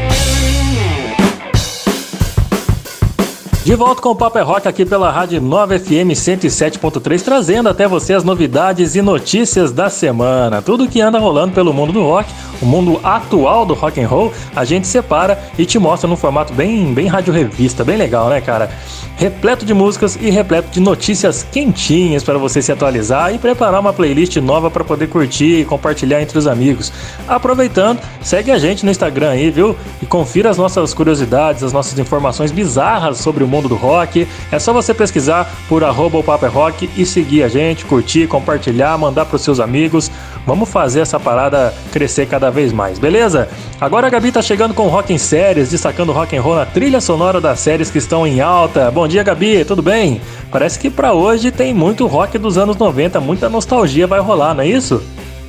De 3.66 3.74
volta 3.74 4.00
com 4.00 4.10
o 4.10 4.14
Papo 4.14 4.38
é 4.38 4.42
Rock 4.42 4.68
aqui 4.68 4.86
pela 4.86 5.10
Rádio 5.10 5.40
9 5.40 5.80
FM 5.80 6.14
107.3, 6.14 7.20
trazendo 7.20 7.68
até 7.68 7.88
você 7.88 8.14
as 8.14 8.22
novidades 8.22 8.94
e 8.94 9.02
notícias 9.02 9.72
da 9.72 9.90
semana. 9.90 10.62
Tudo 10.62 10.86
que 10.86 11.00
anda 11.00 11.18
rolando 11.18 11.52
pelo 11.52 11.74
mundo 11.74 11.92
do 11.92 12.00
rock, 12.00 12.32
o 12.62 12.64
mundo 12.64 13.00
atual 13.02 13.66
do 13.66 13.74
rock 13.74 14.00
and 14.00 14.06
roll, 14.06 14.32
a 14.54 14.64
gente 14.64 14.86
separa 14.86 15.36
e 15.58 15.66
te 15.66 15.80
mostra 15.80 16.08
num 16.08 16.14
formato 16.14 16.52
bem, 16.52 16.94
bem 16.94 17.08
rádio 17.08 17.32
revista, 17.32 17.82
bem 17.82 17.96
legal, 17.96 18.28
né, 18.28 18.40
cara? 18.40 18.70
Repleto 19.16 19.66
de 19.66 19.74
músicas 19.74 20.14
e 20.14 20.30
repleto 20.30 20.70
de 20.70 20.78
notícias 20.78 21.42
quentinhas 21.42 22.22
para 22.22 22.38
você 22.38 22.62
se 22.62 22.70
atualizar 22.70 23.34
e 23.34 23.38
preparar 23.38 23.80
uma 23.80 23.92
playlist 23.92 24.36
nova 24.36 24.70
para 24.70 24.84
poder 24.84 25.08
curtir 25.08 25.62
e 25.62 25.64
compartilhar 25.64 26.22
entre 26.22 26.38
os 26.38 26.46
amigos. 26.46 26.92
Aproveitando, 27.26 27.98
segue 28.20 28.52
a 28.52 28.58
gente 28.58 28.84
no 28.84 28.92
Instagram 28.92 29.30
aí, 29.30 29.50
viu? 29.50 29.74
E 30.00 30.06
confira 30.06 30.50
as 30.50 30.56
nossas 30.56 30.94
curiosidades, 30.94 31.64
as 31.64 31.72
nossas 31.72 31.98
informações 31.98 32.52
bizarras 32.52 33.18
sobre 33.18 33.42
o 33.42 33.48
mundo 33.48 33.55
do 33.62 33.74
rock. 33.74 34.26
É 34.50 34.58
só 34.58 34.72
você 34.72 34.92
pesquisar 34.92 35.50
por 35.68 35.82
arroba 35.82 36.18
o 36.18 36.22
Papo 36.22 36.46
é 36.46 36.48
Rock 36.48 36.88
e 36.96 37.06
seguir 37.06 37.42
a 37.42 37.48
gente, 37.48 37.84
curtir, 37.84 38.26
compartilhar, 38.26 38.96
mandar 38.98 39.24
para 39.24 39.36
os 39.36 39.42
seus 39.42 39.60
amigos. 39.60 40.10
Vamos 40.46 40.68
fazer 40.68 41.00
essa 41.00 41.18
parada 41.18 41.74
crescer 41.92 42.26
cada 42.26 42.50
vez 42.50 42.72
mais, 42.72 42.98
beleza? 42.98 43.48
Agora 43.80 44.06
a 44.06 44.10
Gabi 44.10 44.30
tá 44.30 44.40
chegando 44.40 44.74
com 44.74 44.88
rock 44.88 45.12
em 45.12 45.18
séries, 45.18 45.70
destacando 45.70 46.12
rock 46.12 46.36
and 46.36 46.42
roll 46.42 46.56
na 46.56 46.66
trilha 46.66 47.00
sonora 47.00 47.40
das 47.40 47.58
séries 47.60 47.90
que 47.90 47.98
estão 47.98 48.26
em 48.26 48.40
alta. 48.40 48.90
Bom 48.90 49.08
dia, 49.08 49.22
Gabi, 49.22 49.64
tudo 49.64 49.82
bem? 49.82 50.20
Parece 50.50 50.78
que 50.78 50.88
para 50.88 51.12
hoje 51.12 51.50
tem 51.50 51.74
muito 51.74 52.06
rock 52.06 52.38
dos 52.38 52.56
anos 52.56 52.76
90, 52.76 53.20
muita 53.20 53.48
nostalgia 53.48 54.06
vai 54.06 54.20
rolar, 54.20 54.54
não 54.54 54.62
é 54.62 54.68
isso? 54.68 55.02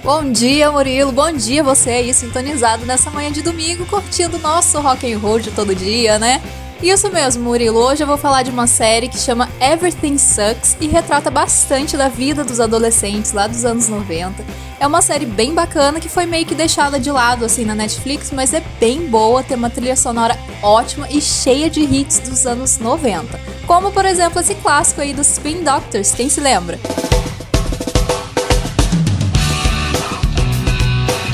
Bom 0.03 0.31
dia, 0.31 0.71
Murilo. 0.71 1.11
Bom 1.11 1.31
dia 1.33 1.61
você 1.61 1.89
aí 1.89 2.13
sintonizado 2.13 2.85
nessa 2.85 3.09
manhã 3.09 3.29
de 3.29 3.41
domingo, 3.41 3.85
curtindo 3.85 4.39
nosso 4.39 4.79
rock 4.79 5.11
and 5.11 5.19
roll 5.19 5.37
de 5.37 5.51
todo 5.51 5.75
dia, 5.75 6.17
né? 6.17 6.41
Isso 6.81 7.11
mesmo, 7.11 7.43
Murilo. 7.43 7.79
Hoje 7.79 8.03
eu 8.03 8.07
vou 8.07 8.17
falar 8.17 8.43
de 8.43 8.51
uma 8.51 8.67
série 8.67 9.07
que 9.07 9.17
chama 9.17 9.49
Everything 9.59 10.17
Sucks 10.17 10.77
e 10.79 10.87
retrata 10.87 11.31
bastante 11.31 11.97
da 11.97 12.07
vida 12.07 12.43
dos 12.43 12.59
adolescentes 12.59 13.31
lá 13.31 13.47
dos 13.47 13.65
anos 13.65 13.89
90. 13.89 14.45
É 14.79 14.85
uma 14.85 15.01
série 15.01 15.25
bem 15.25 15.55
bacana 15.55 15.99
que 15.99 16.07
foi 16.07 16.27
meio 16.27 16.45
que 16.45 16.53
deixada 16.53 16.99
de 16.99 17.09
lado 17.09 17.43
assim 17.43 17.65
na 17.65 17.73
Netflix, 17.73 18.31
mas 18.31 18.53
é 18.53 18.61
bem 18.79 19.07
boa, 19.07 19.41
tem 19.41 19.57
uma 19.57 19.71
trilha 19.71 19.95
sonora 19.95 20.37
ótima 20.61 21.07
e 21.09 21.19
cheia 21.19 21.67
de 21.67 21.81
hits 21.81 22.19
dos 22.19 22.45
anos 22.45 22.77
90. 22.77 23.39
Como, 23.65 23.91
por 23.91 24.05
exemplo, 24.05 24.39
esse 24.39 24.53
clássico 24.53 25.01
aí 25.01 25.13
dos 25.13 25.27
Spin 25.31 25.63
Doctors, 25.63 26.11
quem 26.11 26.29
se 26.29 26.39
lembra? 26.39 26.79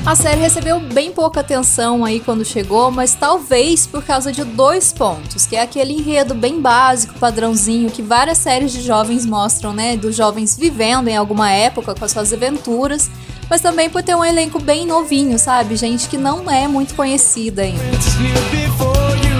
A 0.05 0.15
série 0.15 0.41
recebeu 0.41 0.81
bem 0.81 1.13
pouca 1.13 1.39
atenção 1.39 2.03
aí 2.03 2.19
quando 2.19 2.43
chegou, 2.43 2.91
mas 2.91 3.15
talvez 3.15 3.87
por 3.87 4.03
causa 4.03 4.33
de 4.33 4.43
dois 4.43 4.91
pontos, 4.91 5.45
que 5.45 5.55
é 5.55 5.61
aquele 5.61 5.93
enredo 5.93 6.35
bem 6.35 6.59
básico, 6.59 7.17
padrãozinho 7.17 7.89
que 7.89 8.01
várias 8.01 8.37
séries 8.37 8.73
de 8.73 8.81
jovens 8.81 9.25
mostram, 9.25 9.71
né, 9.71 9.95
dos 9.95 10.13
jovens 10.13 10.57
vivendo 10.57 11.07
em 11.07 11.15
alguma 11.15 11.49
época 11.51 11.95
com 11.95 12.03
as 12.03 12.11
suas 12.11 12.33
aventuras, 12.33 13.09
mas 13.49 13.61
também 13.61 13.89
por 13.89 14.03
ter 14.03 14.13
um 14.13 14.25
elenco 14.25 14.59
bem 14.59 14.85
novinho, 14.85 15.39
sabe? 15.39 15.77
Gente 15.77 16.09
que 16.09 16.17
não 16.17 16.51
é 16.51 16.67
muito 16.67 16.95
conhecida 16.95 17.61
ainda. 17.61 17.83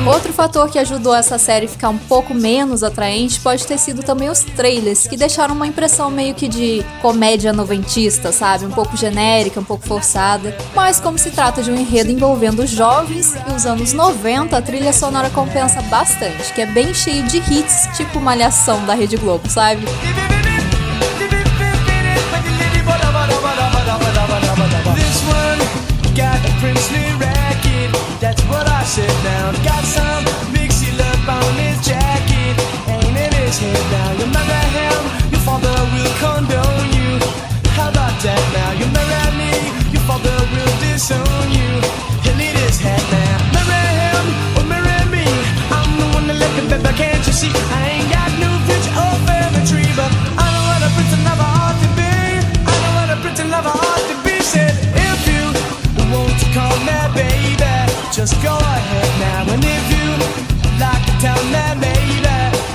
Outro 0.05 0.33
fator 0.33 0.69
que 0.69 0.77
ajudou 0.77 1.15
essa 1.15 1.37
série 1.37 1.65
ficar 1.65 1.87
um 1.87 1.97
pouco 1.97 2.33
menos 2.33 2.83
atraente 2.83 3.39
pode 3.39 3.65
ter 3.65 3.77
sido 3.77 4.03
também 4.03 4.29
os 4.29 4.43
trailers, 4.43 5.07
que 5.07 5.15
deixaram 5.15 5.55
uma 5.55 5.65
impressão 5.65 6.11
meio 6.11 6.35
que 6.35 6.49
de 6.49 6.85
comédia 7.01 7.53
noventista, 7.53 8.31
sabe? 8.33 8.65
Um 8.65 8.71
pouco 8.71 8.97
genérica, 8.97 9.61
um 9.61 9.63
pouco 9.63 9.87
forçada. 9.87 10.55
Mas 10.75 10.99
como 10.99 11.17
se 11.17 11.31
trata 11.31 11.63
de 11.63 11.71
um 11.71 11.75
enredo 11.75 12.11
envolvendo 12.11 12.67
jovens 12.67 13.33
e 13.49 13.55
os 13.55 13.65
anos 13.65 13.93
90, 13.93 14.57
a 14.57 14.61
trilha 14.61 14.91
sonora 14.91 15.29
compensa 15.29 15.81
bastante, 15.83 16.53
que 16.53 16.61
é 16.61 16.65
bem 16.65 16.93
cheio 16.93 17.23
de 17.23 17.37
hits, 17.37 17.87
tipo 17.95 18.19
Malhação 18.19 18.85
da 18.85 18.93
Rede 18.93 19.15
Globo, 19.15 19.49
sabe? 19.49 19.85
sit 28.93 29.07
down. 29.23 29.55
Got 29.63 29.83
some. 29.85 30.12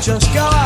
Just 0.09 0.33
go 0.33 0.58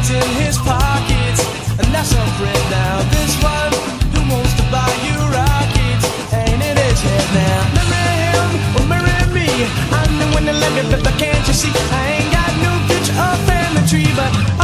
diamonds 0.00 0.10
in 0.10 0.44
his 0.44 0.56
pockets. 0.58 1.40
And 1.78 1.86
that's 1.94 2.12
a 2.12 2.24
friend 2.38 2.70
now. 2.70 3.02
This 3.10 3.36
one 3.42 3.72
who 4.12 4.34
wants 4.34 4.52
to 4.54 4.62
buy 4.70 4.90
you 5.04 5.16
rockets. 5.32 6.04
Ain't 6.32 6.62
in 6.62 6.76
his 6.76 7.00
head 7.02 7.26
now. 7.34 7.60
Marry 7.90 8.16
him 8.32 8.50
or 8.76 8.86
marry 8.88 9.32
me. 9.32 9.48
I'm 9.92 10.18
the 10.18 10.26
one 10.34 10.44
that 10.46 10.54
let 10.54 10.72
me, 10.72 10.82
but 10.90 11.18
can't 11.18 11.46
you 11.46 11.54
see? 11.54 11.72
I 11.92 12.20
ain't 12.20 12.32
got 12.32 12.52
no 12.64 12.72
future 12.88 13.16
or 13.16 13.36
family 13.46 13.82
tree. 13.88 14.12
But 14.16 14.59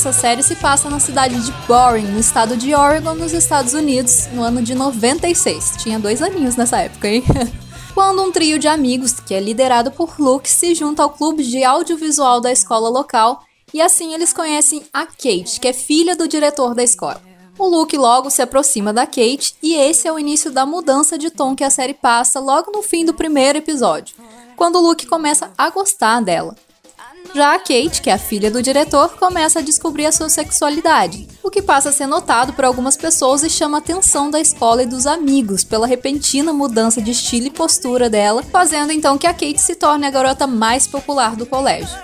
dessa 0.00 0.12
série 0.14 0.42
se 0.42 0.56
passa 0.56 0.88
na 0.88 0.98
cidade 0.98 1.44
de 1.44 1.52
Boring, 1.68 2.06
no 2.06 2.18
estado 2.18 2.56
de 2.56 2.74
Oregon, 2.74 3.12
nos 3.12 3.34
Estados 3.34 3.74
Unidos, 3.74 4.28
no 4.32 4.42
ano 4.42 4.62
de 4.62 4.74
96. 4.74 5.74
Tinha 5.76 5.98
dois 5.98 6.22
aninhos 6.22 6.56
nessa 6.56 6.78
época, 6.78 7.06
hein? 7.06 7.22
Quando 7.92 8.22
um 8.22 8.32
trio 8.32 8.58
de 8.58 8.66
amigos, 8.66 9.12
que 9.20 9.34
é 9.34 9.40
liderado 9.40 9.90
por 9.90 10.18
Luke, 10.18 10.48
se 10.48 10.74
junta 10.74 11.02
ao 11.02 11.10
clube 11.10 11.44
de 11.44 11.62
audiovisual 11.62 12.40
da 12.40 12.50
escola 12.50 12.88
local 12.88 13.42
e 13.74 13.82
assim 13.82 14.14
eles 14.14 14.32
conhecem 14.32 14.82
a 14.90 15.04
Kate, 15.04 15.60
que 15.60 15.68
é 15.68 15.72
filha 15.74 16.16
do 16.16 16.26
diretor 16.26 16.74
da 16.74 16.82
escola. 16.82 17.20
O 17.58 17.68
Luke 17.68 17.94
logo 17.98 18.30
se 18.30 18.40
aproxima 18.40 18.94
da 18.94 19.04
Kate 19.04 19.54
e 19.62 19.74
esse 19.74 20.08
é 20.08 20.12
o 20.12 20.18
início 20.18 20.50
da 20.50 20.64
mudança 20.64 21.18
de 21.18 21.28
tom 21.28 21.54
que 21.54 21.62
a 21.62 21.68
série 21.68 21.92
passa 21.92 22.40
logo 22.40 22.72
no 22.72 22.82
fim 22.82 23.04
do 23.04 23.12
primeiro 23.12 23.58
episódio, 23.58 24.16
quando 24.56 24.76
o 24.76 24.80
Luke 24.80 25.06
começa 25.06 25.50
a 25.58 25.68
gostar 25.68 26.22
dela. 26.22 26.56
Já 27.32 27.54
a 27.54 27.58
Kate, 27.58 28.02
que 28.02 28.10
é 28.10 28.12
a 28.12 28.18
filha 28.18 28.50
do 28.50 28.60
diretor, 28.60 29.10
começa 29.16 29.60
a 29.60 29.62
descobrir 29.62 30.04
a 30.06 30.12
sua 30.12 30.28
sexualidade, 30.28 31.28
o 31.42 31.50
que 31.50 31.62
passa 31.62 31.90
a 31.90 31.92
ser 31.92 32.06
notado 32.06 32.52
por 32.52 32.64
algumas 32.64 32.96
pessoas 32.96 33.44
e 33.44 33.50
chama 33.50 33.78
a 33.78 33.80
atenção 33.80 34.30
da 34.30 34.40
escola 34.40 34.82
e 34.82 34.86
dos 34.86 35.06
amigos 35.06 35.62
pela 35.62 35.86
repentina 35.86 36.52
mudança 36.52 37.00
de 37.00 37.12
estilo 37.12 37.46
e 37.46 37.50
postura 37.50 38.10
dela, 38.10 38.42
fazendo 38.42 38.92
então 38.92 39.16
que 39.16 39.28
a 39.28 39.32
Kate 39.32 39.60
se 39.60 39.76
torne 39.76 40.06
a 40.06 40.10
garota 40.10 40.46
mais 40.46 40.88
popular 40.88 41.36
do 41.36 41.46
colégio. 41.46 41.96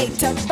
made 0.00 0.18
to 0.18 0.49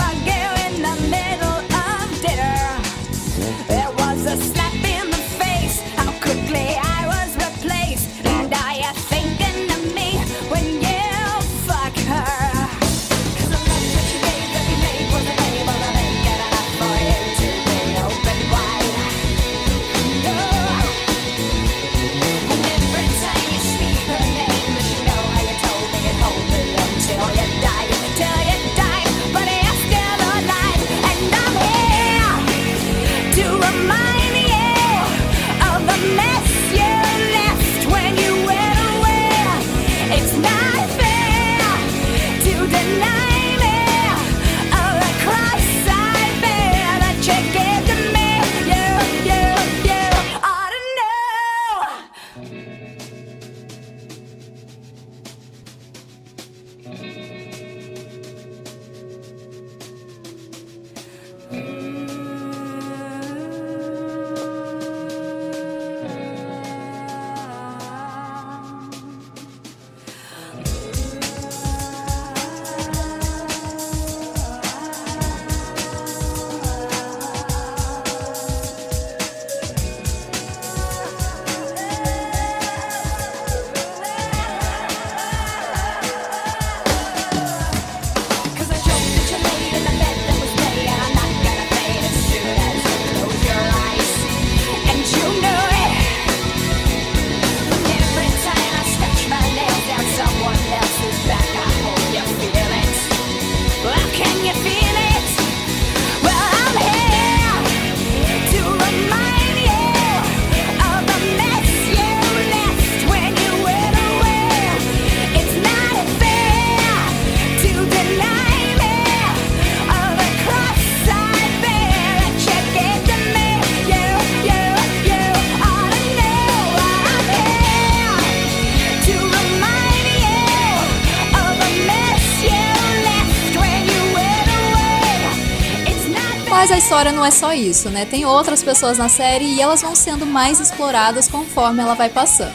história 136.88 137.12
não 137.12 137.22
é 137.22 137.30
só 137.30 137.52
isso, 137.52 137.90
né? 137.90 138.06
Tem 138.06 138.24
outras 138.24 138.62
pessoas 138.62 138.96
na 138.96 139.10
série 139.10 139.44
e 139.44 139.60
elas 139.60 139.82
vão 139.82 139.94
sendo 139.94 140.24
mais 140.24 140.58
exploradas 140.58 141.28
conforme 141.28 141.82
ela 141.82 141.92
vai 141.92 142.08
passando. 142.08 142.54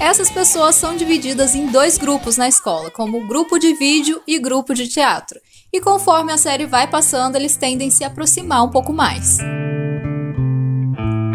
Essas 0.00 0.30
pessoas 0.30 0.76
são 0.76 0.96
divididas 0.96 1.54
em 1.54 1.66
dois 1.66 1.98
grupos 1.98 2.38
na 2.38 2.48
escola, 2.48 2.90
como 2.90 3.26
grupo 3.26 3.58
de 3.58 3.74
vídeo 3.74 4.22
e 4.26 4.38
grupo 4.38 4.72
de 4.72 4.88
teatro. 4.88 5.38
E 5.70 5.78
conforme 5.78 6.32
a 6.32 6.38
série 6.38 6.64
vai 6.64 6.86
passando, 6.86 7.36
eles 7.36 7.54
tendem 7.54 7.88
a 7.88 7.90
se 7.90 8.02
aproximar 8.02 8.64
um 8.64 8.70
pouco 8.70 8.94
mais. 8.94 9.36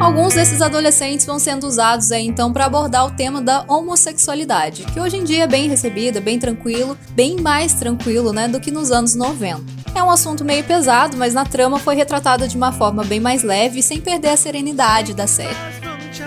Alguns 0.01 0.33
desses 0.33 0.63
adolescentes 0.63 1.27
vão 1.27 1.37
sendo 1.37 1.67
usados 1.67 2.11
aí 2.11 2.25
então 2.25 2.51
para 2.51 2.65
abordar 2.65 3.05
o 3.05 3.11
tema 3.11 3.39
da 3.39 3.65
homossexualidade, 3.67 4.83
que 4.91 4.99
hoje 4.99 5.17
em 5.17 5.23
dia 5.23 5.43
é 5.43 5.47
bem 5.47 5.69
recebida, 5.69 6.19
bem 6.19 6.39
tranquilo, 6.39 6.97
bem 7.11 7.39
mais 7.39 7.75
tranquilo, 7.75 8.33
né, 8.33 8.47
do 8.47 8.59
que 8.59 8.71
nos 8.71 8.91
anos 8.91 9.13
90. 9.13 9.72
É 9.95 10.01
um 10.01 10.09
assunto 10.09 10.43
meio 10.43 10.63
pesado, 10.63 11.15
mas 11.17 11.33
na 11.33 11.45
trama 11.45 11.79
foi 11.79 11.95
retratado 11.95 12.47
de 12.47 12.57
uma 12.57 12.71
forma 12.71 13.03
bem 13.03 13.19
mais 13.19 13.43
leve 13.43 13.81
sem 13.81 14.01
perder 14.01 14.29
a 14.29 14.37
serenidade 14.37 15.13
da 15.13 15.27
série. 15.27 15.55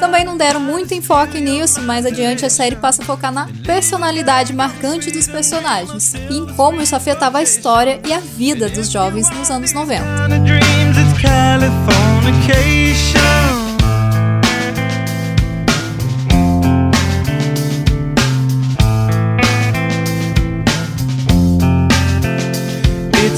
Também 0.00 0.24
não 0.24 0.36
deram 0.36 0.60
muito 0.60 0.94
enfoque 0.94 1.40
nisso, 1.40 1.80
mas 1.82 2.04
adiante 2.04 2.44
a 2.44 2.50
série 2.50 2.76
passa 2.76 3.02
a 3.02 3.04
focar 3.04 3.32
na 3.32 3.48
personalidade 3.64 4.52
marcante 4.52 5.10
dos 5.10 5.26
personagens 5.26 6.14
e 6.14 6.38
em 6.38 6.46
como 6.54 6.82
isso 6.82 6.94
afetava 6.94 7.38
a 7.38 7.42
história 7.42 8.00
e 8.04 8.12
a 8.12 8.18
vida 8.18 8.68
dos 8.68 8.90
jovens 8.90 9.30
nos 9.30 9.50
anos 9.50 9.72
90. 9.72 10.04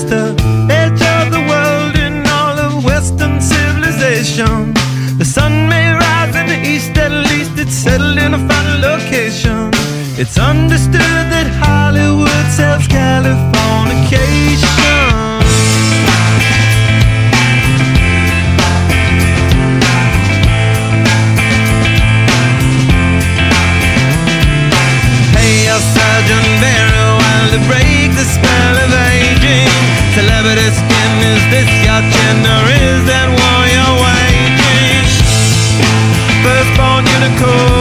the 0.09 0.35
edge 0.71 1.03
of 1.17 1.31
the 1.31 1.43
world 1.53 1.95
in 1.97 2.27
all 2.27 2.59
of 2.59 2.85
Western 2.85 3.41
civilization. 3.41 4.73
The 5.19 5.25
sun 5.25 5.69
may 5.69 5.93
rise 5.93 6.35
in 6.35 6.47
the 6.47 6.61
east, 6.75 6.97
at 6.97 7.13
least 7.31 7.53
it's 7.59 7.75
settled 7.75 8.19
in 8.19 8.35
a 8.35 8.43
final 8.49 8.79
location. 8.81 9.71
It's 10.23 10.39
understood 10.39 11.01
that. 11.31 11.38
cold. 37.39 37.78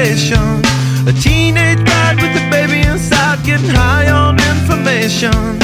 station. 0.00 0.62
A 1.06 1.12
teenage 1.12 1.84
bride 1.84 2.16
with 2.16 2.42
a 2.42 2.50
baby 2.50 2.80
inside, 2.88 3.44
getting 3.44 3.68
high 3.68 4.08
on 4.10 4.38
information. 4.38 5.59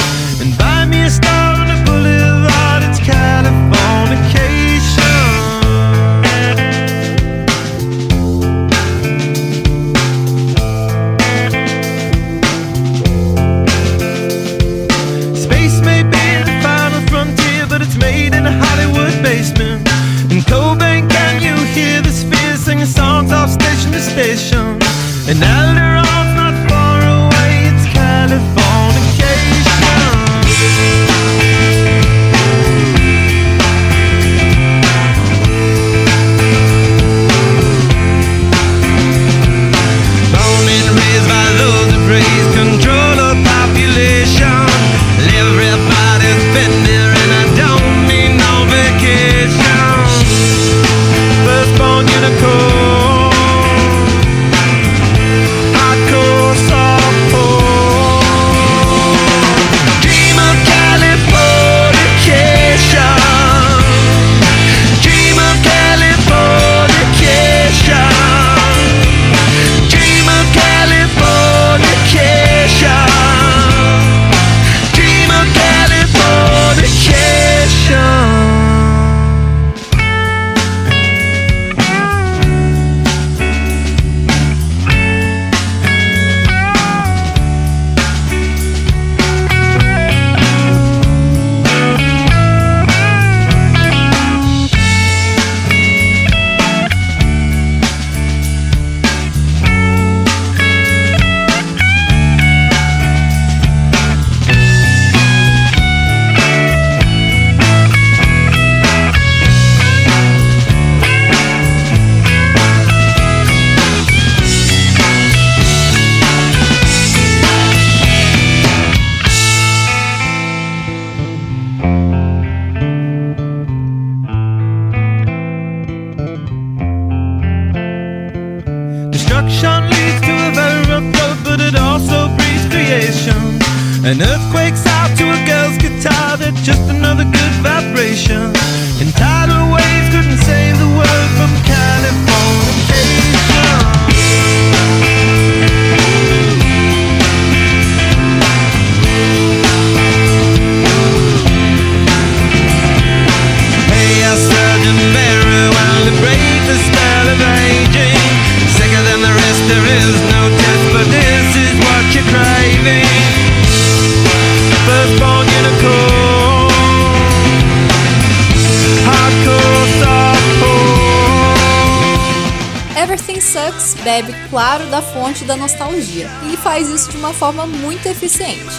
forma 177.47 177.65
muito 177.65 178.09
eficiente. 178.09 178.75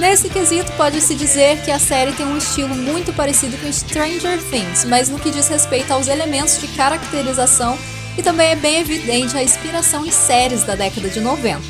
Nesse 0.00 0.28
quesito, 0.28 0.72
pode-se 0.72 1.14
dizer 1.14 1.62
que 1.62 1.70
a 1.70 1.78
série 1.78 2.12
tem 2.12 2.26
um 2.26 2.36
estilo 2.36 2.74
muito 2.74 3.12
parecido 3.12 3.56
com 3.58 3.72
Stranger 3.72 4.42
Things, 4.50 4.84
mas 4.84 5.08
no 5.08 5.20
que 5.20 5.30
diz 5.30 5.46
respeito 5.46 5.92
aos 5.92 6.08
elementos 6.08 6.58
de 6.58 6.66
caracterização, 6.66 7.78
e 8.16 8.22
também 8.22 8.48
é 8.48 8.56
bem 8.56 8.80
evidente 8.80 9.36
a 9.36 9.42
inspiração 9.42 10.04
em 10.04 10.10
séries 10.10 10.64
da 10.64 10.74
década 10.74 11.08
de 11.08 11.20
90, 11.20 11.60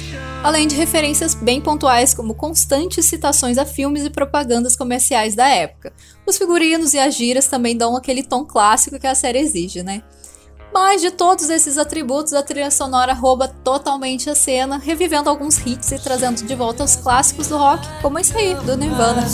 além 0.42 0.66
de 0.66 0.74
referências 0.74 1.34
bem 1.34 1.60
pontuais 1.60 2.14
como 2.14 2.34
constantes 2.34 3.04
citações 3.04 3.58
a 3.58 3.66
filmes 3.66 4.06
e 4.06 4.10
propagandas 4.10 4.74
comerciais 4.74 5.34
da 5.34 5.46
época. 5.48 5.92
Os 6.24 6.38
figurinos 6.38 6.94
e 6.94 6.98
as 6.98 7.14
gírias 7.14 7.46
também 7.46 7.76
dão 7.76 7.94
aquele 7.94 8.22
tom 8.22 8.46
clássico 8.46 8.98
que 8.98 9.06
a 9.06 9.14
série 9.14 9.40
exige, 9.40 9.82
né? 9.82 10.02
Mas 10.72 11.00
de 11.00 11.10
todos 11.10 11.50
esses 11.50 11.78
atributos, 11.78 12.32
a 12.32 12.42
trilha 12.42 12.70
sonora 12.70 13.12
rouba 13.12 13.48
totalmente 13.48 14.30
a 14.30 14.34
cena, 14.34 14.78
revivendo 14.78 15.28
alguns 15.28 15.58
hits 15.66 15.92
e 15.92 15.98
trazendo 15.98 16.44
de 16.44 16.54
volta 16.54 16.84
os 16.84 16.96
clássicos 16.96 17.48
do 17.48 17.56
rock, 17.56 17.86
como 18.02 18.18
esse 18.18 18.36
aí, 18.36 18.54
do 18.54 18.76
Nirvana. 18.76 19.26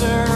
answer. 0.00 0.27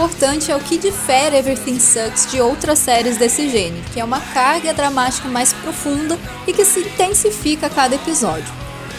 Importante 0.00 0.50
é 0.50 0.56
o 0.56 0.60
que 0.60 0.78
difere 0.78 1.36
Everything 1.36 1.78
Sucks 1.78 2.30
de 2.30 2.40
outras 2.40 2.78
séries 2.78 3.18
desse 3.18 3.50
gênero, 3.50 3.84
que 3.92 4.00
é 4.00 4.04
uma 4.04 4.18
carga 4.18 4.72
dramática 4.72 5.28
mais 5.28 5.52
profunda 5.52 6.18
e 6.46 6.54
que 6.54 6.64
se 6.64 6.80
intensifica 6.80 7.66
a 7.66 7.70
cada 7.70 7.96
episódio. 7.96 8.50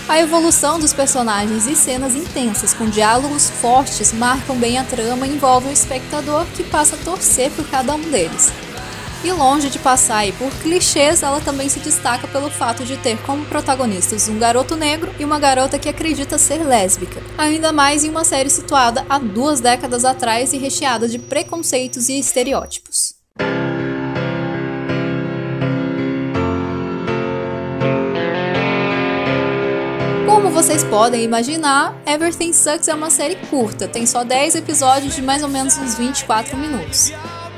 A 0.07 0.19
evolução 0.19 0.79
dos 0.79 0.93
personagens 0.93 1.65
e 1.65 1.75
cenas 1.75 2.13
intensas 2.13 2.71
com 2.71 2.87
diálogos 2.87 3.49
fortes 3.49 4.13
marcam 4.13 4.55
bem 4.57 4.77
a 4.77 4.83
trama 4.83 5.25
e 5.25 5.33
envolvem 5.33 5.71
o 5.71 5.73
espectador 5.73 6.45
que 6.55 6.63
passa 6.63 6.95
a 6.95 6.99
torcer 6.99 7.49
por 7.51 7.67
cada 7.67 7.95
um 7.95 8.01
deles. 8.01 8.53
E 9.23 9.31
longe 9.31 9.69
de 9.69 9.77
passar 9.77 10.25
por 10.33 10.51
clichês, 10.61 11.21
ela 11.21 11.39
também 11.39 11.69
se 11.69 11.79
destaca 11.79 12.27
pelo 12.27 12.49
fato 12.49 12.83
de 12.83 12.97
ter 12.97 13.17
como 13.19 13.45
protagonistas 13.45 14.27
um 14.27 14.39
garoto 14.39 14.75
negro 14.75 15.13
e 15.19 15.25
uma 15.25 15.39
garota 15.39 15.77
que 15.77 15.87
acredita 15.87 16.37
ser 16.37 16.63
lésbica, 16.63 17.21
ainda 17.37 17.71
mais 17.71 18.03
em 18.03 18.09
uma 18.09 18.23
série 18.23 18.49
situada 18.49 19.05
há 19.07 19.19
duas 19.19 19.59
décadas 19.59 20.05
atrás 20.05 20.53
e 20.53 20.57
recheada 20.57 21.07
de 21.07 21.19
preconceitos 21.19 22.09
e 22.09 22.19
estereótipos. 22.19 23.21
vocês 30.61 30.83
podem 30.83 31.23
imaginar, 31.23 31.99
Everything 32.05 32.53
Sucks 32.53 32.87
é 32.87 32.93
uma 32.93 33.09
série 33.09 33.35
curta, 33.49 33.87
tem 33.87 34.05
só 34.05 34.23
10 34.23 34.55
episódios 34.55 35.15
de 35.15 35.21
mais 35.21 35.41
ou 35.41 35.49
menos 35.49 35.75
uns 35.77 35.95
24 35.95 36.55
minutos. 36.55 37.11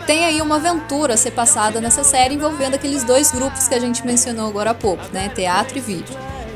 Tem 0.06 0.26
aí 0.26 0.41
uma 0.41 0.58
aventura 0.58 1.14
a 1.14 1.18
ser 1.18 1.32
passada 1.32 1.80
nessa 1.80 2.04
série 2.04 2.36
envolvendo 2.36 2.76
aqueles 2.76 3.04
dois 3.04 3.32
grupos 3.32 3.70
que 3.70 3.76
a 3.76 3.80
gente 3.80 4.06
mencionou 4.06 4.49
agora 4.49 4.72
há 4.72 4.74
pouco, 4.74 5.04
né? 5.14 5.30
Teatro 5.30 5.78
e 5.78 5.82
vídeo. 5.82 6.16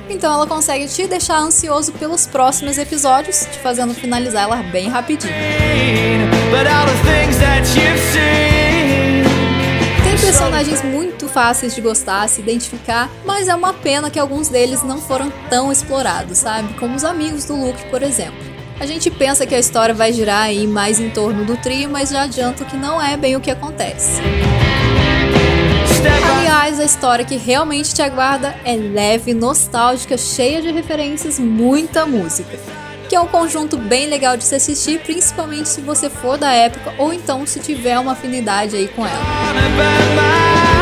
Então 0.10 0.34
ela 0.34 0.46
consegue 0.46 0.88
te 0.88 1.08
deixar 1.08 1.40
ansioso 1.40 1.94
pelos 1.94 2.26
próximos 2.26 2.78
episódios, 2.78 3.46
te 3.46 3.60
fazendo 3.60 3.94
finalizar 3.94 4.44
ela 4.44 4.58
bem 4.58 4.90
rapidinho. 4.90 5.34
Tem 10.04 10.18
personagens 10.20 10.84
muito 10.84 11.28
fáceis 11.28 11.76
de 11.76 11.82
gostar, 11.82 12.28
se 12.28 12.42
identificar, 12.42 13.10
mas 13.26 13.48
é 13.48 13.56
uma 13.56 13.74
pena 13.74 14.10
que 14.10 14.20
alguns 14.20 14.50
deles 14.50 14.84
não 14.84 15.00
foram 15.00 15.32
tão 15.50 15.72
explorados, 15.72 16.40
sabe? 16.40 16.74
Como 16.76 16.96
os 16.96 17.04
amigos 17.04 17.46
do 17.46 17.56
Luke, 17.56 17.90
por 17.90 18.02
exemplo. 18.02 18.47
A 18.80 18.86
gente 18.86 19.10
pensa 19.10 19.46
que 19.46 19.56
a 19.56 19.60
história 19.60 19.94
vai 19.94 20.14
girar 20.14 20.44
aí 20.44 20.68
mais 20.68 21.00
em 21.00 21.10
torno 21.10 21.44
do 21.44 21.58
trio, 21.58 21.90
mas 21.90 22.10
já 22.10 22.24
adianto 22.24 22.64
que 22.64 22.78
não 22.78 23.02
é 23.02 23.18
bem 23.18 23.36
o 23.36 23.42
que 23.42 23.50
acontece. 23.50 24.22
Aliás, 26.38 26.80
a 26.80 26.84
história 26.84 27.26
que 27.26 27.36
realmente 27.36 27.94
te 27.94 28.02
aguarda 28.04 28.56
é 28.64 28.76
leve, 28.76 29.34
nostálgica, 29.34 30.16
cheia 30.16 30.62
de 30.62 30.72
referências, 30.72 31.40
muita 31.40 32.06
música. 32.06 32.58
Que 33.10 33.16
é 33.16 33.20
um 33.20 33.28
conjunto 33.28 33.78
bem 33.78 34.08
legal 34.08 34.38
de 34.38 34.44
se 34.44 34.54
assistir, 34.54 35.00
principalmente 35.00 35.70
se 35.70 35.82
você 35.82 36.10
for 36.10 36.38
da 36.38 36.52
época 36.52 36.94
ou 37.00 37.12
então 37.12 37.48
se 37.48 37.60
tiver 37.60 37.98
uma 37.98 38.12
afinidade 38.12 38.76
aí 38.76 38.88
com 38.90 39.06
ela. 39.08 40.77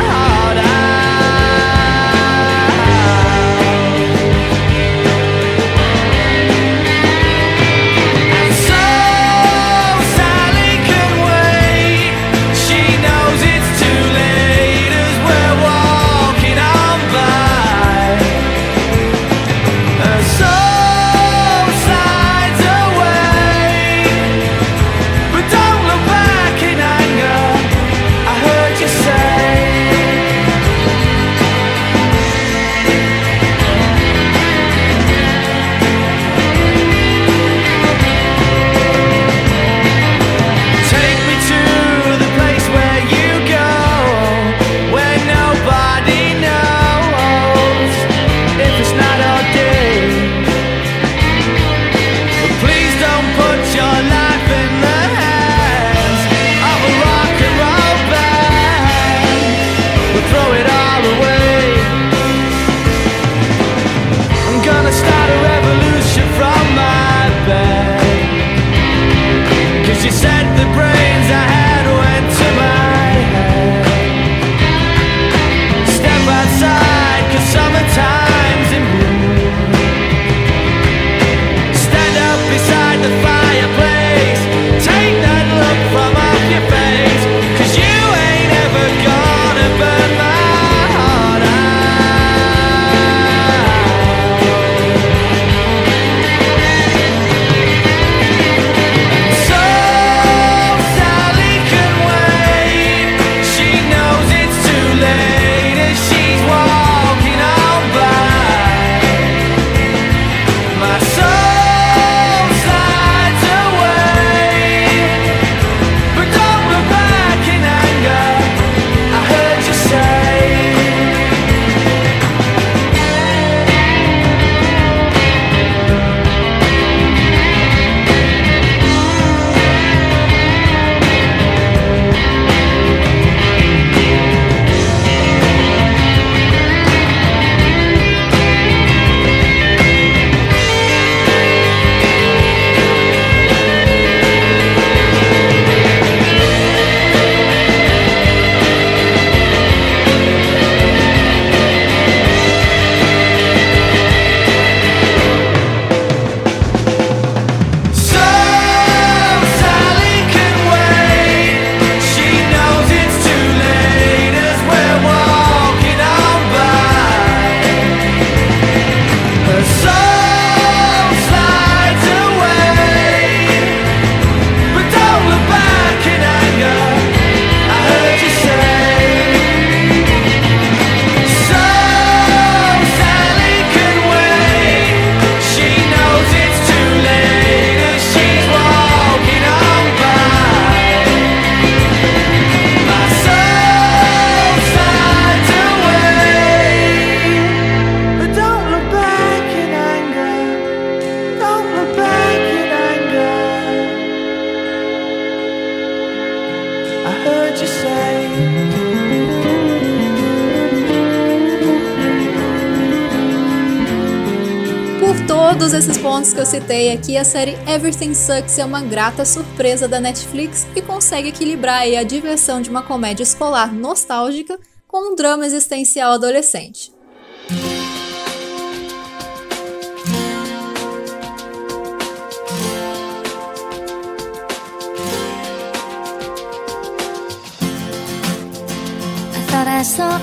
Citei 216.66 216.91
aqui, 216.91 217.16
a 217.16 217.24
série 217.24 217.51
Everything 217.68 218.16
Sucks 218.16 218.57
é 218.57 218.66
uma 218.66 218.82
grata 218.82 219.24
surpresa 219.24 219.88
da 219.88 219.99
Netflix 219.99 220.66
e 220.76 220.82
consegue 220.82 221.30
equilibrar 221.30 221.84
a 221.84 222.01
diversão 222.01 222.59
de 222.59 222.72
uma 222.72 222.82
comédia 222.82 223.22
escolar 223.22 223.72
nostálgica 223.72 224.59
com 224.88 225.11
um 225.11 225.16
drama 225.16 225.45
existencial 225.45 226.13
adolescente. 226.13 226.91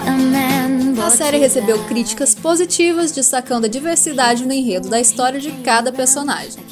A 0.05 0.52
série 1.13 1.37
recebeu 1.37 1.79
críticas 1.85 2.35
positivas, 2.35 3.13
destacando 3.13 3.67
a 3.67 3.69
diversidade 3.69 4.45
no 4.45 4.53
enredo 4.53 4.89
da 4.89 5.01
história 5.01 5.39
de 5.39 5.53
cada 5.63 5.93
personagem. 5.93 6.63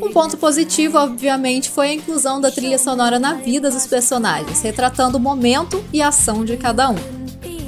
Um 0.00 0.12
ponto 0.12 0.36
positivo, 0.36 0.98
obviamente, 0.98 1.70
foi 1.70 1.88
a 1.88 1.94
inclusão 1.94 2.40
da 2.40 2.50
trilha 2.50 2.78
sonora 2.78 3.18
na 3.18 3.34
vida 3.34 3.70
dos 3.70 3.86
personagens, 3.86 4.62
retratando 4.62 5.16
o 5.16 5.20
momento 5.20 5.82
e 5.92 6.00
a 6.00 6.08
ação 6.08 6.44
de 6.44 6.56
cada 6.56 6.90
um. 6.90 6.96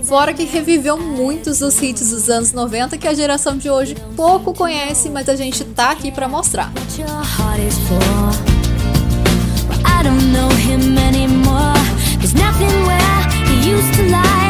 Fora 0.04 0.32
que 0.32 0.44
reviveu 0.44 0.96
muitos 0.96 1.58
dos 1.58 1.80
hits 1.80 2.10
dos 2.10 2.28
anos 2.28 2.52
90 2.52 2.98
que 2.98 3.08
a 3.08 3.14
geração 3.14 3.56
de 3.56 3.70
hoje 3.70 3.96
pouco 4.16 4.52
conhece, 4.52 5.08
mas 5.08 5.28
a 5.28 5.36
gente 5.36 5.64
tá 5.64 5.90
aqui 5.90 6.10
para 6.12 6.28
mostrar. 6.28 6.72
I 9.82 10.02
nothing 12.34 12.86
where 12.86 13.30
he 13.48 13.70
used 13.70 13.94
to 13.94 14.02
lie. 14.04 14.49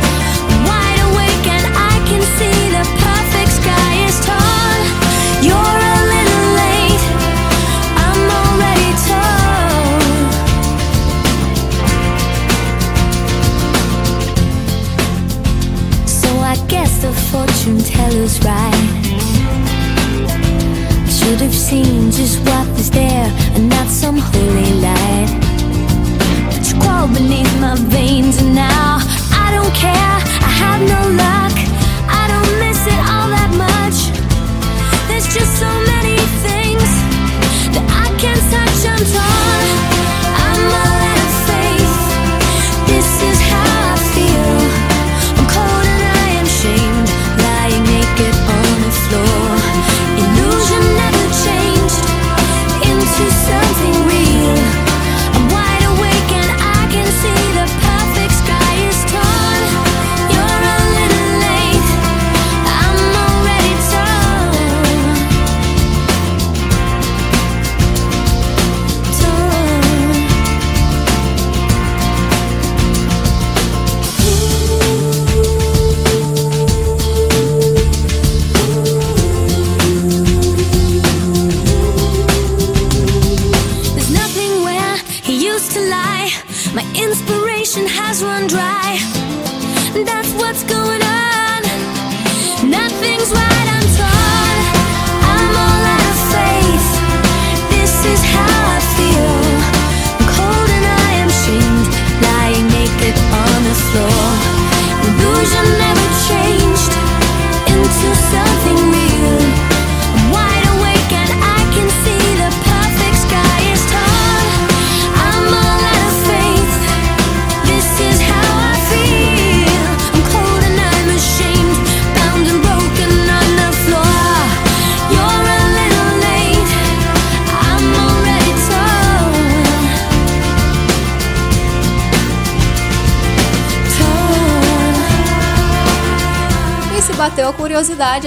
Seen 21.71 22.11
just 22.11 22.37
what 22.47 22.67
is 22.77 22.91
there 22.91 23.27
and 23.55 23.69
not 23.69 23.87
some 23.87 24.17
holy 24.17 24.70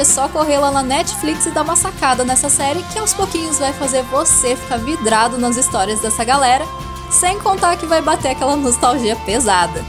é 0.04 0.06
só 0.06 0.28
correr 0.28 0.58
lá 0.58 0.70
na 0.70 0.82
Netflix 0.82 1.46
e 1.46 1.50
dar 1.50 1.62
uma 1.62 1.74
sacada 1.74 2.24
nessa 2.24 2.50
série 2.50 2.82
que 2.92 2.98
aos 2.98 3.14
pouquinhos 3.14 3.58
vai 3.58 3.72
fazer 3.72 4.02
você 4.02 4.54
ficar 4.54 4.76
vidrado 4.76 5.38
nas 5.38 5.56
histórias 5.56 5.98
dessa 5.98 6.22
galera, 6.22 6.66
sem 7.10 7.38
contar 7.38 7.78
que 7.78 7.86
vai 7.86 8.02
bater 8.02 8.32
aquela 8.32 8.54
nostalgia 8.54 9.16
pesada. 9.24 9.82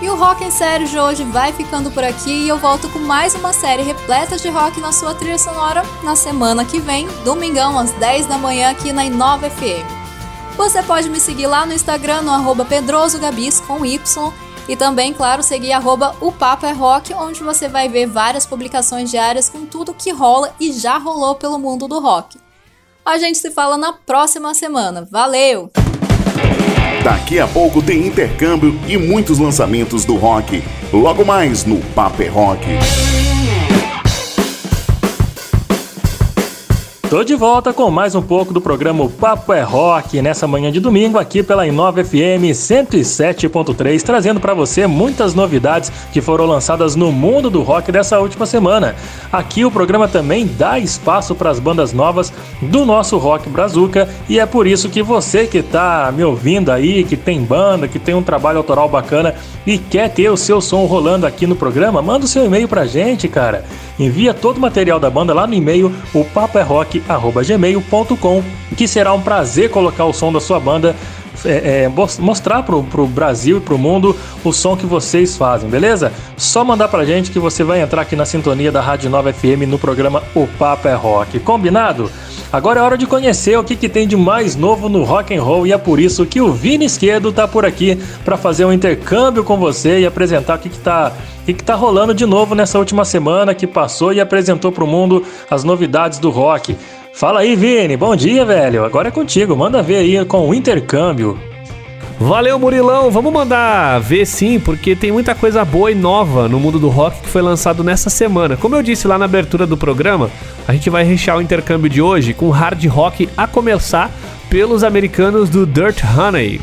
E 0.00 0.08
o 0.08 0.14
Rock 0.14 0.44
em 0.44 0.50
Série 0.52 0.84
de 0.84 0.96
hoje 0.96 1.24
vai 1.24 1.52
ficando 1.52 1.90
por 1.90 2.04
aqui 2.04 2.30
e 2.30 2.48
eu 2.48 2.56
volto 2.56 2.88
com 2.90 3.00
mais 3.00 3.34
uma 3.34 3.52
série 3.52 3.82
repleta 3.82 4.36
de 4.36 4.48
rock 4.48 4.80
na 4.80 4.92
sua 4.92 5.12
trilha 5.12 5.38
sonora 5.38 5.82
na 6.04 6.14
semana 6.14 6.64
que 6.64 6.78
vem, 6.78 7.08
domingão 7.24 7.76
às 7.76 7.90
10 7.90 8.26
da 8.26 8.38
manhã 8.38 8.70
aqui 8.70 8.92
na 8.92 9.04
Inova 9.04 9.50
FM. 9.50 9.98
Você 10.56 10.84
pode 10.84 11.10
me 11.10 11.18
seguir 11.18 11.48
lá 11.48 11.66
no 11.66 11.72
Instagram 11.72 12.22
no 12.22 12.30
arroba 12.30 12.64
pedrosogabis 12.64 13.60
com 13.60 13.84
Y 13.84 14.32
e 14.68 14.76
também, 14.76 15.14
claro, 15.14 15.42
seguir 15.42 15.72
arroba 15.72 16.14
o 16.20 16.30
Papo 16.30 16.66
é 16.66 16.72
Rock, 16.72 17.14
onde 17.14 17.42
você 17.42 17.68
vai 17.68 17.88
ver 17.88 18.06
várias 18.06 18.44
publicações 18.44 19.10
diárias 19.10 19.48
com 19.48 19.64
tudo 19.64 19.94
que 19.94 20.10
rola 20.10 20.54
e 20.60 20.72
já 20.72 20.98
rolou 20.98 21.34
pelo 21.34 21.58
mundo 21.58 21.88
do 21.88 21.98
rock. 21.98 22.38
A 23.04 23.16
gente 23.16 23.38
se 23.38 23.50
fala 23.50 23.78
na 23.78 23.92
próxima 23.92 24.52
semana. 24.52 25.08
Valeu! 25.10 25.70
Daqui 27.02 27.38
a 27.40 27.46
pouco 27.46 27.80
tem 27.80 28.06
intercâmbio 28.06 28.78
e 28.86 28.98
muitos 28.98 29.38
lançamentos 29.38 30.04
do 30.04 30.16
rock. 30.16 30.62
Logo 30.92 31.24
mais 31.24 31.64
no 31.64 31.80
Paper 31.94 32.34
Rock. 32.34 32.66
Tô 37.10 37.24
de 37.24 37.34
volta 37.34 37.72
com 37.72 37.90
mais 37.90 38.14
um 38.14 38.20
pouco 38.20 38.52
do 38.52 38.60
programa 38.60 39.08
Papo 39.08 39.54
é 39.54 39.62
Rock 39.62 40.20
nessa 40.20 40.46
manhã 40.46 40.70
de 40.70 40.78
domingo 40.78 41.18
aqui 41.18 41.42
pela 41.42 41.66
Inova 41.66 42.04
FM 42.04 42.52
107.3, 42.52 44.02
trazendo 44.02 44.38
para 44.38 44.52
você 44.52 44.86
muitas 44.86 45.32
novidades 45.32 45.90
que 46.12 46.20
foram 46.20 46.44
lançadas 46.44 46.94
no 46.94 47.10
mundo 47.10 47.48
do 47.48 47.62
rock 47.62 47.90
dessa 47.90 48.20
última 48.20 48.44
semana. 48.44 48.94
Aqui 49.32 49.64
o 49.64 49.70
programa 49.70 50.06
também 50.06 50.46
dá 50.46 50.78
espaço 50.78 51.34
para 51.34 51.48
as 51.48 51.58
bandas 51.58 51.94
novas 51.94 52.30
do 52.60 52.84
nosso 52.84 53.16
rock 53.16 53.48
brazuca 53.48 54.06
e 54.28 54.38
é 54.38 54.44
por 54.44 54.66
isso 54.66 54.90
que 54.90 55.02
você 55.02 55.46
que 55.46 55.62
tá 55.62 56.12
me 56.14 56.22
ouvindo 56.22 56.70
aí, 56.70 57.04
que 57.04 57.16
tem 57.16 57.42
banda, 57.42 57.88
que 57.88 57.98
tem 57.98 58.14
um 58.14 58.22
trabalho 58.22 58.58
autoral 58.58 58.86
bacana 58.86 59.34
e 59.66 59.78
quer 59.78 60.10
ter 60.10 60.28
o 60.28 60.36
seu 60.36 60.60
som 60.60 60.84
rolando 60.84 61.26
aqui 61.26 61.46
no 61.46 61.56
programa, 61.56 62.02
manda 62.02 62.26
o 62.26 62.28
seu 62.28 62.44
e-mail 62.44 62.68
pra 62.68 62.84
gente, 62.84 63.28
cara. 63.28 63.64
Envia 63.98 64.32
todo 64.32 64.58
o 64.58 64.60
material 64.60 65.00
da 65.00 65.10
banda 65.10 65.34
lá 65.34 65.46
no 65.46 65.54
e-mail 65.54 65.92
o 66.14 66.22
papoerock@gmail.com, 67.00 68.42
que 68.76 68.86
será 68.88 69.12
um 69.12 69.20
prazer 69.20 69.70
colocar 69.70 70.04
o 70.04 70.12
som 70.12 70.32
da 70.32 70.40
sua 70.40 70.58
banda 70.60 70.94
é, 71.44 71.84
é, 71.84 71.88
mos- 71.88 72.18
mostrar 72.18 72.64
pro, 72.64 72.82
pro 72.82 73.06
Brasil 73.06 73.58
e 73.58 73.60
pro 73.60 73.78
mundo 73.78 74.16
o 74.44 74.52
som 74.52 74.76
que 74.76 74.84
vocês 74.84 75.36
fazem, 75.36 75.70
beleza? 75.70 76.12
Só 76.36 76.64
mandar 76.64 76.88
pra 76.88 77.04
gente 77.04 77.30
que 77.30 77.38
você 77.38 77.62
vai 77.62 77.80
entrar 77.80 78.02
aqui 78.02 78.16
na 78.16 78.24
sintonia 78.24 78.72
da 78.72 78.80
Rádio 78.80 79.08
Nova 79.08 79.32
FM 79.32 79.62
no 79.68 79.78
programa 79.78 80.22
O 80.34 80.48
Papo 80.58 80.88
é 80.88 80.94
Rock. 80.94 81.38
Combinado? 81.38 82.10
Agora 82.50 82.80
é 82.80 82.82
hora 82.82 82.96
de 82.96 83.06
conhecer 83.06 83.58
o 83.58 83.64
que, 83.64 83.76
que 83.76 83.90
tem 83.90 84.08
de 84.08 84.16
mais 84.16 84.56
novo 84.56 84.88
no 84.88 85.04
rock 85.04 85.36
and 85.36 85.42
roll 85.42 85.66
e 85.66 85.72
é 85.72 85.76
por 85.76 86.00
isso 86.00 86.24
que 86.24 86.40
o 86.40 86.50
Vini 86.50 86.86
Esquerdo 86.86 87.30
tá 87.30 87.46
por 87.46 87.66
aqui 87.66 87.98
para 88.24 88.38
fazer 88.38 88.64
um 88.64 88.72
intercâmbio 88.72 89.44
com 89.44 89.58
você 89.58 90.00
e 90.00 90.06
apresentar 90.06 90.56
o 90.56 90.58
que, 90.58 90.70
que 90.70 90.78
tá 90.78 91.12
o 91.42 91.44
que, 91.44 91.52
que 91.52 91.64
tá 91.64 91.74
rolando 91.74 92.14
de 92.14 92.24
novo 92.24 92.54
nessa 92.54 92.78
última 92.78 93.04
semana 93.04 93.54
que 93.54 93.66
passou 93.66 94.14
e 94.14 94.20
apresentou 94.20 94.72
pro 94.72 94.86
mundo 94.86 95.24
as 95.50 95.62
novidades 95.62 96.18
do 96.18 96.30
rock. 96.30 96.74
Fala 97.12 97.40
aí, 97.40 97.54
Vini. 97.54 97.96
Bom 97.96 98.14
dia, 98.14 98.44
velho. 98.44 98.84
Agora 98.84 99.08
é 99.08 99.10
contigo. 99.10 99.56
Manda 99.56 99.82
ver 99.82 99.96
aí 99.96 100.24
com 100.24 100.48
o 100.48 100.54
intercâmbio. 100.54 101.38
Valeu, 102.20 102.58
Murilão. 102.58 103.12
Vamos 103.12 103.32
mandar 103.32 104.00
ver 104.00 104.26
sim, 104.26 104.58
porque 104.58 104.96
tem 104.96 105.12
muita 105.12 105.36
coisa 105.36 105.64
boa 105.64 105.90
e 105.90 105.94
nova 105.94 106.48
no 106.48 106.58
mundo 106.58 106.78
do 106.78 106.88
rock 106.88 107.20
que 107.20 107.28
foi 107.28 107.40
lançado 107.40 107.84
nessa 107.84 108.10
semana. 108.10 108.56
Como 108.56 108.74
eu 108.74 108.82
disse 108.82 109.06
lá 109.06 109.16
na 109.16 109.24
abertura 109.24 109.66
do 109.66 109.76
programa, 109.76 110.28
a 110.66 110.72
gente 110.72 110.90
vai 110.90 111.04
rechear 111.04 111.38
o 111.38 111.42
intercâmbio 111.42 111.88
de 111.88 112.02
hoje 112.02 112.34
com 112.34 112.50
hard 112.50 112.84
rock 112.86 113.28
a 113.36 113.46
começar 113.46 114.10
pelos 114.50 114.82
americanos 114.82 115.48
do 115.48 115.64
Dirt 115.64 116.02
Honey. 116.02 116.60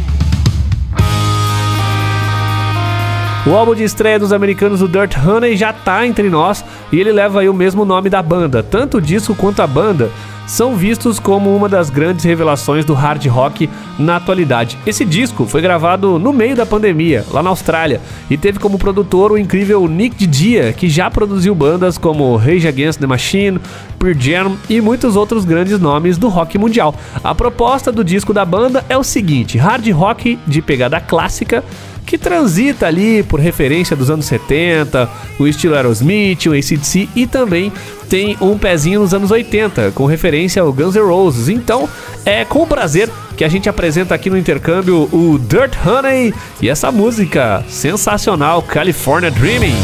O 3.48 3.56
álbum 3.56 3.76
de 3.76 3.84
estreia 3.84 4.20
dos 4.20 4.34
americanos 4.34 4.80
do 4.80 4.90
Dirt 4.90 5.16
Honey 5.18 5.56
já 5.56 5.72
tá 5.72 6.06
entre 6.06 6.30
nós 6.30 6.66
e 6.92 7.00
ele 7.00 7.12
leva 7.12 7.42
aí 7.42 7.48
o 7.48 7.54
mesmo 7.54 7.86
nome 7.86 8.10
da 8.10 8.22
banda. 8.22 8.62
Tanto 8.62 8.98
o 8.98 9.02
disco 9.02 9.36
quanto 9.36 9.62
a 9.62 9.68
banda 9.68 10.12
são 10.46 10.76
vistos 10.76 11.20
como 11.20 11.56
uma 11.56 11.68
das 11.68 11.90
grandes 11.90 12.24
revelações 12.24 12.86
do 12.86 12.94
hard 12.94 13.26
rock 13.28 13.70
na 13.98 14.18
atualidade. 14.18 14.78
Esse 14.86 15.04
disco 15.04 15.46
foi 15.46 15.62
gravado 15.62 16.20
no 16.20 16.32
meio 16.32 16.56
da 16.56 16.66
pandemia, 16.66 17.26
lá 17.32 17.42
na 17.42 17.50
Austrália, 17.50 18.02
e 18.30 18.38
teve 18.38 18.60
como 18.60 18.78
produtor 18.78 19.32
o 19.32 19.38
incrível 19.38 19.88
Nick 19.88 20.16
Didia, 20.16 20.74
que 20.74 20.90
já 20.90 21.10
produziu 21.10 21.56
bandas 21.56 21.98
como 21.98 22.36
Rage 22.36 22.68
Against 22.68 23.00
the 23.00 23.08
Machine, 23.08 23.60
Pearl 23.98 24.20
Jam 24.20 24.58
e 24.70 24.80
muitos 24.82 25.16
outros 25.16 25.46
grandes 25.46 25.80
nomes 25.80 26.18
do 26.18 26.28
rock 26.28 26.58
mundial. 26.58 26.94
A 27.24 27.34
proposta 27.34 27.92
do 27.92 28.04
disco 28.04 28.34
da 28.34 28.46
banda 28.46 28.86
é 28.88 28.98
o 28.98 29.04
seguinte: 29.04 29.58
hard 29.58 29.88
rock 29.92 30.38
de 30.46 30.62
pegada 30.62 31.00
clássica 31.00 31.64
que 32.06 32.18
transita 32.18 32.88
ali 32.88 33.24
por 33.24 33.40
referência 33.40 33.96
dos 33.96 34.10
anos 34.10 34.26
70, 34.26 35.10
o 35.40 35.48
estilo 35.48 35.76
Aerosmith, 35.76 36.46
o 36.46 36.54
ACDC 36.54 37.10
e 37.16 37.26
também 37.26 37.72
tem 38.10 38.38
um 38.40 38.58
pezinho 38.58 39.00
nos 39.00 39.14
anos 39.14 39.32
80, 39.32 39.92
com 39.92 40.06
referência 40.06 40.62
ao 40.62 40.72
Guns 40.72 40.96
N' 40.96 41.02
Roses. 41.02 41.50
Então, 41.50 41.90
é 42.26 42.46
com 42.46 42.68
prazer 42.68 43.10
que 43.36 43.44
a 43.44 43.50
gente 43.50 43.68
apresenta 43.68 44.16
aqui 44.16 44.30
no 44.30 44.38
intercâmbio 44.38 45.10
o 45.12 45.40
Dirt 45.40 45.74
Honey 45.86 46.34
e 46.62 46.70
essa 46.70 46.92
música 46.92 47.64
sensacional 47.68 48.62
California 48.62 49.32
Dreaming. 49.32 49.76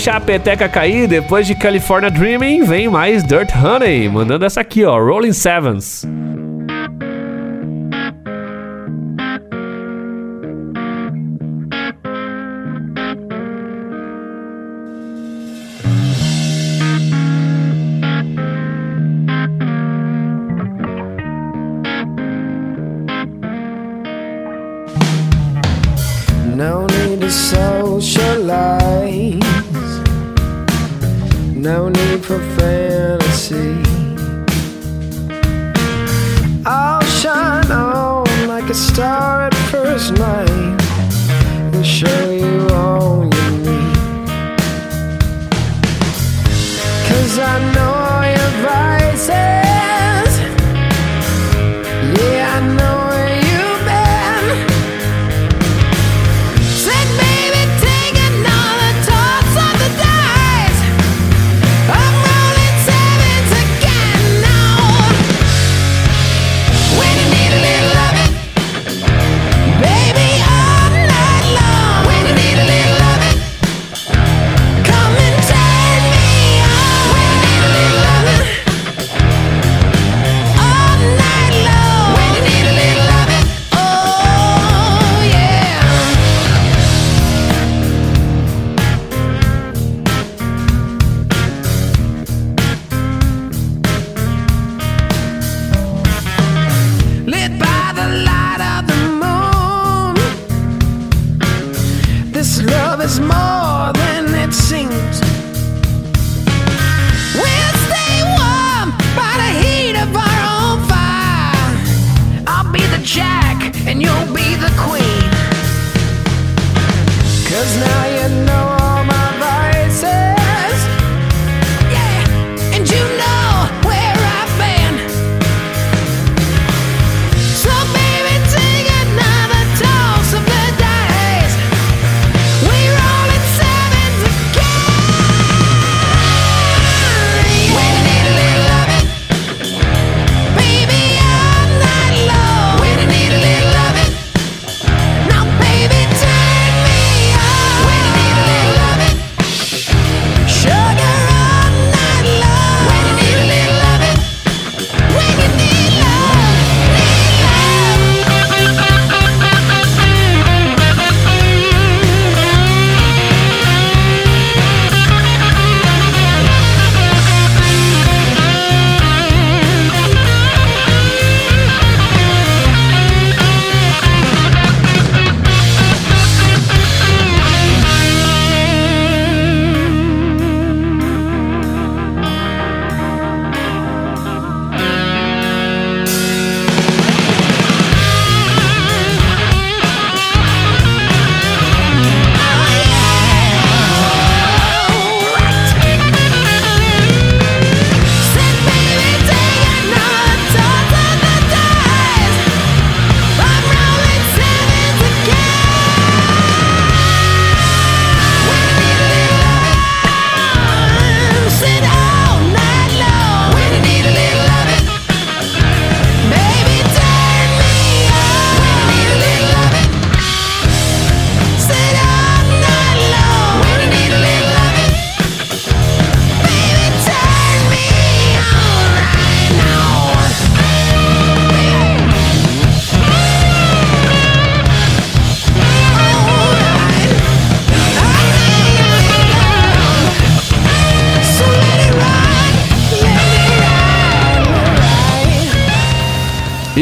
Deixar 0.00 0.16
a 0.16 0.20
peteca 0.20 0.66
cair, 0.66 1.06
depois 1.06 1.46
de 1.46 1.54
California 1.54 2.10
Dreaming, 2.10 2.64
vem 2.64 2.88
mais 2.88 3.22
Dirt 3.22 3.50
Honey, 3.54 4.08
mandando 4.08 4.46
essa 4.46 4.62
aqui, 4.62 4.82
ó, 4.82 4.98
Rolling 4.98 5.34
Sevens. 5.34 6.06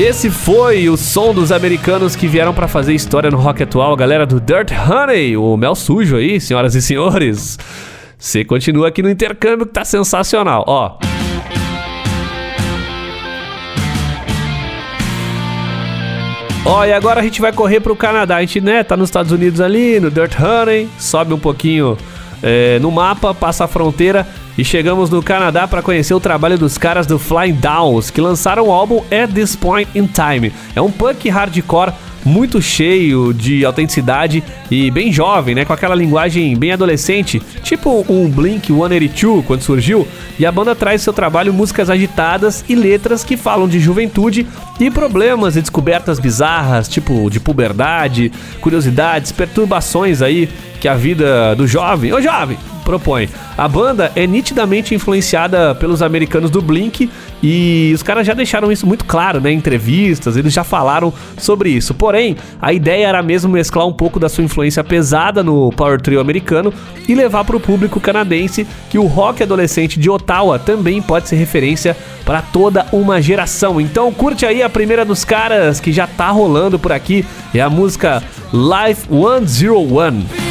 Esse 0.09 0.31
foi 0.31 0.89
o 0.89 0.97
som 0.97 1.35
dos 1.35 1.53
americanos 1.53 2.17
que 2.17 2.27
vieram 2.27 2.55
pra 2.55 2.67
fazer 2.67 2.95
história 2.95 3.31
no 3.31 3.37
rock 3.37 3.63
atual, 3.63 3.95
galera 3.95 4.25
do 4.25 4.41
Dirt 4.41 4.71
Honey, 4.73 5.37
o 5.37 5.55
mel 5.55 5.75
sujo 5.75 6.17
aí, 6.17 6.41
senhoras 6.41 6.75
e 6.75 6.81
senhores. 6.81 7.59
Você 8.17 8.43
continua 8.43 8.89
aqui 8.89 9.03
no 9.03 9.11
intercâmbio 9.11 9.67
que 9.67 9.73
tá 9.75 9.85
sensacional, 9.85 10.65
ó. 10.67 10.97
Ó, 16.65 16.85
e 16.87 16.93
agora 16.95 17.21
a 17.21 17.23
gente 17.23 17.43
vai 17.43 17.53
correr 17.53 17.81
pro 17.81 17.95
Canadá. 17.95 18.37
A 18.37 18.41
gente, 18.41 18.63
né, 18.63 18.83
tá 18.83 18.97
nos 18.97 19.11
Estados 19.11 19.31
Unidos 19.31 19.61
ali, 19.61 20.01
no 20.01 20.11
Dirt 20.11 20.33
Honey, 20.41 20.89
sobe 20.99 21.35
um 21.35 21.39
pouquinho 21.39 21.99
é, 22.43 22.79
no 22.79 22.91
mapa, 22.91 23.35
passa 23.35 23.65
a 23.65 23.69
fronteira 23.69 24.27
e 24.59 24.65
chegamos 24.65 25.09
no 25.09 25.23
Canadá 25.23 25.69
para 25.69 25.81
conhecer 25.81 26.13
o 26.13 26.21
trabalho 26.21 26.59
dos 26.59 26.77
caras 26.77 27.07
do 27.07 27.17
Flying 27.17 27.55
Downs, 27.55 28.11
que 28.11 28.21
lançaram 28.21 28.67
o 28.67 28.73
álbum 28.73 29.05
At 29.05 29.33
This 29.33 29.55
Point 29.55 29.89
in 29.95 30.09
Time. 30.09 30.53
É 30.75 30.83
um 30.83 30.91
punk 30.91 31.29
hardcore 31.29 31.93
muito 32.25 32.61
cheio 32.61 33.33
de 33.33 33.65
autenticidade 33.65 34.43
e 34.69 34.91
bem 34.91 35.13
jovem, 35.13 35.55
né? 35.55 35.65
Com 35.65 35.73
aquela 35.73 35.95
linguagem 35.95 36.57
bem 36.57 36.73
adolescente, 36.73 37.41
tipo 37.63 38.05
um 38.09 38.29
Blink 38.29 38.67
182 38.67 39.47
quando 39.47 39.63
surgiu. 39.63 40.07
E 40.39 40.45
a 40.45 40.51
banda 40.51 40.75
traz 40.75 41.03
seu 41.03 41.13
trabalho 41.13 41.55
músicas 41.55 41.89
agitadas 41.89 42.65
e 42.69 42.75
letras 42.75 43.23
que 43.23 43.37
falam 43.37 43.69
de 43.69 43.79
juventude 43.79 44.45
e 44.81 44.91
problemas 44.91 45.57
e 45.57 45.61
descobertas 45.61 46.19
bizarras, 46.19 46.89
tipo 46.89 47.31
de 47.31 47.39
puberdade, 47.39 48.33
curiosidades, 48.61 49.31
perturbações 49.31 50.21
aí 50.21 50.49
que 50.81 50.89
a 50.89 50.95
vida 50.95 51.55
do 51.55 51.67
jovem, 51.67 52.13
ô 52.13 52.21
jovem, 52.21 52.59
propõe. 52.89 53.29
A 53.57 53.69
banda 53.69 54.11
é 54.17 54.27
nitidamente 54.27 54.95
influenciada 54.95 55.75
pelos 55.75 56.01
americanos 56.01 56.51
do 56.51 56.63
Blink 56.63 57.11
e 57.43 57.93
os 57.95 58.03
caras 58.03 58.27
já 58.27 58.33
deixaram 58.33 58.73
isso 58.73 58.87
muito 58.87 59.05
claro, 59.05 59.43
né, 59.43 59.53
em 59.53 59.59
entrevistas, 59.59 60.39
eles 60.39 60.55
já 60.55 60.65
falaram 60.65 61.13
sobre 61.37 61.69
isso. 61.69 61.93
Porém, 61.93 62.35
a 62.63 62.73
ideia 62.73 63.07
era 63.09 63.23
mesmo 63.23 63.53
mesclar 63.53 63.87
um 63.87 63.93
pouco 63.93 64.19
da 64.19 64.31
sua 64.31 64.43
influência 64.43 64.83
pesada 64.83 65.43
no 65.43 65.71
power 65.73 66.01
trio 66.01 66.19
americano 66.19 66.73
e 67.07 67.15
levar 67.15 67.45
para 67.45 67.57
o 67.57 67.61
público 67.61 68.01
canadense 68.01 68.67
que 68.89 68.97
o 68.97 69.05
rock 69.05 69.43
adolescente 69.43 70.01
de 70.01 70.09
Ottawa 70.09 70.59
também 70.59 71.03
pode 71.03 71.29
ser 71.29 71.37
referência 71.37 71.95
para 72.25 72.41
toda 72.41 72.87
uma 72.91 73.21
geração. 73.21 73.79
Então, 73.79 74.11
curte 74.11 74.47
aí 74.47 74.63
a 74.63 74.71
primeira 74.71 75.05
dos 75.05 75.27
caras 75.27 75.79
que 75.79 75.93
já 75.93 76.07
tá 76.07 76.31
rolando 76.31 76.79
por 76.79 76.93
aqui, 76.93 77.23
é 77.55 77.61
a 77.61 77.69
música 77.69 78.23
Life 78.51 79.07
101. 79.11 80.48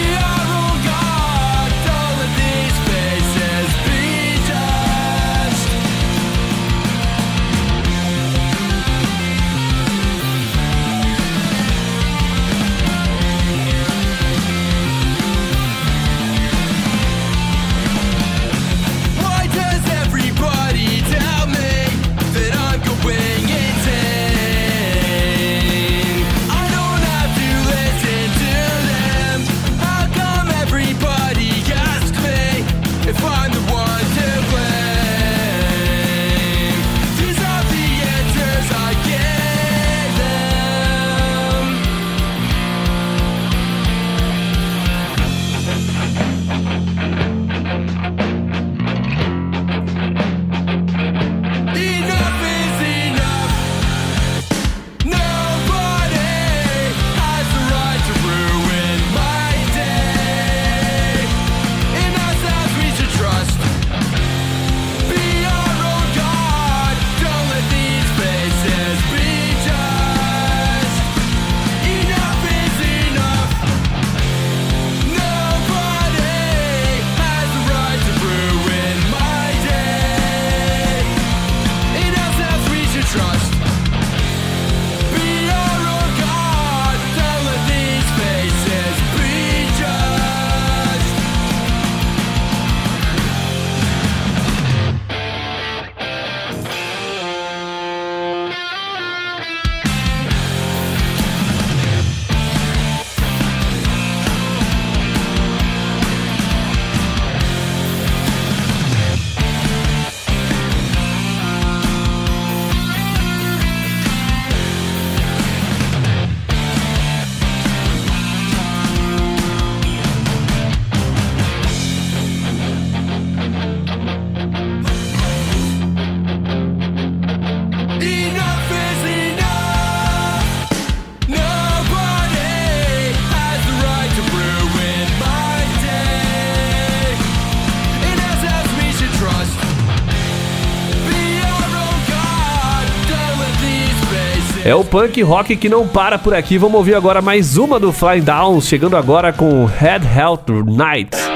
É 144.68 144.76
o 144.76 144.84
punk 144.84 145.22
rock 145.22 145.56
que 145.56 145.70
não 145.70 145.88
para 145.88 146.20
por 146.20 146.34
aqui. 146.34 146.58
Vamos 146.58 146.76
ouvir 146.76 146.94
agora 146.94 147.22
mais 147.22 147.56
uma 147.56 147.80
do 147.80 147.94
Flying 147.94 148.20
Down, 148.20 148.60
chegando 148.60 148.98
agora 148.98 149.32
com 149.32 149.64
Head 149.64 150.06
Health 150.06 150.44
Night. 150.66 151.27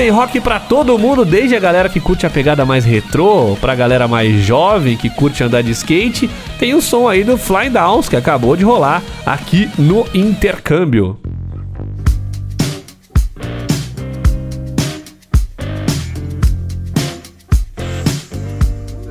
tem 0.00 0.08
rock 0.08 0.40
para 0.40 0.58
todo 0.58 0.98
mundo, 0.98 1.26
desde 1.26 1.54
a 1.54 1.60
galera 1.60 1.86
que 1.86 2.00
curte 2.00 2.24
a 2.24 2.30
pegada 2.30 2.64
mais 2.64 2.86
retrô, 2.86 3.54
pra 3.60 3.74
galera 3.74 4.08
mais 4.08 4.40
jovem 4.40 4.96
que 4.96 5.10
curte 5.10 5.44
andar 5.44 5.62
de 5.62 5.72
skate, 5.72 6.26
tem 6.58 6.72
o 6.72 6.80
som 6.80 7.06
aí 7.06 7.22
do 7.22 7.36
Flying 7.36 7.70
Downs 7.70 8.08
que 8.08 8.16
acabou 8.16 8.56
de 8.56 8.64
rolar 8.64 9.02
aqui 9.26 9.68
no 9.78 10.06
intercâmbio. 10.14 11.19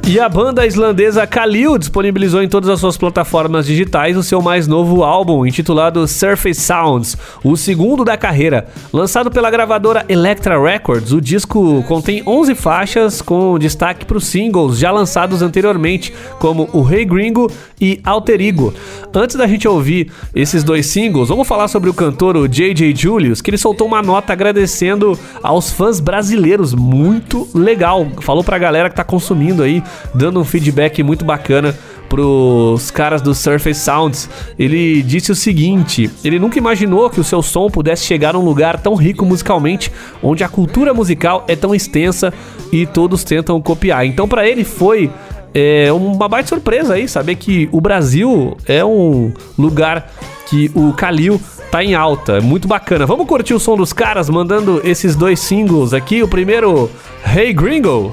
E 0.10 0.20
a 0.20 0.28
banda 0.28 0.66
islandesa 0.66 1.28
Kalil 1.28 1.78
disponibilizou 1.78 2.42
em 2.42 2.50
todas 2.50 2.68
as 2.68 2.80
suas 2.80 2.98
plataformas 2.98 3.68
digitais 3.68 4.18
o 4.18 4.24
seu 4.24 4.42
mais 4.42 4.68
novo 4.68 5.04
álbum, 5.04 5.46
intitulado 5.46 6.08
Surface 6.08 6.60
Sounds, 6.60 7.16
o 7.44 7.56
segundo 7.56 8.04
da 8.04 8.18
carreira. 8.18 8.68
Lançado 8.92 9.30
pela 9.30 9.52
gravadora 9.52 10.04
Elektra 10.10 10.60
Records, 10.60 11.12
o 11.12 11.22
disco 11.22 11.84
contém 11.88 12.24
11 12.26 12.56
faixas 12.56 13.22
com 13.22 13.60
destaque 13.60 14.04
para 14.04 14.18
os 14.18 14.26
singles 14.26 14.80
já 14.80 14.90
lançados 14.90 15.44
anteriormente, 15.44 16.12
como 16.40 16.68
o 16.74 16.82
Rei 16.82 17.06
Gringo 17.06 17.46
e 17.80 18.00
Alterigo. 18.04 18.74
Antes 19.14 19.36
da 19.36 19.48
gente 19.48 19.68
ouvir 19.68 20.12
esses 20.36 20.64
dois 20.64 20.86
singles, 20.86 21.30
vamos 21.30 21.48
falar 21.48 21.68
sobre 21.68 21.90
o 21.90 21.94
cantor 21.94 22.38
o 22.38 22.48
JJ 22.48 22.96
Julius, 22.96 23.42
que 23.42 23.50
ele 23.50 23.58
soltou 23.58 23.88
uma 23.88 24.02
nota 24.02 24.34
agradecendo 24.34 25.18
aos 25.42 25.72
fãs 25.72 26.00
brasileiros, 26.00 26.74
muito 26.74 27.48
legal. 27.54 28.08
Falou 28.22 28.44
pra 28.44 28.58
galera 28.58 28.90
que 28.90 28.96
tá 28.96 29.04
consumindo 29.04 29.64
aí, 29.64 29.84
dando 30.14 30.40
um 30.40 30.46
feedback 30.46 31.02
muito 31.04 31.26
bacana 31.26 31.76
pros 32.10 32.90
caras 32.90 33.22
do 33.22 33.36
Surface 33.36 33.80
Sounds. 33.80 34.30
Ele 34.58 35.02
disse 35.04 35.32
o 35.32 35.36
seguinte: 35.36 36.10
ele 36.24 36.40
nunca 36.40 36.58
imaginou 36.58 37.10
que 37.10 37.20
o 37.20 37.24
seu 37.24 37.42
som 37.42 37.70
pudesse 37.70 38.04
chegar 38.04 38.36
a 38.36 38.40
um 38.40 38.44
lugar 38.44 38.82
tão 38.82 38.96
rico 38.96 39.26
musicalmente, 39.26 39.92
onde 40.22 40.44
a 40.44 40.50
cultura 40.50 40.94
musical 40.94 41.46
é 41.48 41.56
tão 41.56 41.74
extensa 41.74 42.34
e 42.72 42.86
todos 42.86 43.24
tentam 43.24 43.62
copiar. 43.62 44.06
Então, 44.06 44.28
pra 44.28 44.48
ele 44.48 44.64
foi 44.64 45.10
é 45.54 45.92
uma 45.92 46.28
baita 46.28 46.50
surpresa 46.50 46.94
aí 46.94 47.08
saber 47.08 47.36
que 47.36 47.70
o 47.72 47.82
Brasil 47.82 48.58
é 48.66 48.84
um 48.84 49.32
lugar 49.58 50.12
que 50.48 50.72
o 50.74 50.94
Kalil 50.94 51.40
tá 51.72 51.84
em 51.84 51.94
alta. 51.96 52.38
É 52.38 52.42
muito 52.42 52.68
bacana. 52.68 53.06
Vamos 53.06 53.28
curtir 53.28 53.54
o 53.54 53.60
som 53.60 53.78
dos 53.78 53.94
caras 53.94 54.30
mandando 54.30 54.82
esses 54.84 55.16
dois 55.16 55.40
singles 55.40 55.94
aqui. 55.94 56.24
O 56.24 56.28
primeiro, 56.28 56.90
Hey 57.26 57.54
Gringo. 57.54 58.12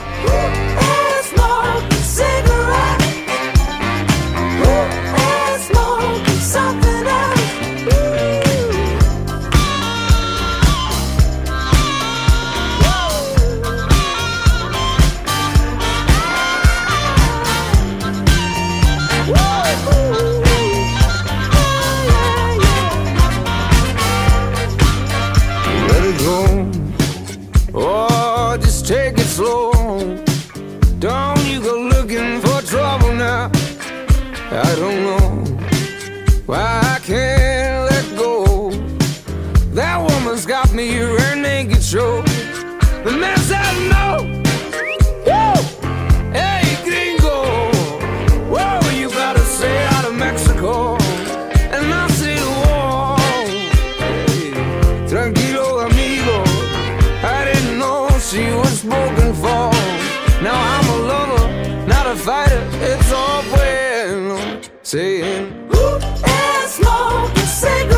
Saying, 64.86 65.50
Who 65.72 65.96
is 65.96 66.70
smoking 66.70 67.36
cigarettes? 67.44 67.95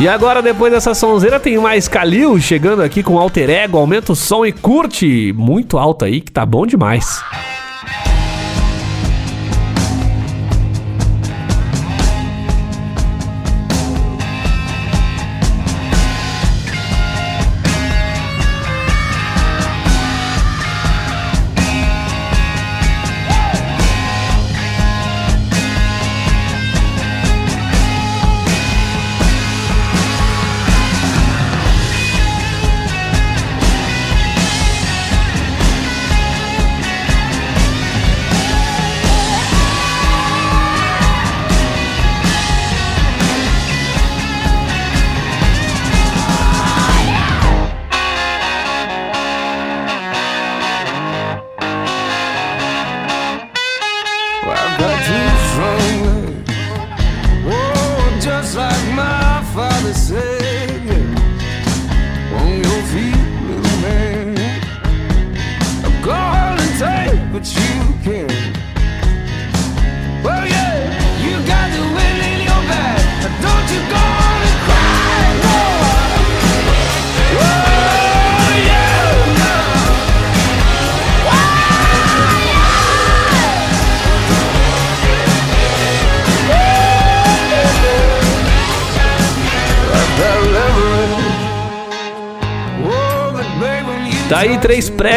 E 0.00 0.06
agora, 0.06 0.40
depois 0.40 0.72
dessa 0.72 0.94
sonzeira, 0.94 1.40
tem 1.40 1.58
mais 1.58 1.88
Kalil 1.88 2.38
chegando 2.40 2.82
aqui 2.82 3.02
com 3.02 3.18
alter 3.18 3.50
ego. 3.50 3.76
Aumenta 3.78 4.12
o 4.12 4.16
som 4.16 4.46
e 4.46 4.52
curte 4.52 5.34
muito 5.36 5.76
alto 5.76 6.04
aí, 6.04 6.20
que 6.20 6.30
tá 6.30 6.46
bom 6.46 6.64
demais. 6.64 7.20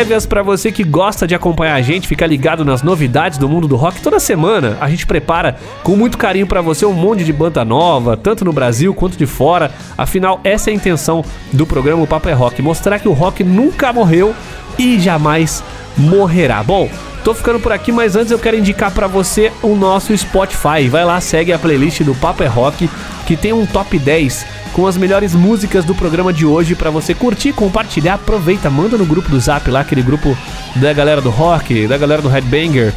Prévias 0.02 0.26
pra 0.26 0.42
você 0.42 0.72
que 0.72 0.84
gosta 0.84 1.28
de 1.28 1.36
acompanhar 1.36 1.76
a 1.76 1.82
gente, 1.84 2.08
ficar 2.08 2.26
ligado 2.26 2.66
nas 2.66 2.82
novidades 2.82 3.38
do 3.38 3.48
mundo 3.48 3.68
do 3.68 3.76
rock. 3.76 4.02
Toda 4.02 4.20
semana 4.20 4.76
a 4.82 4.90
gente 4.90 5.06
prepara 5.06 5.58
com 5.84 5.96
muito 5.96 6.18
carinho 6.18 6.48
pra 6.48 6.60
você 6.60 6.88
um 6.88 6.94
monte 6.94 7.24
de 7.24 7.32
banda 7.32 7.64
nova, 7.64 8.18
tanto 8.18 8.44
no 8.44 8.52
Brasil 8.52 8.96
quanto 8.96 9.16
de 9.16 9.28
fora. 9.28 9.70
Afinal, 9.96 10.42
essa 10.44 10.72
é 10.72 10.74
a 10.74 10.76
intenção 10.76 11.24
do 11.54 11.68
programa 11.68 12.02
O 12.02 12.08
Papo 12.08 12.28
é 12.30 12.34
Rock, 12.34 12.64
mostrar 12.64 12.98
que 12.98 13.08
o 13.08 13.14
rock 13.14 13.44
nunca 13.44 13.94
morreu 13.94 14.34
e 14.76 15.00
jamais 15.00 15.64
morrerá. 15.96 16.64
Bom, 16.64 16.90
Tô 17.24 17.36
ficando 17.36 17.60
por 17.60 17.72
aqui, 17.72 17.92
mas 17.92 18.16
antes 18.16 18.32
eu 18.32 18.40
quero 18.40 18.58
indicar 18.58 18.90
pra 18.90 19.06
você 19.06 19.52
o 19.62 19.76
nosso 19.76 20.18
Spotify. 20.18 20.90
Vai 20.90 21.06
lá, 21.06 21.22
segue 21.22 21.54
a 21.54 21.60
playlist 21.60 22.02
do 22.02 22.16
Papo 22.16 22.42
é 22.42 22.48
Rock, 22.48 22.90
que 23.28 23.38
tem 23.38 23.54
um 23.54 23.64
top 23.68 24.00
10 24.00 24.61
com 24.74 24.88
as 24.88 24.98
melhores 24.98 25.36
músicas 25.36 25.84
do 25.84 25.94
programa 25.94 26.32
de 26.32 26.46
hoje 26.46 26.76
pra 26.76 26.90
você 26.90 27.14
curtir, 27.14 27.54
compartilhar, 27.54 28.16
aproveita, 28.16 28.70
manda 28.70 28.98
no 28.98 29.06
grupo 29.06 29.30
do 29.30 29.40
Zap 29.40 29.70
lá, 29.70 29.82
aquele 29.82 30.02
grupo 30.02 30.38
da 30.76 30.94
galera 30.94 31.22
do 31.22 31.30
rock, 31.30 31.88
da 31.88 31.98
galera 31.98 32.22
do 32.22 32.30
Headbanger. 32.30 32.94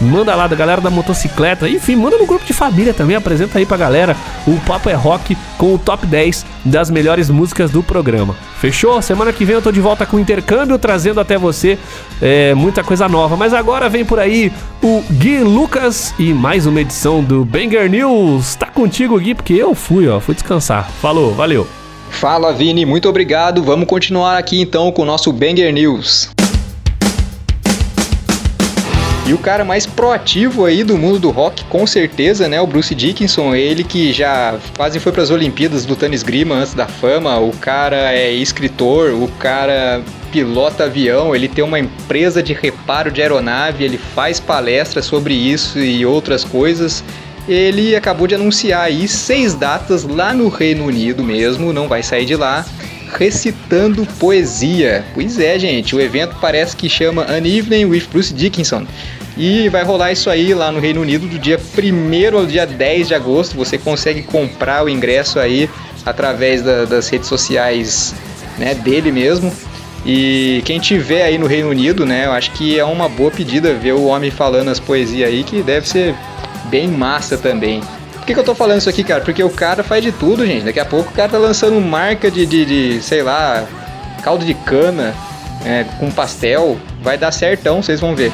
Manda 0.00 0.34
lá 0.34 0.46
da 0.46 0.56
galera 0.56 0.80
da 0.80 0.90
motocicleta, 0.90 1.68
enfim, 1.68 1.96
manda 1.96 2.18
no 2.18 2.26
grupo 2.26 2.44
de 2.44 2.52
família 2.52 2.92
também, 2.92 3.16
apresenta 3.16 3.58
aí 3.58 3.66
pra 3.66 3.76
galera 3.76 4.16
o 4.46 4.58
Papo 4.66 4.90
é 4.90 4.94
Rock 4.94 5.36
com 5.56 5.74
o 5.74 5.78
top 5.78 6.06
10 6.06 6.44
das 6.64 6.90
melhores 6.90 7.30
músicas 7.30 7.70
do 7.70 7.82
programa. 7.82 8.34
Fechou? 8.60 9.00
Semana 9.02 9.32
que 9.32 9.44
vem 9.44 9.54
eu 9.54 9.62
tô 9.62 9.70
de 9.70 9.80
volta 9.80 10.06
com 10.06 10.16
o 10.16 10.20
intercâmbio, 10.20 10.78
trazendo 10.78 11.20
até 11.20 11.36
você 11.36 11.78
é, 12.20 12.54
muita 12.54 12.82
coisa 12.82 13.08
nova. 13.08 13.36
Mas 13.36 13.52
agora 13.52 13.88
vem 13.88 14.04
por 14.04 14.18
aí 14.18 14.52
o 14.82 15.02
Gui 15.10 15.38
Lucas 15.38 16.14
e 16.18 16.32
mais 16.32 16.66
uma 16.66 16.80
edição 16.80 17.22
do 17.22 17.44
Banger 17.44 17.88
News. 17.88 18.54
Tá 18.54 18.66
contigo, 18.66 19.18
Gui, 19.18 19.34
porque 19.34 19.54
eu 19.54 19.74
fui, 19.74 20.08
ó, 20.08 20.20
fui 20.20 20.34
descansar. 20.34 20.90
Falou, 21.00 21.34
valeu. 21.34 21.66
Fala 22.10 22.52
Vini, 22.52 22.86
muito 22.86 23.08
obrigado. 23.08 23.62
Vamos 23.62 23.86
continuar 23.86 24.38
aqui 24.38 24.60
então 24.60 24.90
com 24.92 25.02
o 25.02 25.04
nosso 25.04 25.32
Banger 25.32 25.72
News. 25.72 26.33
E 29.26 29.32
o 29.32 29.38
cara 29.38 29.64
mais 29.64 29.86
proativo 29.86 30.66
aí 30.66 30.84
do 30.84 30.98
mundo 30.98 31.18
do 31.18 31.30
rock, 31.30 31.64
com 31.64 31.86
certeza, 31.86 32.46
né? 32.46 32.60
O 32.60 32.66
Bruce 32.66 32.94
Dickinson, 32.94 33.54
ele 33.54 33.82
que 33.82 34.12
já 34.12 34.58
quase 34.76 35.00
foi 35.00 35.12
para 35.12 35.22
as 35.22 35.30
Olimpíadas 35.30 35.86
lutando 35.86 36.14
esgrima 36.14 36.56
antes 36.56 36.74
da 36.74 36.86
fama. 36.86 37.38
O 37.38 37.50
cara 37.56 38.12
é 38.12 38.30
escritor, 38.30 39.12
o 39.14 39.26
cara 39.38 40.02
pilota 40.30 40.84
avião, 40.84 41.34
ele 41.34 41.48
tem 41.48 41.64
uma 41.64 41.78
empresa 41.78 42.42
de 42.42 42.52
reparo 42.52 43.10
de 43.10 43.22
aeronave, 43.22 43.82
ele 43.82 43.96
faz 43.96 44.38
palestras 44.38 45.06
sobre 45.06 45.32
isso 45.32 45.78
e 45.78 46.04
outras 46.04 46.44
coisas. 46.44 47.02
Ele 47.48 47.96
acabou 47.96 48.26
de 48.26 48.34
anunciar 48.34 48.82
aí 48.82 49.08
seis 49.08 49.54
datas 49.54 50.04
lá 50.04 50.34
no 50.34 50.48
Reino 50.48 50.84
Unido 50.84 51.24
mesmo, 51.24 51.72
não 51.72 51.88
vai 51.88 52.02
sair 52.02 52.26
de 52.26 52.36
lá 52.36 52.64
recitando 53.18 54.06
poesia. 54.18 55.04
Pois 55.14 55.38
é, 55.38 55.58
gente, 55.58 55.94
o 55.94 56.00
evento 56.00 56.36
parece 56.40 56.76
que 56.76 56.88
chama 56.88 57.22
An 57.28 57.46
Evening 57.46 57.86
with 57.86 58.04
Bruce 58.10 58.32
Dickinson. 58.32 58.86
E 59.36 59.68
vai 59.68 59.82
rolar 59.82 60.12
isso 60.12 60.30
aí 60.30 60.54
lá 60.54 60.70
no 60.70 60.78
Reino 60.78 61.00
Unido 61.00 61.26
do 61.26 61.38
dia 61.38 61.58
1 61.58 62.36
ao 62.36 62.46
dia 62.46 62.66
10 62.66 63.08
de 63.08 63.14
agosto. 63.14 63.56
Você 63.56 63.76
consegue 63.78 64.22
comprar 64.22 64.84
o 64.84 64.88
ingresso 64.88 65.40
aí 65.40 65.68
através 66.06 66.62
da- 66.62 66.84
das 66.84 67.08
redes 67.08 67.28
sociais 67.28 68.14
né, 68.58 68.74
dele 68.74 69.10
mesmo. 69.10 69.52
E 70.06 70.62
quem 70.64 70.78
tiver 70.78 71.24
aí 71.24 71.38
no 71.38 71.46
Reino 71.46 71.70
Unido, 71.70 72.04
né, 72.06 72.26
eu 72.26 72.32
acho 72.32 72.52
que 72.52 72.78
é 72.78 72.84
uma 72.84 73.08
boa 73.08 73.30
pedida 73.30 73.74
ver 73.74 73.94
o 73.94 74.04
homem 74.04 74.30
falando 74.30 74.68
as 74.68 74.78
poesias 74.78 75.28
aí, 75.28 75.42
que 75.42 75.62
deve 75.62 75.88
ser 75.88 76.14
bem 76.66 76.86
massa 76.86 77.36
também. 77.38 77.80
Por 78.24 78.28
que, 78.28 78.32
que 78.32 78.40
eu 78.40 78.44
tô 78.44 78.54
falando 78.54 78.78
isso 78.78 78.88
aqui, 78.88 79.04
cara? 79.04 79.20
Porque 79.20 79.44
o 79.44 79.50
cara 79.50 79.82
faz 79.84 80.02
de 80.02 80.10
tudo, 80.10 80.46
gente. 80.46 80.64
Daqui 80.64 80.80
a 80.80 80.84
pouco 80.86 81.10
o 81.10 81.12
cara 81.12 81.28
tá 81.28 81.36
lançando 81.36 81.78
marca 81.78 82.30
de, 82.30 82.46
de, 82.46 82.64
de, 82.64 83.02
sei 83.02 83.22
lá, 83.22 83.66
caldo 84.22 84.46
de 84.46 84.54
cana 84.54 85.14
é, 85.62 85.84
com 86.00 86.10
pastel. 86.10 86.78
Vai 87.02 87.18
dar 87.18 87.30
certão, 87.32 87.82
vocês 87.82 88.00
vão 88.00 88.16
ver. 88.16 88.32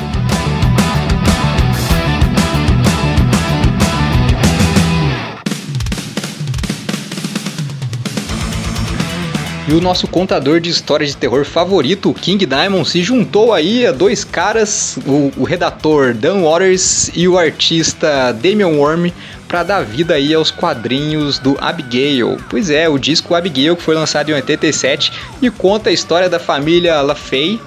E 9.67 9.73
o 9.73 9.81
nosso 9.81 10.07
contador 10.07 10.61
de 10.61 10.71
histórias 10.71 11.11
de 11.11 11.17
terror 11.17 11.45
favorito, 11.45 12.15
King 12.15 12.47
Diamond, 12.47 12.89
se 12.89 13.03
juntou 13.03 13.53
aí 13.53 13.85
a 13.87 13.91
dois 13.91 14.23
caras, 14.23 14.99
o, 15.05 15.33
o 15.37 15.43
redator 15.43 16.15
Dan 16.15 16.43
Waters 16.43 17.11
e 17.15 17.27
o 17.27 17.37
artista 17.37 18.33
Damian 18.33 18.69
Worm, 18.69 19.13
para 19.51 19.65
dar 19.65 19.85
vida 19.85 20.15
aí 20.15 20.33
aos 20.33 20.49
quadrinhos 20.53 21.41
do 21.41 21.57
Abigail. 21.61 22.37
Pois 22.49 22.71
é, 22.71 22.89
o 22.89 22.97
disco 22.97 23.35
Abigail, 23.35 23.75
que 23.77 23.83
foi 23.83 23.97
lançado 23.97 24.31
em 24.31 24.35
87 24.35 25.13
e 25.43 25.51
conta 25.51 25.91
a 25.91 25.93
história 25.93 26.29
da 26.29 26.39
família 26.39 27.01
LaFay, 27.03 27.61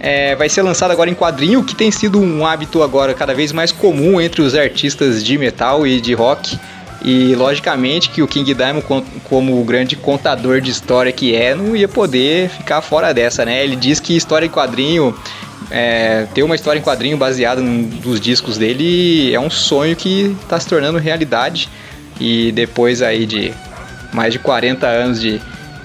é, 0.00 0.34
vai 0.36 0.48
ser 0.48 0.62
lançado 0.62 0.90
agora 0.90 1.10
em 1.10 1.14
quadrinho, 1.14 1.62
que 1.62 1.74
tem 1.74 1.90
sido 1.90 2.18
um 2.18 2.46
hábito 2.46 2.82
agora 2.82 3.12
cada 3.12 3.34
vez 3.34 3.52
mais 3.52 3.70
comum 3.70 4.18
entre 4.18 4.40
os 4.40 4.54
artistas 4.54 5.22
de 5.22 5.36
metal 5.36 5.86
e 5.86 6.00
de 6.00 6.14
rock. 6.14 6.58
E 7.04 7.34
logicamente 7.34 8.08
que 8.08 8.22
o 8.22 8.26
King 8.26 8.54
Diamond, 8.54 8.84
com- 8.86 9.04
como 9.24 9.60
o 9.60 9.64
grande 9.64 9.94
contador 9.96 10.60
de 10.62 10.70
história 10.70 11.12
que 11.12 11.36
é, 11.36 11.54
não 11.54 11.76
ia 11.76 11.86
poder 11.86 12.48
ficar 12.48 12.80
fora 12.80 13.12
dessa, 13.12 13.44
né? 13.44 13.62
Ele 13.62 13.76
diz 13.76 14.00
que 14.00 14.16
história 14.16 14.46
em 14.46 14.50
quadrinho, 14.50 15.14
é, 15.70 16.26
ter 16.34 16.42
uma 16.42 16.54
história 16.54 16.78
em 16.78 16.82
quadrinho 16.82 17.16
baseada 17.16 17.60
num 17.60 17.82
dos 17.82 18.20
discos 18.20 18.56
dele 18.56 19.34
é 19.34 19.40
um 19.40 19.50
sonho 19.50 19.94
que 19.94 20.36
está 20.42 20.58
se 20.58 20.66
tornando 20.66 20.98
realidade. 20.98 21.68
E 22.20 22.50
depois 22.52 23.02
aí 23.02 23.26
de 23.26 23.52
mais 24.12 24.32
de 24.32 24.38
40 24.38 24.86
anos 24.86 25.20
de 25.20 25.40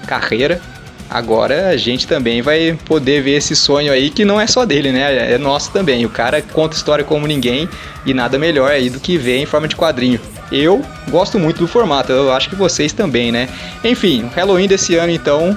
carreira, 0.06 0.60
agora 1.08 1.68
a 1.68 1.76
gente 1.76 2.06
também 2.06 2.42
vai 2.42 2.76
poder 2.86 3.22
ver 3.22 3.36
esse 3.36 3.54
sonho 3.54 3.92
aí 3.92 4.10
que 4.10 4.24
não 4.24 4.40
é 4.40 4.46
só 4.46 4.64
dele, 4.64 4.90
né? 4.90 5.32
É 5.32 5.38
nosso 5.38 5.70
também. 5.70 6.04
O 6.04 6.10
cara 6.10 6.42
conta 6.42 6.76
história 6.76 7.04
como 7.04 7.26
ninguém 7.26 7.68
e 8.04 8.14
nada 8.14 8.38
melhor 8.38 8.70
aí 8.70 8.90
do 8.90 8.98
que 8.98 9.16
ver 9.16 9.38
em 9.38 9.46
forma 9.46 9.68
de 9.68 9.76
quadrinho. 9.76 10.20
Eu 10.50 10.84
gosto 11.10 11.38
muito 11.38 11.58
do 11.58 11.68
formato, 11.68 12.12
eu 12.12 12.32
acho 12.32 12.48
que 12.48 12.56
vocês 12.56 12.92
também, 12.92 13.30
né? 13.30 13.48
Enfim, 13.82 14.30
Halloween 14.34 14.66
desse 14.66 14.94
ano 14.94 15.12
então, 15.12 15.56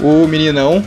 o 0.00 0.26
meninão 0.26 0.82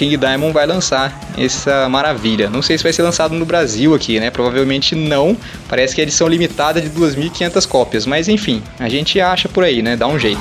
King 0.00 0.16
Diamond 0.16 0.54
vai 0.54 0.66
lançar 0.66 1.20
essa 1.36 1.86
maravilha. 1.86 2.48
Não 2.48 2.62
sei 2.62 2.78
se 2.78 2.82
vai 2.82 2.90
ser 2.90 3.02
lançado 3.02 3.34
no 3.34 3.44
Brasil 3.44 3.94
aqui, 3.94 4.18
né? 4.18 4.30
Provavelmente 4.30 4.94
não. 4.94 5.36
Parece 5.68 5.94
que 5.94 6.00
é 6.00 6.04
edição 6.04 6.26
limitada 6.26 6.80
de 6.80 6.88
2.500 6.88 7.68
cópias, 7.68 8.06
mas 8.06 8.26
enfim, 8.26 8.62
a 8.78 8.88
gente 8.88 9.20
acha 9.20 9.46
por 9.46 9.62
aí, 9.62 9.82
né? 9.82 9.96
Dá 9.96 10.06
um 10.06 10.18
jeito. 10.18 10.40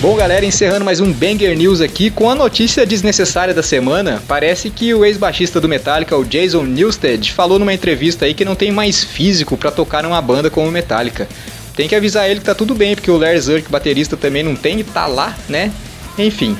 Bom, 0.00 0.16
galera, 0.16 0.44
encerrando 0.44 0.84
mais 0.84 1.00
um 1.00 1.12
Banger 1.12 1.56
News 1.56 1.80
aqui 1.82 2.10
com 2.10 2.30
a 2.30 2.34
notícia 2.34 2.86
desnecessária 2.86 3.52
da 3.52 3.62
semana. 3.62 4.22
Parece 4.26 4.70
que 4.70 4.92
o 4.94 5.04
ex-baixista 5.04 5.60
do 5.60 5.68
Metallica, 5.68 6.16
o 6.16 6.24
Jason 6.24 6.64
Newsted, 6.64 7.30
falou 7.30 7.58
numa 7.58 7.74
entrevista 7.74 8.24
aí 8.24 8.32
que 8.34 8.44
não 8.44 8.56
tem 8.56 8.72
mais 8.72 9.04
físico 9.04 9.56
pra 9.56 9.70
tocar 9.70 10.02
numa 10.02 10.20
banda 10.20 10.50
como 10.50 10.68
Metallica. 10.72 11.28
Tem 11.76 11.88
que 11.88 11.94
avisar 11.94 12.28
ele 12.30 12.40
que 12.40 12.46
tá 12.46 12.54
tudo 12.54 12.74
bem, 12.74 12.94
porque 12.94 13.10
o 13.10 13.16
Lars 13.16 13.48
Ulrich, 13.48 13.70
baterista, 13.70 14.16
também 14.16 14.42
não 14.42 14.54
tem 14.54 14.80
e 14.80 14.84
tá 14.84 15.06
lá, 15.06 15.36
né? 15.48 15.72
Enfim. 16.18 16.56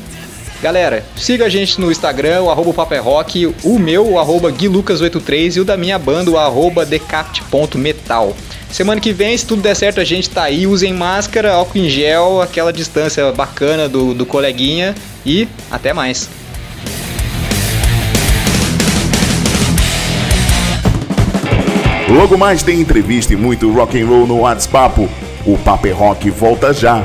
Galera, 0.62 1.04
siga 1.16 1.46
a 1.46 1.48
gente 1.48 1.80
no 1.80 1.90
Instagram, 1.90 2.42
o 2.42 2.50
arroba 2.50 2.86
é 2.94 2.98
Rock, 2.98 3.52
o 3.64 3.78
meu, 3.80 4.12
o 4.12 4.18
arroba 4.18 4.52
GuiLucas83 4.52 5.56
e 5.56 5.60
o 5.60 5.64
da 5.64 5.76
minha 5.76 5.98
banda, 5.98 6.30
o 6.30 6.38
arroba 6.38 6.86
decapt.metal. 6.86 8.34
Semana 8.70 9.00
que 9.00 9.12
vem, 9.12 9.36
se 9.36 9.44
tudo 9.44 9.60
der 9.60 9.74
certo, 9.74 10.00
a 10.00 10.04
gente 10.04 10.30
tá 10.30 10.44
aí. 10.44 10.66
Usem 10.66 10.94
máscara, 10.94 11.52
álcool 11.52 11.78
em 11.78 11.90
gel, 11.90 12.40
aquela 12.40 12.72
distância 12.72 13.30
bacana 13.32 13.88
do, 13.88 14.14
do 14.14 14.24
coleguinha 14.24 14.94
e 15.26 15.46
até 15.70 15.92
mais. 15.92 16.30
Logo 22.12 22.36
mais 22.36 22.62
tem 22.62 22.78
entrevista 22.78 23.32
e 23.32 23.36
muito 23.36 23.72
rock 23.72 23.98
and 23.98 24.06
roll 24.06 24.26
no 24.26 24.40
WhatsApp. 24.40 25.08
O 25.46 25.56
Papo 25.56 25.86
é 25.86 25.92
Rock 25.92 26.28
volta 26.28 26.70
já. 26.70 27.02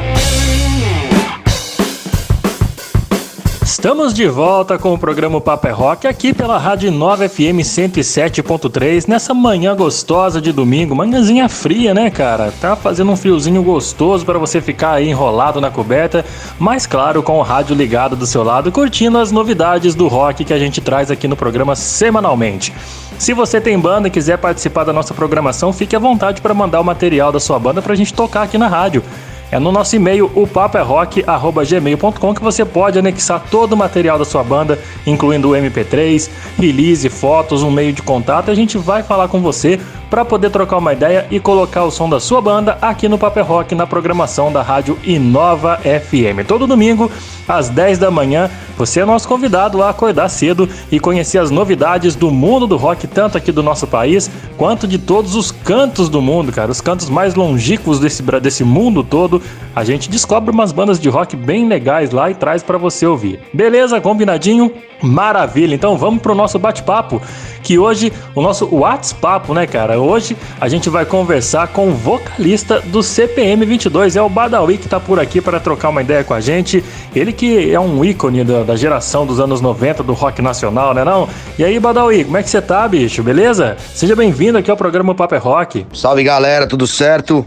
Estamos 3.64 4.14
de 4.14 4.28
volta 4.28 4.78
com 4.78 4.94
o 4.94 4.98
programa 4.98 5.40
Papo 5.40 5.68
é 5.68 5.72
Rock 5.72 6.08
aqui 6.08 6.34
pela 6.34 6.58
Rádio 6.58 6.92
9 6.92 7.30
FM 7.30 7.62
107.3 7.64 9.08
nessa 9.08 9.34
manhã 9.34 9.74
gostosa 9.76 10.42
de 10.42 10.52
domingo, 10.52 10.94
manhãzinha 10.94 11.48
fria, 11.48 11.94
né, 11.94 12.10
cara? 12.10 12.52
Tá 12.60 12.76
fazendo 12.76 13.10
um 13.10 13.16
friozinho 13.16 13.64
gostoso 13.64 14.26
para 14.26 14.38
você 14.38 14.60
ficar 14.60 14.94
aí 14.94 15.08
enrolado 15.08 15.62
na 15.62 15.72
coberta, 15.72 16.26
mas 16.60 16.86
claro, 16.86 17.24
com 17.24 17.38
o 17.38 17.44
rádio 17.44 17.76
ligado 17.76 18.16
do 18.16 18.26
seu 18.26 18.44
lado, 18.44 18.74
curtindo 18.74 19.20
as 19.20 19.32
novidades 19.32 19.96
do 19.96 20.08
rock 20.10 20.44
que 20.44 20.54
a 20.54 20.60
gente 20.60 20.82
traz 20.82 21.10
aqui 21.10 21.30
no 21.30 21.38
programa 21.38 21.76
semanalmente. 21.76 22.74
Se 23.18 23.34
você 23.34 23.60
tem 23.60 23.80
banda 23.80 24.07
e 24.07 24.11
quiser 24.11 24.38
participar 24.38 24.84
da 24.84 24.94
nossa 24.94 25.14
programação, 25.14 25.73
fique 25.73 25.95
à 25.95 25.99
vontade 25.99 26.39
para 26.39 26.53
mandar 26.53 26.80
o 26.80 26.84
material 26.84 27.31
da 27.31 27.39
sua 27.39 27.57
banda 27.57 27.81
pra 27.81 27.95
gente 27.95 28.14
tocar 28.14 28.44
aqui 28.44 28.57
na 28.57 28.68
rádio. 28.68 29.03
É 29.49 29.57
no 29.60 29.72
nosso 29.72 29.95
e-mail, 29.95 30.30
o 30.35 30.45
papoerock.gmail.com, 30.45 32.34
que 32.34 32.44
você 32.44 32.65
pode 32.65 32.99
anexar 32.99 33.41
todo 33.49 33.73
o 33.73 33.77
material 33.77 34.19
da 34.19 34.26
sua 34.26 34.44
banda, 34.44 34.77
incluindo 35.06 35.49
o 35.49 35.53
MP3, 35.53 36.30
release, 36.60 37.10
fotos, 37.10 37.64
um 37.64 37.72
meio 37.72 37.94
de 37.94 38.02
contato. 38.02 38.49
E 38.49 38.52
a 38.52 38.56
gente 38.56 38.77
vai 38.77 39.03
falar 39.03 39.30
com 39.30 39.41
você 39.41 39.80
para 40.10 40.24
poder 40.24 40.50
trocar 40.50 40.78
uma 40.78 40.94
ideia 40.94 41.28
e 41.30 41.40
colocar 41.40 41.84
o 41.84 41.92
som 41.92 42.10
da 42.10 42.20
sua 42.20 42.42
banda 42.42 42.78
aqui 42.82 43.10
no 43.10 43.18
Paper 43.18 43.46
Rock 43.46 43.76
na 43.76 43.86
programação 43.86 44.52
da 44.52 44.62
rádio 44.62 44.98
Inova 45.04 45.78
FM. 45.78 46.48
Todo 46.48 46.68
domingo, 46.68 47.12
às 47.48 47.70
10 47.70 47.98
da 47.98 48.10
manhã, 48.10 48.50
você 48.78 49.02
é 49.02 49.06
nosso 49.06 49.28
convidado 49.28 49.82
a 49.82 49.90
acordar 49.90 50.30
cedo 50.30 50.70
e 50.92 51.00
conhecer 51.00 51.40
as 51.40 51.52
novidades 51.52 52.16
do 52.16 52.32
mundo 52.32 52.68
do 52.68 52.78
rock, 52.78 53.08
tanto 53.08 53.38
aqui 53.38 53.52
do 53.52 53.64
nosso 53.64 53.88
país 53.88 54.30
quanto 54.56 54.88
de 54.88 54.98
todos 54.98 55.36
os 55.36 55.52
cantos 55.52 56.10
do 56.10 56.22
mundo, 56.22 56.52
cara. 56.52 56.72
Os 56.72 56.82
cantos 56.82 57.10
mais 57.10 57.36
longínquos 57.36 58.00
desse, 58.00 58.22
desse 58.42 58.64
mundo 58.64 59.04
todo. 59.04 59.42
A 59.78 59.84
gente 59.84 60.10
descobre 60.10 60.49
umas 60.49 60.72
bandas 60.72 60.99
de 60.99 61.08
rock 61.08 61.36
bem 61.36 61.68
legais 61.68 62.10
lá 62.10 62.32
e 62.32 62.34
traz 62.34 62.64
para 62.64 62.80
você 62.80 63.06
ouvir. 63.06 63.40
Beleza? 63.54 64.02
Combinadinho? 64.02 64.74
Maravilha. 65.04 65.76
Então 65.76 65.95
vamos 65.95 66.20
pro 66.20 66.34
nosso 66.34 66.58
bate-papo, 66.58 67.22
que 67.62 67.78
hoje 67.78 68.12
o 68.34 68.41
nosso 68.41 68.68
WhatsApp, 68.76 69.54
né, 69.54 69.68
cara? 69.68 69.99
Hoje 69.99 70.36
a 70.60 70.68
gente 70.68 70.90
vai 70.90 71.06
conversar 71.06 71.68
com 71.68 71.90
o 71.90 71.94
vocalista 71.94 72.82
do 72.88 73.04
CPM 73.04 73.64
22, 73.68 74.16
é 74.16 74.22
o 74.24 74.28
Badawi 74.28 74.80
que 74.80 74.90
tá 74.90 74.99
por 74.99 75.20
aqui 75.20 75.40
para 75.40 75.60
trocar 75.60 75.90
uma 75.90 76.02
ideia 76.02 76.24
com 76.24 76.34
a 76.34 76.41
gente. 76.41 76.84
Ele 77.16 77.32
que 77.32 77.72
é 77.72 77.80
um 77.80 78.04
ícone 78.04 78.44
da, 78.44 78.64
da 78.64 78.76
geração 78.76 79.28
dos 79.28 79.40
anos 79.40 79.62
90 79.62 80.02
do 80.02 80.14
rock 80.14 80.41
nacional, 80.41 80.91
né 80.95 81.06
não? 81.06 81.30
E 81.56 81.64
aí, 81.64 81.80
Badawi, 81.80 82.24
como 82.24 82.38
é 82.38 82.41
que 82.41 82.49
você 82.49 82.64
tá, 82.64 82.88
bicho? 82.88 83.22
Beleza? 83.22 83.78
Seja 83.94 84.16
bem-vindo 84.16 84.58
aqui 84.58 84.72
ao 84.72 84.78
programa 84.78 85.14
Papo 85.14 85.36
é 85.36 85.38
Rock. 85.38 85.86
Salve 85.94 86.24
galera, 86.24 86.66
tudo 86.66 86.88
certo? 86.88 87.45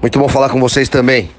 Muito 0.00 0.18
bom 0.18 0.28
falar 0.28 0.48
com 0.48 0.60
vocês 0.60 0.88
também. 0.88 1.30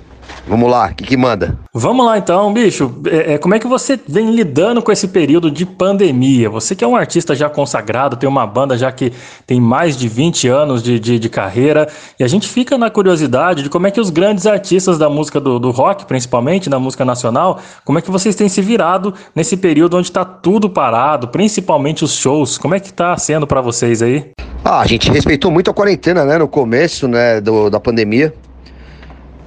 Vamos 0.47 0.69
lá, 0.69 0.89
o 0.91 0.95
que, 0.95 1.03
que 1.03 1.17
manda? 1.17 1.57
Vamos 1.73 2.05
lá 2.05 2.17
então, 2.17 2.51
bicho. 2.53 2.93
É, 3.07 3.33
é, 3.33 3.37
como 3.37 3.53
é 3.55 3.59
que 3.59 3.67
você 3.67 3.99
vem 4.07 4.31
lidando 4.31 4.81
com 4.81 4.91
esse 4.91 5.07
período 5.07 5.49
de 5.51 5.65
pandemia? 5.65 6.49
Você 6.49 6.75
que 6.75 6.83
é 6.83 6.87
um 6.87 6.95
artista 6.95 7.35
já 7.35 7.49
consagrado, 7.49 8.15
tem 8.15 8.27
uma 8.29 8.45
banda 8.47 8.77
já 8.77 8.91
que 8.91 9.11
tem 9.45 9.59
mais 9.59 9.95
de 9.97 10.07
20 10.07 10.47
anos 10.47 10.81
de, 10.83 10.99
de, 10.99 11.19
de 11.19 11.29
carreira, 11.29 11.87
e 12.19 12.23
a 12.23 12.27
gente 12.27 12.47
fica 12.47 12.77
na 12.77 12.89
curiosidade 12.89 13.63
de 13.63 13.69
como 13.69 13.87
é 13.87 13.91
que 13.91 13.99
os 13.99 14.09
grandes 14.09 14.45
artistas 14.47 14.97
da 14.97 15.09
música 15.09 15.39
do, 15.39 15.59
do 15.59 15.71
rock, 15.71 16.05
principalmente 16.05 16.69
da 16.69 16.79
música 16.79 17.03
nacional, 17.05 17.59
como 17.85 17.97
é 17.99 18.01
que 18.01 18.11
vocês 18.11 18.35
têm 18.35 18.49
se 18.49 18.61
virado 18.61 19.13
nesse 19.35 19.57
período 19.57 19.97
onde 19.97 20.11
tá 20.11 20.23
tudo 20.25 20.69
parado, 20.69 21.27
principalmente 21.27 22.03
os 22.03 22.13
shows. 22.13 22.57
Como 22.57 22.73
é 22.75 22.79
que 22.79 22.93
tá 22.93 23.15
sendo 23.17 23.45
pra 23.47 23.61
vocês 23.61 24.01
aí? 24.01 24.29
Ah, 24.63 24.79
a 24.81 24.87
gente 24.87 25.11
respeitou 25.11 25.49
muito 25.51 25.69
a 25.71 25.73
quarentena, 25.73 26.23
né? 26.25 26.37
No 26.37 26.47
começo, 26.47 27.07
né, 27.07 27.39
do- 27.41 27.69
da 27.69 27.79
pandemia. 27.79 28.33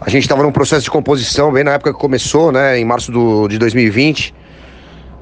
A 0.04 0.10
gente 0.10 0.24
estava 0.24 0.42
num 0.42 0.50
processo 0.50 0.82
de 0.82 0.90
composição 0.90 1.52
bem 1.52 1.62
na 1.62 1.74
época 1.74 1.92
que 1.92 1.98
começou, 1.98 2.50
né? 2.50 2.76
Em 2.76 2.84
março 2.84 3.12
do, 3.12 3.46
de 3.46 3.56
2020. 3.56 4.34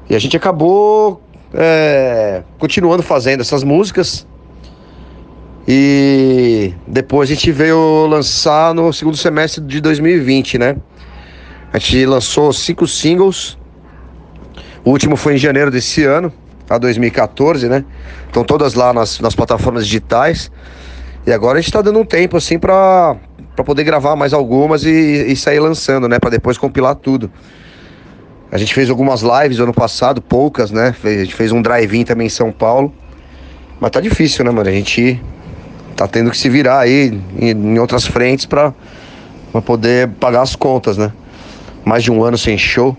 E 0.09 0.15
a 0.15 0.19
gente 0.19 0.35
acabou 0.35 1.21
é, 1.53 2.41
continuando 2.57 3.03
fazendo 3.03 3.41
essas 3.41 3.63
músicas. 3.63 4.25
E 5.67 6.73
depois 6.87 7.29
a 7.29 7.35
gente 7.35 7.51
veio 7.51 8.07
lançar 8.07 8.73
no 8.73 8.91
segundo 8.91 9.15
semestre 9.15 9.63
de 9.63 9.79
2020, 9.81 10.57
né? 10.57 10.75
A 11.71 11.77
gente 11.77 12.03
lançou 12.07 12.51
cinco 12.51 12.87
singles. 12.87 13.59
O 14.83 14.89
último 14.89 15.15
foi 15.15 15.35
em 15.35 15.37
janeiro 15.37 15.69
desse 15.69 16.03
ano, 16.03 16.33
a 16.67 16.79
2014, 16.79 17.69
né? 17.69 17.85
Estão 18.25 18.43
todas 18.43 18.73
lá 18.73 18.91
nas, 18.91 19.19
nas 19.19 19.35
plataformas 19.35 19.85
digitais. 19.85 20.51
E 21.27 21.31
agora 21.31 21.59
a 21.59 21.61
gente 21.61 21.71
tá 21.71 21.83
dando 21.83 21.99
um 21.99 22.05
tempo 22.05 22.35
assim 22.35 22.57
pra, 22.57 23.15
pra 23.61 23.63
poder 23.63 23.83
gravar 23.83 24.15
mais 24.15 24.33
algumas 24.33 24.83
e, 24.83 25.31
e 25.31 25.35
sair 25.35 25.59
lançando, 25.59 26.07
né? 26.07 26.19
Pra 26.19 26.29
depois 26.29 26.57
compilar 26.57 26.95
tudo. 26.95 27.31
A 28.51 28.57
gente 28.57 28.73
fez 28.73 28.89
algumas 28.89 29.21
lives 29.21 29.59
ano 29.59 29.73
passado, 29.73 30.21
poucas, 30.21 30.71
né? 30.71 30.95
A 31.03 31.09
gente 31.09 31.35
fez 31.35 31.51
um 31.51 31.61
drive-in 31.61 32.03
também 32.03 32.27
em 32.27 32.29
São 32.29 32.51
Paulo. 32.51 32.93
Mas 33.79 33.91
tá 33.91 34.01
difícil, 34.01 34.43
né, 34.43 34.51
mano? 34.51 34.67
A 34.67 34.73
gente 34.73 35.21
tá 35.95 36.07
tendo 36.07 36.31
que 36.31 36.37
se 36.37 36.49
virar 36.49 36.79
aí 36.79 37.21
em, 37.39 37.79
outras 37.79 38.05
frentes 38.05 38.45
pra 38.45 38.73
poder 39.63 40.09
pagar 40.19 40.41
as 40.41 40.55
contas, 40.55 40.97
né? 40.97 41.13
Mais 41.85 42.03
de 42.03 42.11
um 42.11 42.23
ano 42.23 42.37
sem 42.37 42.57
show. 42.57 42.97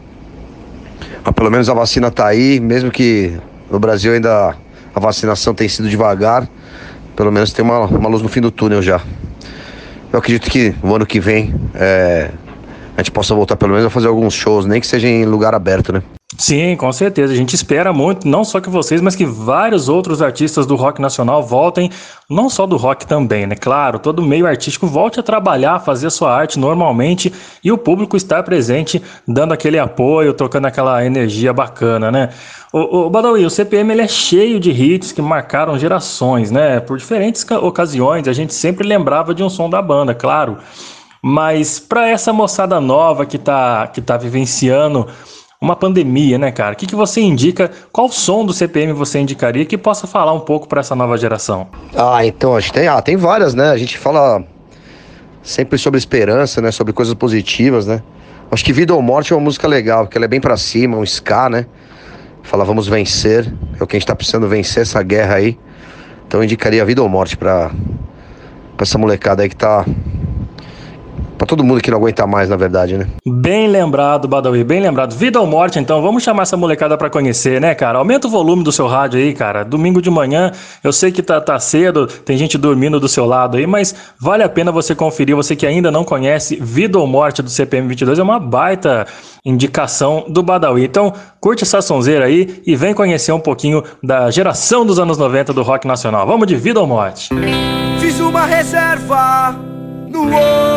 Mas 1.25 1.35
pelo 1.35 1.51
menos 1.51 1.69
a 1.69 1.75
vacina 1.75 2.11
tá 2.11 2.27
aí, 2.27 2.61
mesmo 2.61 2.91
que 2.91 3.37
no 3.71 3.79
Brasil 3.79 4.13
ainda 4.13 4.55
a 4.95 5.01
vacinação 5.01 5.55
tem 5.55 5.69
sido 5.69 5.89
devagar, 5.89 6.49
pelo 7.17 7.33
menos 7.33 7.53
tem 7.53 7.65
uma, 7.65 7.81
uma 7.81 8.09
luz 8.09 8.23
no 8.23 8.29
fim 8.29 8.41
do 8.41 8.51
túnel 8.51 8.81
já. 8.81 9.01
Eu 10.13 10.19
acredito 10.19 10.51
que 10.51 10.75
no 10.83 10.95
ano 10.95 11.07
que 11.07 11.19
vem 11.19 11.55
é, 11.75 12.31
a 12.97 13.01
gente 13.01 13.11
possa 13.11 13.35
voltar 13.35 13.57
pelo 13.57 13.73
menos 13.73 13.87
a 13.87 13.91
fazer 13.91 14.09
alguns 14.09 14.35
shows, 14.35 14.67
nem 14.67 14.81
que 14.81 14.87
seja 14.87 15.09
em 15.09 15.25
lugar 15.25 15.55
aberto, 15.55 15.93
né? 15.93 16.03
Sim, 16.39 16.77
com 16.77 16.91
certeza. 16.91 17.33
A 17.33 17.37
gente 17.37 17.55
espera 17.55 17.93
muito, 17.93 18.27
não 18.27 18.43
só 18.43 18.59
que 18.59 18.71
vocês, 18.71 19.03
mas 19.03 19.15
que 19.15 19.27
vários 19.27 19.89
outros 19.91 20.23
artistas 20.23 20.65
do 20.65 20.77
rock 20.77 21.01
nacional 21.01 21.43
voltem, 21.43 21.91
não 22.29 22.49
só 22.49 22.67
do 22.67 22.77
rock 22.79 23.07
também, 23.07 23.47
né? 23.47 23.55
Claro, 23.55 23.99
todo 23.99 24.21
o 24.21 24.25
meio 24.25 24.47
artístico 24.47 24.87
volte 24.87 25.21
a 25.21 25.23
trabalhar, 25.23 25.75
a 25.75 25.81
fazer 25.81 26.07
a 26.07 26.11
sua 26.11 26.35
arte 26.35 26.59
normalmente 26.59 27.31
e 27.63 27.71
o 27.71 27.77
público 27.77 28.17
estar 28.17 28.43
presente, 28.43 29.03
dando 29.29 29.53
aquele 29.53 29.79
apoio, 29.79 30.33
trocando 30.33 30.67
aquela 30.67 31.05
energia 31.05 31.53
bacana, 31.53 32.11
né? 32.11 32.31
O, 32.73 33.07
o 33.07 33.11
Badawi, 33.11 33.45
o 33.45 33.51
CPM 33.51 33.93
ele 33.93 34.03
é 34.03 34.09
cheio 34.09 34.59
de 34.59 34.71
hits 34.71 35.13
que 35.13 35.21
marcaram 35.21 35.79
gerações, 35.79 36.51
né? 36.51 36.81
Por 36.81 36.97
diferentes 36.97 37.45
ca- 37.45 37.59
ocasiões, 37.59 38.27
a 38.27 38.33
gente 38.33 38.55
sempre 38.55 38.89
lembrava 38.89 39.35
de 39.35 39.43
um 39.43 39.51
som 39.51 39.69
da 39.69 39.83
banda, 39.83 40.15
claro. 40.15 40.57
Mas 41.23 41.79
para 41.79 42.09
essa 42.09 42.33
moçada 42.33 42.81
nova 42.81 43.25
que 43.25 43.39
tá, 43.39 43.87
que 43.87 44.01
tá 44.01 44.17
vivenciando 44.17 45.07
uma 45.61 45.77
pandemia, 45.77 46.37
né, 46.37 46.51
cara? 46.51 46.75
O 46.75 46.77
que, 46.77 46.89
que 46.89 46.97
você 46.97 47.21
indica? 47.21 47.71
Qual 47.93 48.09
som 48.09 48.45
do 48.45 48.53
CPM 48.53 48.93
você 48.93 49.21
indicaria 49.21 49.65
que 49.65 49.79
possa 49.79 50.09
falar 50.09 50.33
um 50.33 50.41
pouco 50.41 50.67
para 50.67 50.81
essa 50.81 50.97
nova 50.97 51.17
geração? 51.17 51.69
Ah, 51.97 52.27
então, 52.27 52.57
a 52.57 52.61
gente 52.61 52.73
tem, 52.73 52.89
ah, 52.89 53.01
tem 53.01 53.17
várias, 53.17 53.55
né? 53.55 53.71
A 53.71 53.77
gente 53.77 53.97
fala 53.97 54.43
sempre 55.41 55.79
sobre 55.79 55.99
esperança, 55.99 56.61
né? 56.61 56.73
Sobre 56.73 56.93
coisas 56.93 57.15
positivas, 57.15 57.87
né? 57.87 58.03
Acho 58.51 58.65
que 58.65 58.73
Vida 58.73 58.93
ou 58.93 59.01
Morte 59.01 59.33
é 59.33 59.37
uma 59.37 59.43
música 59.43 59.69
legal, 59.69 60.05
porque 60.05 60.19
ela 60.19 60.25
é 60.25 60.29
bem 60.29 60.41
pra 60.41 60.57
cima, 60.57 60.97
um 60.97 61.05
ska, 61.05 61.49
né? 61.49 61.67
Fala, 62.43 62.65
vamos 62.65 62.89
vencer. 62.89 63.55
É 63.79 63.85
o 63.85 63.87
que 63.87 63.97
a 63.97 63.99
gente 64.01 64.07
tá 64.07 64.17
precisando 64.17 64.49
vencer 64.49 64.83
essa 64.83 65.01
guerra 65.01 65.37
aí. 65.37 65.57
Então 66.27 66.41
eu 66.41 66.45
indicaria 66.45 66.85
Vida 66.85 67.01
ou 67.01 67.09
Morte 67.09 67.37
pra, 67.37 67.71
pra 68.77 68.83
essa 68.83 68.99
molecada 68.99 69.45
aí 69.45 69.49
que 69.49 69.55
tá. 69.57 69.87
Pra 71.43 71.47
todo 71.49 71.65
mundo 71.65 71.81
que 71.81 71.91
não 71.91 71.99
aguenta 71.99 72.25
mais, 72.25 72.49
na 72.49 72.55
verdade, 72.55 72.97
né? 72.97 73.09
Bem 73.27 73.67
lembrado, 73.67 74.29
Badawi, 74.29 74.63
bem 74.63 74.81
lembrado. 74.81 75.13
Vida 75.17 75.41
ou 75.41 75.47
morte, 75.47 75.77
então, 75.77 76.01
vamos 76.01 76.23
chamar 76.23 76.45
essa 76.45 76.57
molecada 76.57 76.97
para 76.97 77.11
conhecer, 77.11 77.61
né, 77.61 77.75
cara? 77.75 77.99
Aumenta 77.99 78.29
o 78.29 78.31
volume 78.31 78.63
do 78.63 78.71
seu 78.71 78.87
rádio 78.87 79.19
aí, 79.19 79.35
cara. 79.35 79.65
Domingo 79.65 80.01
de 80.01 80.09
manhã, 80.09 80.53
eu 80.85 80.93
sei 80.93 81.11
que 81.11 81.21
tá, 81.21 81.41
tá 81.41 81.59
cedo, 81.59 82.07
tem 82.07 82.39
gente 82.39 82.57
dormindo 82.57 83.01
do 83.01 83.09
seu 83.09 83.27
lado 83.27 83.57
aí, 83.57 83.67
mas 83.67 83.93
vale 84.21 84.45
a 84.45 84.49
pena 84.49 84.71
você 84.71 84.95
conferir. 84.95 85.35
Você 85.35 85.57
que 85.57 85.67
ainda 85.67 85.91
não 85.91 86.05
conhece 86.05 86.55
Vida 86.63 86.97
ou 86.97 87.09
Morte 87.09 87.43
do 87.43 87.51
CPM 87.51 87.89
22, 87.89 88.21
é 88.21 88.23
uma 88.23 88.39
baita 88.39 89.05
indicação 89.45 90.27
do 90.29 90.45
Badawi. 90.45 90.85
Então, 90.85 91.13
curte 91.41 91.65
essa 91.65 91.83
sonzeira 91.83 92.27
aí 92.27 92.63
e 92.65 92.77
vem 92.77 92.95
conhecer 92.95 93.33
um 93.33 93.41
pouquinho 93.41 93.83
da 94.01 94.31
geração 94.31 94.87
dos 94.87 95.01
anos 95.01 95.19
90 95.19 95.53
do 95.53 95.63
rock 95.65 95.89
nacional. 95.89 96.25
Vamos 96.25 96.47
de 96.47 96.55
Vida 96.55 96.79
ou 96.79 96.87
Morte. 96.87 97.31
Fiz 97.99 98.21
uma 98.21 98.47
reserva 98.47 99.82
no 100.13 100.31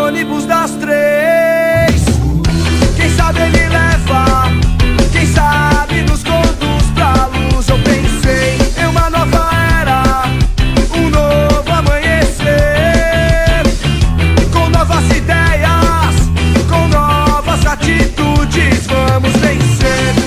ônibus 0.06 0.45
das 0.45 0.72
três. 0.72 2.06
Quem 2.95 3.10
sabe 3.16 3.41
ele 3.41 3.68
leva, 3.68 4.49
quem 5.12 5.28
sabe 5.28 6.02
nos 6.03 6.24
conduz 6.24 6.86
pra 6.95 7.28
luz. 7.28 7.68
Eu 7.68 7.78
pensei 7.80 8.57
em 8.82 8.88
uma 8.88 9.10
nova 9.10 9.49
era, 9.82 10.24
um 10.98 11.10
novo 11.10 11.70
amanhecer. 11.70 12.48
Com 14.53 14.70
novas 14.70 15.06
ideias, 15.12 16.16
com 16.70 16.88
novas 16.88 17.66
atitudes, 17.66 18.88
vamos 18.88 19.34
vencer. 19.34 20.24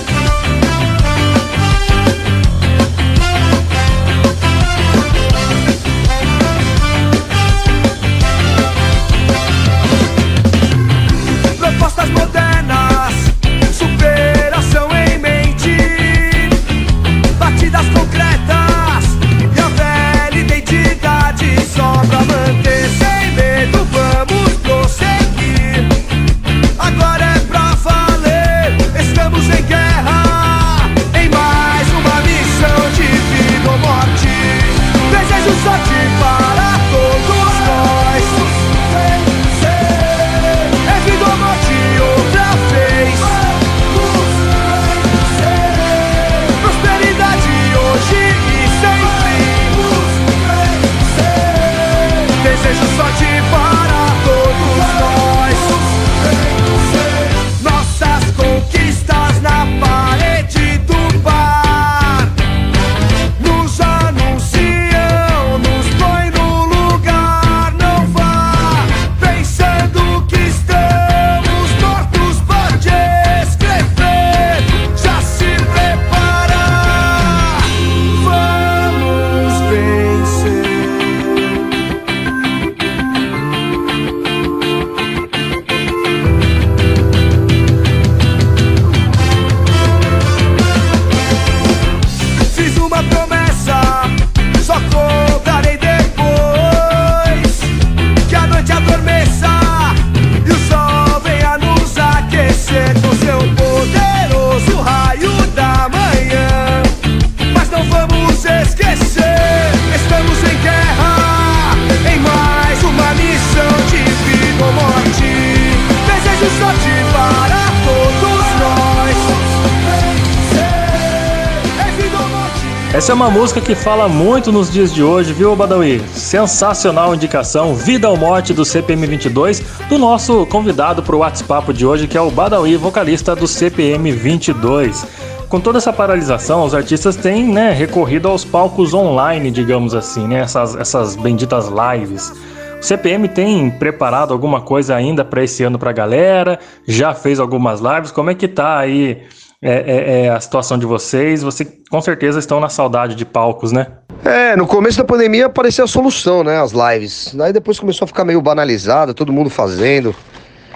Essa 122.99 123.13
é 123.13 123.15
uma 123.15 123.31
música 123.31 123.61
que 123.61 123.77
fala 123.77 124.09
muito 124.09 124.51
nos 124.51 124.73
dias 124.73 124.93
de 124.93 125.05
hoje, 125.05 125.33
viu, 125.33 125.55
Badawi? 125.55 126.01
Sensacional 126.09 127.15
indicação, 127.15 127.73
vida 127.73 128.09
ao 128.09 128.17
mote 128.17 128.53
do 128.53 128.65
CPM 128.65 129.07
22, 129.07 129.61
do 129.89 129.97
nosso 129.97 130.45
convidado 130.47 131.01
para 131.01 131.15
o 131.15 131.21
WhatsApp 131.21 131.73
de 131.73 131.87
hoje, 131.87 132.09
que 132.09 132.19
é 132.19 132.21
o 132.21 132.29
Badawi, 132.29 132.77
vocalista 132.77 133.37
do 133.37 133.47
CPM 133.47 134.11
22. 134.11 135.07
Com 135.49 135.61
toda 135.61 135.79
essa 135.79 135.93
paralisação, 135.93 136.65
os 136.65 136.75
artistas 136.75 137.15
têm 137.15 137.45
né, 137.47 137.71
recorrido 137.71 138.27
aos 138.27 138.45
palcos 138.45 138.93
online, 138.93 139.53
digamos 139.53 139.95
assim, 139.95 140.27
né, 140.27 140.41
essas, 140.41 140.75
essas 140.75 141.15
benditas 141.15 141.69
lives. 141.69 142.33
O 142.81 142.83
CPM 142.83 143.29
tem 143.29 143.71
preparado 143.71 144.33
alguma 144.33 144.61
coisa 144.61 144.97
ainda 144.97 145.25
para 145.25 145.45
esse 145.45 145.63
ano 145.63 145.79
para 145.79 145.91
a 145.91 145.93
galera? 145.95 146.59
Já 146.85 147.15
fez 147.15 147.39
algumas 147.39 147.81
lives? 147.81 148.11
Como 148.11 148.29
é 148.29 148.35
que 148.35 148.49
tá 148.49 148.77
aí 148.77 149.23
é, 149.61 149.73
é, 149.73 150.27
é, 150.27 150.31
a 150.31 150.41
situação 150.41 150.79
de 150.79 150.87
vocês? 150.87 151.43
Vocês 151.43 151.69
com 151.91 152.01
certeza 152.01 152.39
estão 152.39 152.61
na 152.61 152.69
saudade 152.69 153.15
de 153.15 153.25
palcos, 153.25 153.73
né? 153.73 153.89
É, 154.25 154.57
no 154.57 154.67
começo 154.67 154.99
da 154.99 155.05
pandemia 155.05 155.47
apareceu 155.47 155.85
a 155.85 155.89
solução, 155.89 156.45
né? 156.45 156.61
As 156.61 156.73
lives. 156.73 157.35
Daí 157.35 157.53
depois 157.53 157.79
começou 157.79 158.05
a 158.05 158.09
ficar 158.09 158.25
meio 158.25 158.41
banalizada, 158.41 159.13
todo 159.13 159.33
mundo 159.33 159.51
fazendo. 159.51 160.15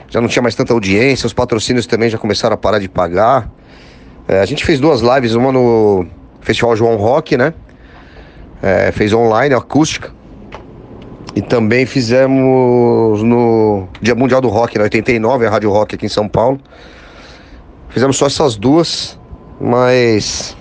Já 0.09 0.21
não 0.21 0.29
tinha 0.29 0.43
mais 0.43 0.55
tanta 0.55 0.73
audiência, 0.73 1.27
os 1.27 1.33
patrocínios 1.33 1.87
também 1.87 2.11
já 2.11 2.19
começaram 2.19 2.55
a 2.55 2.57
parar 2.57 2.79
de 2.79 2.89
pagar. 2.89 3.51
É, 4.29 4.41
a 4.41 4.47
gente 4.47 4.65
fez 4.65 4.79
duas 4.79 5.01
lives, 5.01 5.35
uma 5.35 5.51
no 5.53 6.07
Festival 6.41 6.77
João 6.77 6.97
Rock, 6.97 7.37
né? 7.37 7.55
É, 8.63 8.93
fez 8.93 9.13
online, 9.13 9.55
acústica. 9.55 10.13
E 11.35 11.41
também 11.41 11.87
fizemos 11.87 13.23
no 13.23 13.89
Dia 14.03 14.15
Mundial 14.15 14.41
do 14.41 14.49
Rock, 14.49 14.77
na 14.77 14.85
89, 14.85 15.47
a 15.47 15.51
Rádio 15.51 15.71
Rock 15.71 15.95
aqui 15.95 16.05
em 16.05 16.11
São 16.11 16.29
Paulo. 16.29 16.61
Fizemos 17.93 18.17
só 18.17 18.27
essas 18.27 18.57
duas, 18.57 19.19
mas 19.61 20.57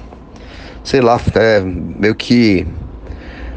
sei 0.83 1.01
lá, 1.01 1.19
é 1.35 1.61
meio 1.61 2.15
que 2.15 2.67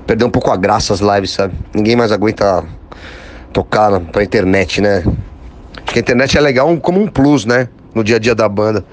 perdeu 0.06 0.26
um 0.28 0.30
pouco 0.30 0.51
a 0.51 0.56
graça 0.56 0.92
as 0.92 1.01
lives, 1.01 1.32
sabe? 1.32 1.55
Ninguém 1.74 1.96
mais 1.96 2.12
aguenta 2.12 2.64
tocar 3.52 4.01
pra 4.01 4.22
internet, 4.22 4.80
né? 4.80 4.98
Acho 5.76 5.92
que 5.92 5.98
a 5.98 6.02
internet 6.02 6.36
é 6.38 6.40
legal 6.40 6.74
como 6.78 7.01
um 7.01 7.06
plus, 7.09 7.44
né? 7.44 7.68
No 7.94 8.05
dia 8.05 8.16
a 8.16 8.18
dia 8.18 8.34
da 8.34 8.48
banda. 8.48 8.84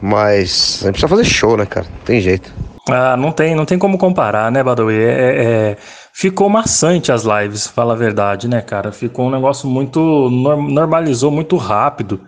Mas 0.00 0.80
a 0.82 0.86
gente 0.86 0.92
precisa 0.94 1.08
fazer 1.08 1.24
show, 1.24 1.56
né, 1.56 1.66
cara? 1.66 1.86
Não 1.88 2.04
tem 2.04 2.20
jeito. 2.20 2.52
Ah, 2.88 3.16
não 3.16 3.30
tem, 3.30 3.54
não 3.54 3.64
tem 3.64 3.78
como 3.78 3.96
comparar, 3.96 4.50
né, 4.50 4.62
Badawi? 4.62 4.94
É, 4.94 5.08
é- 5.08 5.44
é- 5.44 5.76
ficou 6.12 6.48
maçante 6.48 7.12
as 7.12 7.22
lives, 7.22 7.68
fala 7.68 7.92
a 7.92 7.96
verdade, 7.96 8.48
né, 8.48 8.60
cara? 8.60 8.90
Ficou 8.90 9.28
um 9.28 9.30
negócio 9.30 9.68
muito. 9.68 10.00
nor- 10.30 10.56
normalizou 10.68 11.30
muito 11.30 11.56
rápido. 11.56 12.20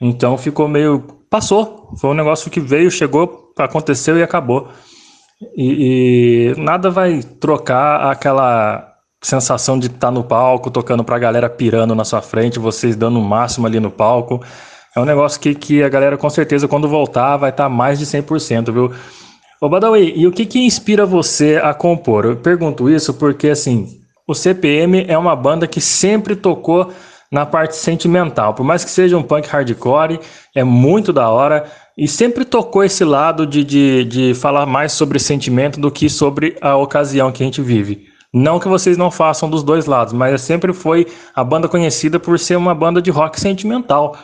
Então 0.00 0.38
ficou 0.38 0.68
meio. 0.68 1.04
Passou. 1.30 1.94
Foi 1.98 2.10
um 2.10 2.14
negócio 2.14 2.50
que 2.50 2.60
veio, 2.60 2.90
chegou, 2.90 3.52
aconteceu 3.58 4.16
e 4.18 4.22
acabou. 4.22 4.68
E, 5.56 6.54
e 6.56 6.60
nada 6.60 6.90
vai 6.90 7.22
trocar 7.22 8.10
aquela 8.10 8.94
sensação 9.22 9.78
de 9.78 9.88
estar 9.88 10.10
no 10.10 10.24
palco, 10.24 10.70
tocando 10.70 11.02
pra 11.02 11.18
galera 11.18 11.50
pirando 11.50 11.94
na 11.94 12.04
sua 12.04 12.22
frente, 12.22 12.58
vocês 12.58 12.94
dando 12.96 13.18
o 13.18 13.24
máximo 13.24 13.66
ali 13.66 13.80
no 13.80 13.90
palco. 13.90 14.40
É 14.96 15.00
um 15.00 15.04
negócio 15.04 15.40
que, 15.40 15.54
que 15.54 15.82
a 15.82 15.88
galera, 15.88 16.16
com 16.16 16.30
certeza, 16.30 16.68
quando 16.68 16.88
voltar, 16.88 17.36
vai 17.36 17.50
estar 17.50 17.68
mais 17.68 17.98
de 17.98 18.06
100%, 18.06 18.72
viu? 18.72 18.92
Ô 19.60 19.68
Badawi, 19.68 20.12
e 20.16 20.26
o 20.26 20.32
que 20.32 20.46
que 20.46 20.60
inspira 20.60 21.04
você 21.04 21.60
a 21.62 21.74
compor? 21.74 22.24
Eu 22.24 22.36
pergunto 22.36 22.88
isso 22.88 23.12
porque, 23.14 23.48
assim, 23.48 24.00
o 24.26 24.34
CPM 24.34 25.04
é 25.08 25.16
uma 25.16 25.36
banda 25.36 25.66
que 25.66 25.80
sempre 25.80 26.34
tocou 26.34 26.90
na 27.30 27.44
parte 27.44 27.76
sentimental. 27.76 28.54
Por 28.54 28.64
mais 28.64 28.84
que 28.84 28.90
seja 28.90 29.16
um 29.16 29.22
punk 29.22 29.48
hardcore, 29.48 30.20
é 30.54 30.64
muito 30.64 31.12
da 31.12 31.28
hora 31.28 31.64
e 31.96 32.06
sempre 32.06 32.44
tocou 32.44 32.84
esse 32.84 33.04
lado 33.04 33.46
de, 33.46 33.64
de, 33.64 34.04
de 34.04 34.34
falar 34.34 34.66
mais 34.66 34.92
sobre 34.92 35.18
sentimento 35.18 35.80
do 35.80 35.90
que 35.90 36.08
sobre 36.10 36.56
a 36.60 36.76
ocasião 36.76 37.32
que 37.32 37.42
a 37.42 37.46
gente 37.46 37.62
vive. 37.62 38.06
Não 38.32 38.60
que 38.60 38.68
vocês 38.68 38.98
não 38.98 39.10
façam 39.10 39.48
dos 39.48 39.62
dois 39.62 39.86
lados, 39.86 40.12
mas 40.12 40.40
sempre 40.42 40.72
foi 40.72 41.06
a 41.34 41.42
banda 41.42 41.68
conhecida 41.68 42.20
por 42.20 42.38
ser 42.38 42.56
uma 42.56 42.74
banda 42.74 43.00
de 43.00 43.10
rock 43.10 43.40
sentimental. 43.40 44.16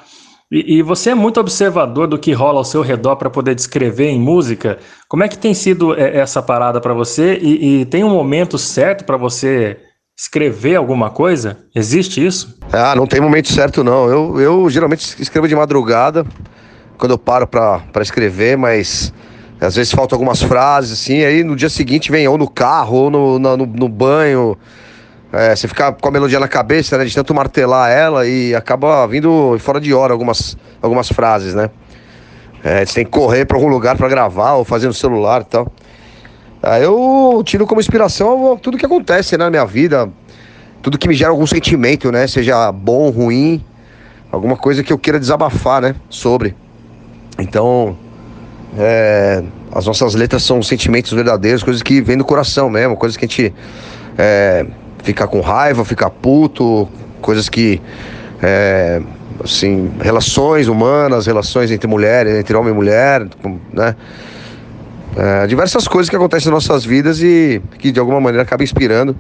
E, 0.51 0.77
e 0.77 0.83
você 0.83 1.11
é 1.11 1.15
muito 1.15 1.41
observador 1.41 2.07
do 2.07 2.19
que 2.19 2.33
rola 2.33 2.59
ao 2.59 2.65
seu 2.65 2.83
redor 2.83 3.17
para 3.17 3.31
poder 3.31 3.55
descrever 3.55 4.11
em 4.11 4.21
música. 4.21 4.79
Como 5.09 5.25
é 5.25 5.29
que 5.29 5.39
tem 5.39 5.55
sido 5.55 5.99
é, 5.99 6.19
essa 6.19 6.43
parada 6.43 6.79
para 6.79 6.93
você? 6.93 7.39
E, 7.41 7.81
e 7.81 7.85
tem 7.87 8.05
um 8.05 8.11
momento 8.11 8.59
certo 8.59 9.05
para 9.07 9.17
você 9.17 9.79
escrever 10.17 10.77
alguma 10.77 11.11
coisa? 11.11 11.59
Existe 11.75 12.25
isso? 12.25 12.59
Ah, 12.73 12.95
não 12.95 13.07
tem 13.07 13.21
momento 13.21 13.53
certo 13.53 13.83
não. 13.83 14.09
Eu, 14.09 14.41
eu 14.41 14.71
geralmente 14.71 15.21
escrevo 15.21 15.49
de 15.49 15.55
madrugada, 15.55 16.27
quando 16.99 17.13
eu 17.13 17.19
paro 17.19 17.47
pra 17.47 17.83
escrever, 18.01 18.57
mas 18.57 19.13
às 19.61 19.77
vezes 19.77 19.93
faltam 19.93 20.17
algumas 20.17 20.43
frases, 20.43 20.93
assim, 20.93 21.25
aí 21.25 21.45
no 21.45 21.55
dia 21.55 21.69
seguinte 21.69 22.11
vem 22.11 22.27
ou 22.27 22.37
no 22.37 22.49
carro, 22.49 22.97
ou 22.97 23.11
no, 23.11 23.39
no, 23.39 23.57
no 23.57 23.89
banho. 23.89 24.57
É, 25.33 25.57
você 25.57 25.67
fica 25.67 25.93
com 25.93 26.09
a 26.09 26.11
melodia 26.11 26.39
na 26.39 26.49
cabeça, 26.49 26.99
né? 26.99 27.05
De 27.05 27.15
tanto 27.15 27.33
martelar 27.33 27.91
ela 27.91 28.27
e 28.27 28.55
acaba 28.55 29.07
vindo 29.07 29.57
fora 29.61 29.81
de 29.81 29.95
hora 29.95 30.13
algumas, 30.13 30.59
algumas 30.83 31.09
frases, 31.09 31.55
né? 31.55 31.71
É, 32.63 32.85
você 32.85 32.95
tem 32.97 33.05
que 33.05 33.11
correr 33.11 33.47
pra 33.47 33.57
algum 33.57 33.69
lugar 33.69 33.97
pra 33.97 34.09
gravar 34.09 34.55
ou 34.55 34.65
fazer 34.65 34.87
no 34.87 34.93
celular 34.93 35.41
e 35.41 35.45
tal. 35.45 35.73
Aí 36.63 36.85
eu 36.85 37.43
tiro 37.45 37.67
como 37.67 37.81
inspiração 37.81 38.57
tudo 38.57 38.79
que 38.79 38.87
acontece 38.87 39.37
né, 39.37 39.45
na 39.45 39.51
minha 39.51 39.65
vida, 39.65 40.09
tudo 40.81 40.97
que 40.97 41.09
me 41.09 41.15
gera 41.15 41.31
algum 41.31 41.47
sentimento, 41.47 42.13
né? 42.13 42.27
Seja 42.27 42.71
bom, 42.71 43.11
ruim, 43.11 43.65
alguma 44.31 44.57
coisa 44.57 44.83
que 44.83 44.93
eu 44.93 44.99
queira 44.99 45.19
desabafar, 45.19 45.83
né? 45.83 45.97
Sobre. 46.09 46.55
Então, 47.39 47.97
é, 48.79 49.43
as 49.73 49.87
nossas 49.87 50.15
letras 50.15 50.45
são 50.45 50.63
sentimentos 50.63 51.13
verdadeiros, 51.13 51.65
coisas 51.65 51.83
que 51.83 52.01
vêm 52.01 52.17
do 52.17 52.25
coração 52.25 52.71
mesmo, 52.71 52.97
coisas 52.97 53.17
que 53.17 53.25
a 53.25 53.29
gente 53.29 53.53
é, 54.17 54.65
fica 55.03 55.27
com 55.27 55.41
raiva, 55.41 55.85
fica 55.85 56.09
puto, 56.09 56.89
coisas 57.21 57.49
que. 57.49 57.81
é, 58.41 59.03
assim, 59.43 59.91
relações 60.01 60.69
humanas, 60.69 61.27
relações 61.27 61.71
entre 61.73 61.89
mulheres, 61.89 62.35
entre 62.35 62.57
homem 62.57 62.73
e 62.73 62.77
mulher, 62.77 63.27
né? 63.73 63.97
É, 65.17 65.47
diversas 65.47 65.87
coisas 65.87 66.09
que 66.09 66.17
acontecem 66.17 66.51
nas 66.51 66.67
nossas 66.67 66.85
vidas 66.85 67.21
e 67.23 67.61
que 67.79 67.93
de 67.93 68.01
alguma 68.01 68.21
maneira 68.21 68.43
acaba 68.43 68.63
inspirando, 68.63 69.15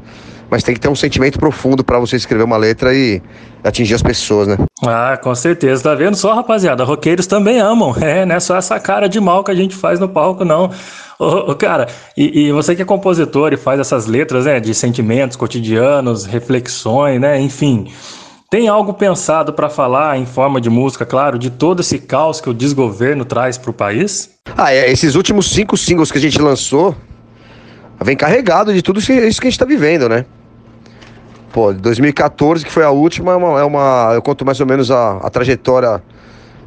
mas 0.50 0.62
tem 0.62 0.74
que 0.74 0.80
ter 0.80 0.88
um 0.88 0.94
sentimento 0.94 1.38
profundo 1.38 1.84
para 1.84 1.98
você 1.98 2.16
escrever 2.16 2.44
uma 2.44 2.56
letra 2.56 2.94
e 2.94 3.22
atingir 3.64 3.94
as 3.94 4.02
pessoas, 4.02 4.48
né? 4.48 4.56
Ah, 4.84 5.18
com 5.22 5.34
certeza. 5.34 5.82
Tá 5.82 5.94
vendo 5.94 6.16
só, 6.16 6.34
rapaziada? 6.34 6.84
Roqueiros 6.84 7.26
também 7.26 7.58
amam. 7.58 7.94
É, 8.02 8.26
não 8.26 8.34
é 8.34 8.40
só 8.40 8.56
essa 8.56 8.78
cara 8.80 9.08
de 9.08 9.20
mal 9.20 9.44
que 9.44 9.50
a 9.50 9.54
gente 9.54 9.74
faz 9.74 10.00
no 10.00 10.08
palco, 10.08 10.44
não. 10.44 10.70
Ô, 11.18 11.52
ô, 11.52 11.54
cara, 11.54 11.86
e, 12.16 12.46
e 12.46 12.52
você 12.52 12.74
que 12.74 12.82
é 12.82 12.84
compositor 12.84 13.52
e 13.52 13.56
faz 13.56 13.78
essas 13.78 14.06
letras, 14.06 14.44
né, 14.44 14.60
de 14.60 14.74
sentimentos 14.74 15.36
cotidianos, 15.36 16.26
reflexões, 16.26 17.20
né, 17.20 17.40
enfim. 17.40 17.90
Tem 18.52 18.68
algo 18.68 18.92
pensado 18.92 19.54
para 19.54 19.70
falar 19.70 20.18
em 20.18 20.26
forma 20.26 20.60
de 20.60 20.68
música, 20.68 21.06
claro, 21.06 21.38
de 21.38 21.48
todo 21.48 21.80
esse 21.80 21.98
caos 21.98 22.38
que 22.38 22.50
o 22.50 22.52
desgoverno 22.52 23.24
traz 23.24 23.56
para 23.56 23.70
o 23.70 23.72
país? 23.72 24.28
Ah, 24.54 24.70
é, 24.74 24.90
esses 24.92 25.14
últimos 25.14 25.50
cinco 25.50 25.74
singles 25.74 26.12
que 26.12 26.18
a 26.18 26.20
gente 26.20 26.38
lançou 26.38 26.94
vem 28.04 28.14
carregado 28.14 28.74
de 28.74 28.82
tudo 28.82 29.00
isso 29.00 29.40
que 29.40 29.46
a 29.46 29.50
gente 29.50 29.58
tá 29.58 29.64
vivendo, 29.64 30.06
né? 30.06 30.26
Pô, 31.50 31.72
2014, 31.72 32.62
que 32.62 32.70
foi 32.70 32.84
a 32.84 32.90
última, 32.90 33.32
é 33.32 33.36
uma, 33.36 33.60
é 33.60 33.64
uma- 33.64 34.10
eu 34.12 34.20
conto 34.20 34.44
mais 34.44 34.60
ou 34.60 34.66
menos 34.66 34.90
a, 34.90 35.12
a 35.12 35.30
trajetória 35.30 36.02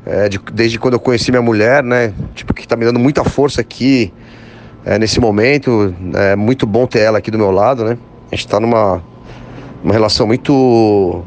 é, 0.07 0.27
de- 0.27 0.39
desde 0.39 0.79
quando 0.79 0.95
eu 0.95 0.99
conheci 0.99 1.29
minha 1.29 1.43
mulher, 1.43 1.83
né? 1.83 2.15
Tipo, 2.33 2.51
que 2.51 2.67
tá 2.67 2.75
me 2.75 2.85
dando 2.85 2.99
muita 2.99 3.23
força 3.23 3.61
aqui 3.61 4.11
é, 4.83 4.97
nesse 4.97 5.19
momento. 5.19 5.93
É 6.15 6.35
muito 6.35 6.65
bom 6.65 6.87
ter 6.87 7.01
ela 7.01 7.19
aqui 7.19 7.29
do 7.29 7.37
meu 7.37 7.51
lado, 7.51 7.85
né? 7.85 7.95
A 8.31 8.35
gente 8.35 8.47
tá 8.47 8.59
numa 8.59 9.03
uma 9.83 9.93
relação 9.93 10.25
muito 10.25 11.23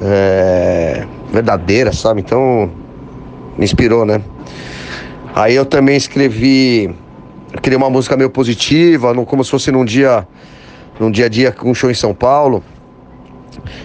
é, 0.00 1.06
verdadeira, 1.32 1.92
sabe? 1.92 2.20
Então, 2.20 2.70
me 3.56 3.64
inspirou, 3.64 4.04
né? 4.04 4.22
Aí 5.34 5.54
eu 5.54 5.64
também 5.64 5.96
escrevi, 5.96 6.94
eu 7.52 7.60
queria 7.60 7.78
uma 7.78 7.90
música 7.90 8.16
meio 8.16 8.30
positiva, 8.30 9.14
como 9.24 9.44
se 9.44 9.50
fosse 9.50 9.70
num 9.70 9.84
dia, 9.84 10.26
num 10.98 11.10
dia 11.10 11.26
a 11.26 11.28
dia 11.28 11.52
com 11.52 11.70
um 11.70 11.74
show 11.74 11.90
em 11.90 11.94
São 11.94 12.14
Paulo, 12.14 12.62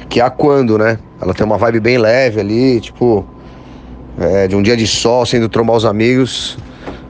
que 0.09 0.19
é 0.19 0.23
a 0.23 0.29
quando, 0.29 0.77
né? 0.77 0.97
Ela 1.21 1.33
tem 1.33 1.45
uma 1.45 1.57
vibe 1.57 1.79
bem 1.79 1.97
leve 1.97 2.39
ali, 2.39 2.79
tipo, 2.79 3.25
é, 4.19 4.47
de 4.47 4.55
um 4.55 4.61
dia 4.61 4.77
de 4.77 4.87
sol, 4.87 5.25
sendo 5.25 5.49
trombar 5.49 5.75
os 5.75 5.85
amigos, 5.85 6.57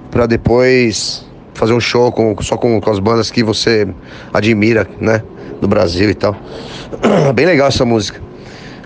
pra 0.09 0.25
depois 0.25 1.25
fazer 1.53 1.73
um 1.73 1.79
show 1.79 2.11
com, 2.11 2.35
só 2.41 2.57
com, 2.57 2.79
com 2.81 2.89
as 2.89 2.99
bandas 2.99 3.29
que 3.29 3.43
você 3.43 3.87
admira, 4.33 4.87
né? 4.99 5.23
Do 5.61 5.67
Brasil 5.67 6.09
e 6.09 6.13
tal. 6.13 6.35
bem 7.33 7.45
legal 7.45 7.67
essa 7.67 7.85
música. 7.85 8.21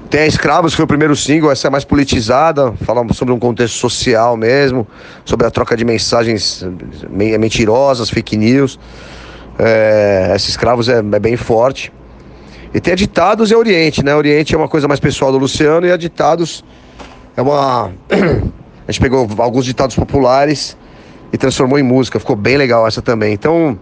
Tem 0.10 0.22
a 0.22 0.28
Escravos, 0.28 0.72
que 0.72 0.78
foi 0.78 0.86
o 0.86 0.88
primeiro 0.88 1.16
single, 1.16 1.52
essa 1.52 1.68
é 1.68 1.70
mais 1.70 1.84
politizada, 1.84 2.72
fala 2.86 3.06
sobre 3.14 3.34
um 3.34 3.40
contexto 3.40 3.76
social 3.76 4.38
mesmo, 4.38 4.88
sobre 5.26 5.46
a 5.46 5.52
troca 5.52 5.76
de 5.76 5.84
mensagens 5.84 6.66
me- 7.10 7.38
mentirosas, 7.38 8.10
fake 8.10 8.38
news. 8.38 8.80
É, 9.60 10.32
essa 10.34 10.50
Escravos 10.50 10.88
é, 10.88 11.00
é 11.00 11.20
bem 11.20 11.36
forte. 11.36 11.92
E 12.74 12.80
tem 12.80 12.94
a 12.94 12.96
Ditados 12.96 13.52
e 13.52 13.54
a 13.54 13.58
Oriente, 13.58 14.04
né? 14.04 14.16
Oriente 14.16 14.56
é 14.56 14.58
uma 14.58 14.68
coisa 14.68 14.88
mais 14.88 15.00
pessoal 15.00 15.32
do 15.32 15.38
Luciano 15.38 15.86
e 15.86 15.92
a 15.92 15.98
Ditados 15.98 16.64
é 17.36 17.42
uma. 17.42 17.92
a 18.88 18.92
gente 18.92 19.02
pegou 19.02 19.28
alguns 19.38 19.66
ditados 19.66 19.96
populares 19.96 20.78
e 21.34 21.38
transformou 21.38 21.78
em 21.78 21.84
música. 21.84 22.20
Ficou 22.20 22.36
bem 22.36 22.56
legal 22.56 22.88
essa 22.88 23.02
também. 23.02 23.34
Então, 23.34 23.78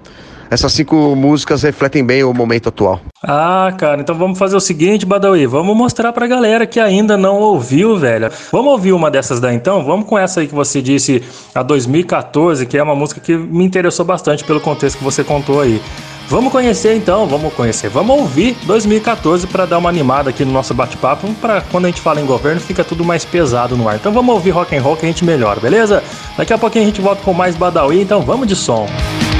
essas 0.50 0.72
cinco 0.72 1.16
músicas 1.16 1.64
refletem 1.64 2.04
bem 2.04 2.24
o 2.24 2.34
momento 2.34 2.70
atual. 2.70 3.02
Ah, 3.24 3.74
cara, 3.78 4.02
então 4.02 4.16
vamos 4.16 4.38
fazer 4.38 4.56
o 4.56 4.60
seguinte, 4.60 5.06
Badawi, 5.06 5.46
vamos 5.46 5.76
mostrar 5.76 6.14
pra 6.14 6.28
galera 6.28 6.66
que 6.66 6.80
ainda 6.80 7.18
não 7.18 7.38
ouviu, 7.38 7.98
velho. 7.98 8.30
Vamos 8.52 8.72
ouvir 8.72 8.94
uma 8.94 9.10
dessas 9.10 9.40
daí 9.40 9.56
então? 9.56 9.84
Vamos 9.84 10.08
com 10.08 10.18
essa 10.18 10.42
aí 10.42 10.48
que 10.48 10.56
você 10.56 10.82
disse, 10.82 11.24
a 11.54 11.64
2014, 11.64 12.66
que 12.66 12.78
é 12.78 12.84
uma 12.84 12.96
música 12.96 13.20
que 13.20 13.36
me 13.36 13.66
interessou 13.66 14.06
bastante 14.06 14.44
pelo 14.44 14.60
contexto 14.60 14.98
que 14.98 15.04
você 15.04 15.24
contou 15.24 15.62
aí. 15.62 15.82
Vamos 16.28 16.52
conhecer 16.52 16.96
então, 16.96 17.28
vamos 17.28 17.54
conhecer, 17.54 17.88
vamos 17.88 18.18
ouvir 18.18 18.58
2014 18.64 19.46
para 19.46 19.66
dar 19.66 19.78
uma 19.78 19.90
animada 19.90 20.32
aqui 20.32 20.44
no 20.44 20.52
nosso 20.52 20.74
bate-papo, 20.74 21.32
para 21.36 21.62
quando 21.62 21.86
a 21.86 21.88
gente 21.88 22.02
fala 22.02 22.20
em 22.20 22.26
governo 22.26 22.60
fica 22.60 22.84
tudo 22.84 23.06
mais 23.06 23.24
pesado 23.24 23.78
no 23.78 23.88
ar. 23.88 23.96
Então 23.96 24.12
vamos 24.12 24.34
ouvir 24.34 24.50
rock 24.50 24.76
and 24.76 24.82
roll 24.82 24.98
que 24.98 25.06
a 25.06 25.08
gente 25.08 25.24
melhora, 25.24 25.60
beleza? 25.60 26.04
Daqui 26.36 26.52
a 26.52 26.58
pouquinho 26.58 26.84
a 26.84 26.88
gente 26.88 27.00
volta 27.00 27.22
com 27.22 27.32
mais 27.32 27.56
Badawi, 27.56 28.02
então 28.02 28.22
vamos 28.22 28.48
de 28.48 28.56
som. 28.56 28.88
2014 28.88 29.35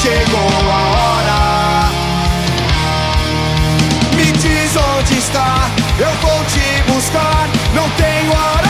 chegou 0.00 0.48
a 0.70 0.80
hora. 0.96 1.90
Me 4.16 4.32
diz 4.32 4.74
onde 4.76 5.18
está, 5.18 5.68
eu 5.98 6.10
vou 6.22 6.44
te 6.44 6.82
buscar. 6.90 7.48
Não 7.74 7.88
tenho 7.90 8.32
hora 8.32 8.69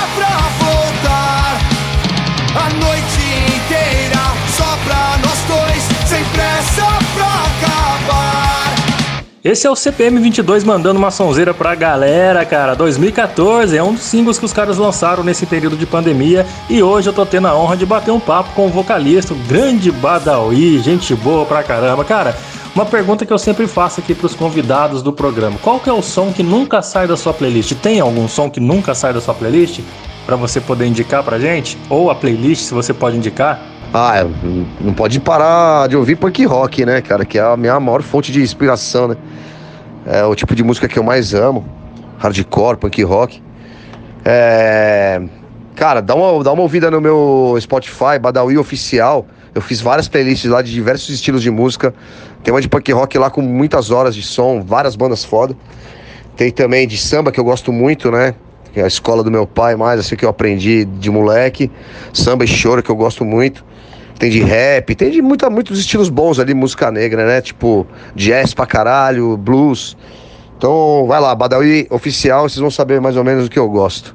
Esse 9.43 9.67
é 9.67 9.71
o 9.71 9.75
CPM 9.75 10.19
22 10.19 10.65
mandando 10.65 10.99
uma 10.99 11.11
sonzeira 11.11 11.55
pra 11.55 11.75
galera, 11.75 12.45
cara. 12.45 12.77
2014 12.77 13.75
é 13.75 13.83
um 13.83 13.95
dos 13.95 14.03
singles 14.03 14.39
que 14.39 14.45
os 14.45 14.53
caras 14.53 14.77
lançaram 14.77 15.25
nesse 15.25 15.47
período 15.47 15.79
de 15.79 15.87
pandemia 15.87 16.47
e 16.69 16.83
hoje 16.83 17.09
eu 17.09 17.13
tô 17.15 17.25
tendo 17.25 17.49
a 17.49 17.57
honra 17.57 17.75
de 17.75 17.87
bater 17.87 18.11
um 18.11 18.21
papo 18.21 18.51
com 18.55 18.67
o 18.67 18.69
vocalista, 18.69 19.33
o 19.33 19.37
grande 19.49 19.91
Badawi, 19.91 20.79
gente 20.81 21.15
boa 21.15 21.47
pra 21.47 21.63
caramba. 21.63 22.05
Cara, 22.05 22.37
uma 22.75 22.85
pergunta 22.85 23.25
que 23.25 23.33
eu 23.33 23.39
sempre 23.39 23.67
faço 23.67 24.01
aqui 24.01 24.15
pros 24.15 24.35
convidados 24.35 25.03
do 25.03 25.11
programa. 25.11 25.57
Qual 25.63 25.81
que 25.81 25.89
é 25.89 25.93
o 25.93 26.03
som 26.03 26.31
que 26.31 26.43
nunca 26.43 26.83
sai 26.83 27.07
da 27.07 27.17
sua 27.17 27.33
playlist? 27.33 27.73
Tem 27.77 27.99
algum 27.99 28.29
som 28.29 28.51
que 28.51 28.61
nunca 28.61 28.95
sai 28.95 29.15
da 29.15 29.23
sua 29.23 29.33
playlist? 29.33 29.81
Pra 30.27 30.37
você 30.37 30.61
poder 30.61 30.85
indicar 30.85 31.23
pra 31.23 31.39
gente? 31.39 31.79
Ou 31.89 32.11
a 32.11 32.15
playlist, 32.15 32.65
se 32.65 32.75
você 32.75 32.93
pode 32.93 33.17
indicar? 33.17 33.59
Ah, 33.93 34.21
é, 34.21 34.27
não 34.81 34.95
pode 34.95 35.19
parar 35.19 35.89
de 35.89 35.97
ouvir 35.97 36.15
punk 36.15 36.45
rock, 36.45 36.87
né, 36.87 37.01
cara? 37.01 37.25
Que 37.25 37.39
é 37.39 37.43
a 37.43 37.57
minha 37.57 37.79
maior 37.81 38.03
fonte 38.03 38.31
de 38.31 38.41
inspiração, 38.41 39.09
né? 39.09 39.17
É 40.07 40.25
o 40.25 40.35
tipo 40.37 40.55
de 40.55 40.63
música 40.63 40.87
que 40.87 40.97
eu 40.97 41.03
mais 41.03 41.35
amo. 41.35 41.67
Hardcore, 42.19 42.77
punk 42.77 43.03
rock. 43.03 43.43
É... 44.25 45.21
Cara, 45.75 46.01
dá 46.01 46.15
uma, 46.15 46.45
dá 46.45 46.53
uma 46.53 46.63
ouvida 46.63 46.89
no 46.89 47.01
meu 47.01 47.57
Spotify, 47.61 48.17
Badawi 48.21 48.59
Oficial. 48.59 49.27
Eu 49.53 49.61
fiz 49.61 49.81
várias 49.81 50.07
playlists 50.07 50.49
lá 50.49 50.63
de 50.63 50.71
diversos 50.71 51.09
estilos 51.09 51.43
de 51.43 51.51
música. 51.51 51.93
Tem 52.45 52.55
uma 52.55 52.61
de 52.61 52.69
punk 52.69 52.93
rock 52.93 53.19
lá 53.19 53.29
com 53.29 53.43
muitas 53.43 53.91
horas 53.91 54.15
de 54.15 54.23
som, 54.23 54.63
várias 54.63 54.95
bandas 54.95 55.25
foda. 55.25 55.57
Tem 56.37 56.53
também 56.53 56.87
de 56.87 56.97
samba 56.97 57.33
que 57.33 57.41
eu 57.41 57.45
gosto 57.45 57.73
muito, 57.73 58.09
né? 58.13 58.37
É 58.73 58.83
a 58.83 58.87
escola 58.87 59.25
do 59.25 59.33
meu 59.33 59.49
pai, 59.49 59.75
mais 59.75 59.99
assim 59.99 60.15
que 60.15 60.25
eu 60.25 60.29
aprendi 60.29 60.85
de 60.85 61.11
moleque. 61.11 61.69
Samba 62.13 62.45
e 62.45 62.47
choro 62.47 62.85
que 62.85 62.91
eu 62.91 62.95
gosto 62.95 63.25
muito. 63.25 63.65
Tem 64.21 64.29
de 64.29 64.41
rap, 64.41 64.95
tem 64.95 65.11
de 65.11 65.23
muita, 65.23 65.49
muitos 65.49 65.79
estilos 65.81 66.11
bons 66.11 66.39
ali, 66.39 66.53
música 66.53 66.93
negra, 66.93 67.27
né? 67.27 67.41
Tipo 67.41 67.87
jazz 68.15 68.53
pra 68.53 68.67
caralho, 68.67 69.35
blues. 69.35 69.97
Então 70.59 71.07
vai 71.09 71.19
lá, 71.19 71.35
Badawi 71.35 71.87
Oficial, 71.89 72.47
vocês 72.47 72.61
vão 72.61 72.71
saber 72.71 73.01
mais 73.01 73.17
ou 73.17 73.25
menos 73.25 73.47
o 73.47 73.51
que 73.51 73.59
eu 73.59 73.67
gosto. 73.67 74.15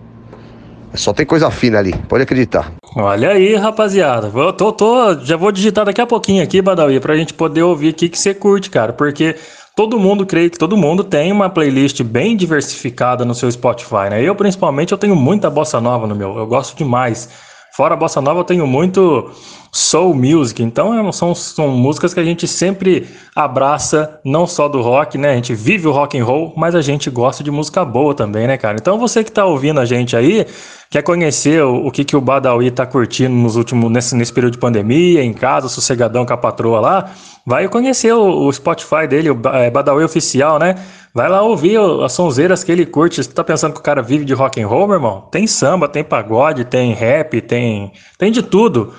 Só 0.94 1.12
tem 1.12 1.26
coisa 1.26 1.50
fina 1.50 1.80
ali, 1.80 1.92
pode 2.08 2.22
acreditar. 2.22 2.72
Olha 2.96 3.32
aí, 3.32 3.56
rapaziada. 3.56 4.32
Eu 4.34 4.54
tô, 4.54 4.72
tô- 4.72 5.16
já 5.24 5.36
vou 5.36 5.52
digitar 5.52 5.84
daqui 5.84 6.00
a 6.00 6.06
pouquinho 6.06 6.44
aqui, 6.44 6.62
Badawi, 6.62 7.00
pra 7.00 7.18
gente 7.18 7.34
poder 7.34 7.64
ouvir 7.64 7.90
o 7.90 7.94
que 7.94 8.16
você 8.16 8.32
curte, 8.32 8.70
cara. 8.70 8.94
Porque 8.94 9.36
todo 9.76 9.98
mundo, 10.00 10.24
creio 10.24 10.52
que 10.52 10.58
todo 10.60 10.78
mundo 10.78 11.04
tem 11.04 11.32
uma 11.32 11.50
playlist 11.50 12.04
bem 12.04 12.38
diversificada 12.38 13.26
no 13.26 13.34
seu 13.34 13.52
Spotify, 13.52 14.12
né? 14.12 14.22
Eu, 14.22 14.36
principalmente, 14.36 14.92
eu 14.92 15.00
tenho 15.00 15.16
muita 15.16 15.50
bossa 15.50 15.82
nova 15.82 16.06
no 16.06 16.14
meu. 16.16 16.38
Eu 16.38 16.46
gosto 16.46 16.78
demais. 16.78 17.28
Fora 17.76 17.94
a 17.94 17.98
bossa 17.98 18.22
nova, 18.22 18.40
eu 18.40 18.44
tenho 18.46 18.66
muito 18.66 19.30
soul 19.70 20.16
music. 20.16 20.64
Então, 20.64 20.98
é- 20.98 21.12
são, 21.12 21.36
são 21.36 21.68
músicas 21.68 22.14
que 22.14 22.20
a 22.22 22.24
gente 22.24 22.48
sempre 22.48 23.06
abraça, 23.36 24.18
não 24.24 24.48
só 24.48 24.70
do 24.70 24.82
rock, 24.82 25.18
né? 25.18 25.32
A 25.32 25.36
gente 25.36 25.54
vive 25.54 25.86
o 25.86 25.92
rock 25.92 26.18
and 26.18 26.24
roll, 26.24 26.54
mas 26.56 26.74
a 26.74 26.82
gente 26.82 27.10
gosta 27.10 27.44
de 27.44 27.52
música 27.52 27.84
boa 27.84 28.16
também, 28.16 28.48
né, 28.48 28.58
cara? 28.58 28.78
Então, 28.80 28.98
você 28.98 29.26
que 29.26 29.32
tá 29.32 29.44
ouvindo 29.44 29.82
a 29.82 29.84
gente 29.84 30.16
aí, 30.16 30.48
quer 30.90 31.02
conhecer 31.02 31.62
o, 31.66 31.88
o 31.88 31.92
que, 31.92 32.06
que 32.06 32.16
o 32.16 32.22
Badawi 32.22 32.72
tá 32.72 32.86
curtindo 32.86 33.36
nos 33.36 33.58
últimos, 33.58 33.92
nesse, 33.92 34.16
nesse 34.16 34.32
período 34.32 34.54
de 34.54 34.60
pandemia, 34.60 35.22
em 35.22 35.34
casa, 35.34 35.68
sossegadão 35.68 36.26
com 36.26 36.32
a 36.32 36.38
patroa 36.38 36.80
lá, 36.80 37.12
vai 37.46 37.68
conhecer 37.68 38.14
o, 38.14 38.48
o 38.48 38.52
Spotify 38.52 39.08
dele, 39.08 39.30
o 39.30 39.40
é, 39.54 39.70
Badawi 39.70 40.04
Oficial, 40.04 40.58
né? 40.60 40.76
Vai 41.14 41.30
lá 41.30 41.42
ouvir 41.42 41.80
as 42.04 42.12
sonzeiras 42.14 42.64
que 42.64 42.72
ele 42.72 42.86
curte. 42.86 43.24
Você 43.24 43.32
tá 43.32 43.44
pensando 43.44 43.74
que 43.74 43.80
o 43.80 43.84
cara 43.84 44.02
vive 44.02 44.26
de 44.26 44.34
rock 44.34 44.62
and 44.62 44.68
roll, 44.68 44.88
meu 44.88 44.96
irmão? 44.98 45.22
Tem 45.32 45.48
samba, 45.48 45.88
tem 45.88 46.04
pagode, 46.04 46.66
tem 46.66 46.94
rap, 46.94 47.40
tem, 47.42 47.94
tem 48.18 48.32
de 48.32 48.42
tudo. 48.42 48.94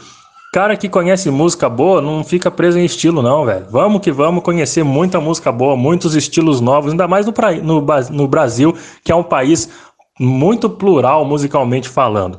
Cara 0.53 0.75
que 0.77 0.89
conhece 0.89 1.31
música 1.31 1.69
boa 1.69 2.01
não 2.01 2.25
fica 2.25 2.51
preso 2.51 2.79
em 2.79 2.85
estilo, 2.85 3.21
não, 3.21 3.45
velho. 3.45 3.67
Vamos 3.71 4.01
que 4.01 4.11
vamos 4.11 4.43
conhecer 4.43 4.83
muita 4.83 5.21
música 5.21 5.53
boa, 5.53 5.77
muitos 5.77 6.15
estilos 6.15 6.63
novos, 6.63 6.93
ainda 6.93 7.07
mais 7.07 7.27
no, 7.27 7.33
pra- 7.33 7.53
no 7.53 7.85
no 8.11 8.27
Brasil, 8.29 8.75
que 9.05 9.13
é 9.13 9.15
um 9.15 9.23
país 9.25 9.69
muito 10.19 10.71
plural 10.71 11.25
musicalmente 11.27 11.89
falando. 11.91 12.39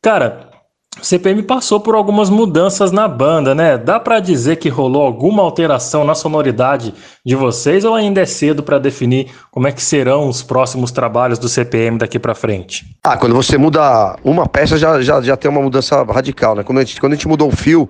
Cara, 0.00 0.49
o 0.98 1.04
CPM 1.04 1.44
passou 1.44 1.78
por 1.78 1.94
algumas 1.94 2.28
mudanças 2.28 2.90
na 2.90 3.06
banda, 3.06 3.54
né? 3.54 3.78
Dá 3.78 4.00
pra 4.00 4.18
dizer 4.18 4.56
que 4.56 4.68
rolou 4.68 5.02
alguma 5.02 5.40
alteração 5.40 6.04
na 6.04 6.16
sonoridade 6.16 6.92
de 7.24 7.36
vocês 7.36 7.84
ou 7.84 7.94
ainda 7.94 8.20
é 8.20 8.26
cedo 8.26 8.60
pra 8.60 8.76
definir 8.76 9.30
como 9.52 9.68
é 9.68 9.72
que 9.72 9.80
serão 9.80 10.28
os 10.28 10.42
próximos 10.42 10.90
trabalhos 10.90 11.38
do 11.38 11.48
CPM 11.48 11.96
daqui 11.96 12.18
pra 12.18 12.34
frente? 12.34 12.84
Ah, 13.04 13.16
quando 13.16 13.36
você 13.36 13.56
muda 13.56 14.16
uma 14.24 14.48
peça, 14.48 14.76
já, 14.76 15.00
já, 15.00 15.22
já 15.22 15.36
tem 15.36 15.48
uma 15.48 15.62
mudança 15.62 16.02
radical, 16.02 16.56
né? 16.56 16.64
Quando 16.64 16.78
a, 16.78 16.84
gente, 16.84 17.00
quando 17.00 17.12
a 17.12 17.14
gente 17.14 17.28
mudou 17.28 17.48
o 17.48 17.56
fio, 17.56 17.88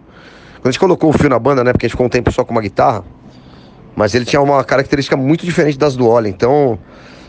quando 0.56 0.66
a 0.66 0.70
gente 0.70 0.81
colocou 0.81 1.09
o 1.09 1.12
fio 1.14 1.31
na 1.31 1.39
banda, 1.39 1.64
né? 1.64 1.72
Porque 1.72 1.86
a 1.86 1.89
gente 1.89 1.94
ficou 1.94 2.06
um 2.06 2.10
tempo 2.10 2.31
só 2.31 2.44
com 2.44 2.52
uma 2.52 2.60
guitarra, 2.60 3.02
mas 3.97 4.14
ele 4.14 4.27
tinha 4.27 4.43
uma 4.43 4.62
característica 4.62 5.16
muito 5.16 5.47
diferente 5.47 5.78
das 5.78 5.97
do 5.97 6.06
Oli. 6.06 6.28
Então, 6.28 6.78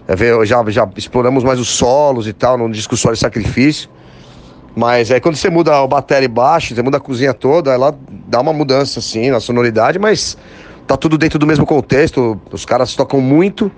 é, 0.06 0.46
já, 0.46 0.62
já 0.68 0.90
exploramos 0.98 1.46
mais 1.46 1.62
os 1.62 1.70
solos 1.70 2.28
e 2.28 2.34
tal, 2.34 2.58
no 2.58 2.70
disco 2.70 2.98
Solo 2.98 3.14
e 3.14 3.18
Sacrifício. 3.18 3.90
Mas 4.76 5.12
aí 5.12 5.20
quando 5.20 5.36
você 5.36 5.50
muda 5.50 5.82
o 5.82 5.88
bateria 5.88 6.30
baixo, 6.30 6.74
você 6.74 6.82
muda 6.82 6.98
a 6.98 7.00
cozinha 7.00 7.34
toda, 7.34 7.72
ela 7.72 7.94
dá 8.28 8.40
uma 8.40 8.54
mudança, 8.54 9.00
assim, 9.00 9.30
na 9.30 9.40
sonoridade, 9.40 10.00
mas 10.00 10.38
tá 10.88 10.96
tudo 10.96 11.18
dentro 11.18 11.38
do 11.38 11.46
mesmo 11.46 11.66
contexto. 11.66 12.40
Os 12.52 12.66
caras 12.66 12.96
tocam 12.96 13.20
muito, 13.20 13.72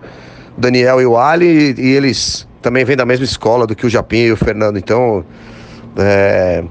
Daniel 0.57 1.01
e 1.01 1.05
o 1.05 1.17
Ali, 1.17 1.73
e, 1.77 1.91
eles 1.95 2.47
também 2.61 2.85
vêm 2.85 2.95
da 2.95 3.05
mesma 3.05 3.25
escola 3.25 3.65
do 3.65 3.75
que 3.75 3.85
o 3.85 3.89
Japim 3.89 4.17
e 4.17 4.31
o 4.31 4.37
Fernando. 4.37 4.77
Então, 4.77 5.25
é, 5.97 6.63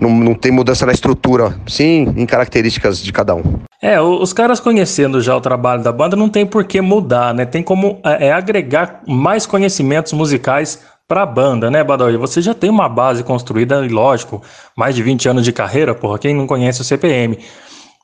não, 0.00 0.10
não 0.10 0.34
tem 0.34 0.50
mudança 0.50 0.86
na 0.86 0.92
estrutura, 0.92 1.54
sim 1.66 2.12
em 2.16 2.26
características 2.26 3.02
de 3.02 3.12
cada 3.12 3.34
um. 3.34 3.42
É, 3.80 4.00
os 4.00 4.32
caras 4.32 4.58
conhecendo 4.58 5.20
já 5.20 5.36
o 5.36 5.40
trabalho 5.40 5.82
da 5.82 5.92
banda 5.92 6.16
não 6.16 6.28
tem 6.28 6.44
por 6.44 6.64
que 6.64 6.80
mudar, 6.80 7.32
né? 7.32 7.44
Tem 7.44 7.62
como 7.62 8.00
é, 8.04 8.26
é, 8.26 8.32
agregar 8.32 9.02
mais 9.06 9.46
conhecimentos 9.46 10.12
musicais 10.12 10.80
pra 11.08 11.24
banda, 11.26 11.70
né, 11.70 11.82
Badawi? 11.82 12.16
Você 12.18 12.42
já 12.42 12.52
tem 12.54 12.68
uma 12.70 12.88
base 12.88 13.24
construída, 13.24 13.84
e 13.84 13.88
lógico, 13.88 14.42
mais 14.76 14.94
de 14.94 15.02
20 15.02 15.28
anos 15.28 15.44
de 15.44 15.52
carreira, 15.52 15.94
porra, 15.94 16.18
quem 16.18 16.34
não 16.34 16.46
conhece 16.46 16.82
o 16.82 16.84
CPM. 16.84 17.38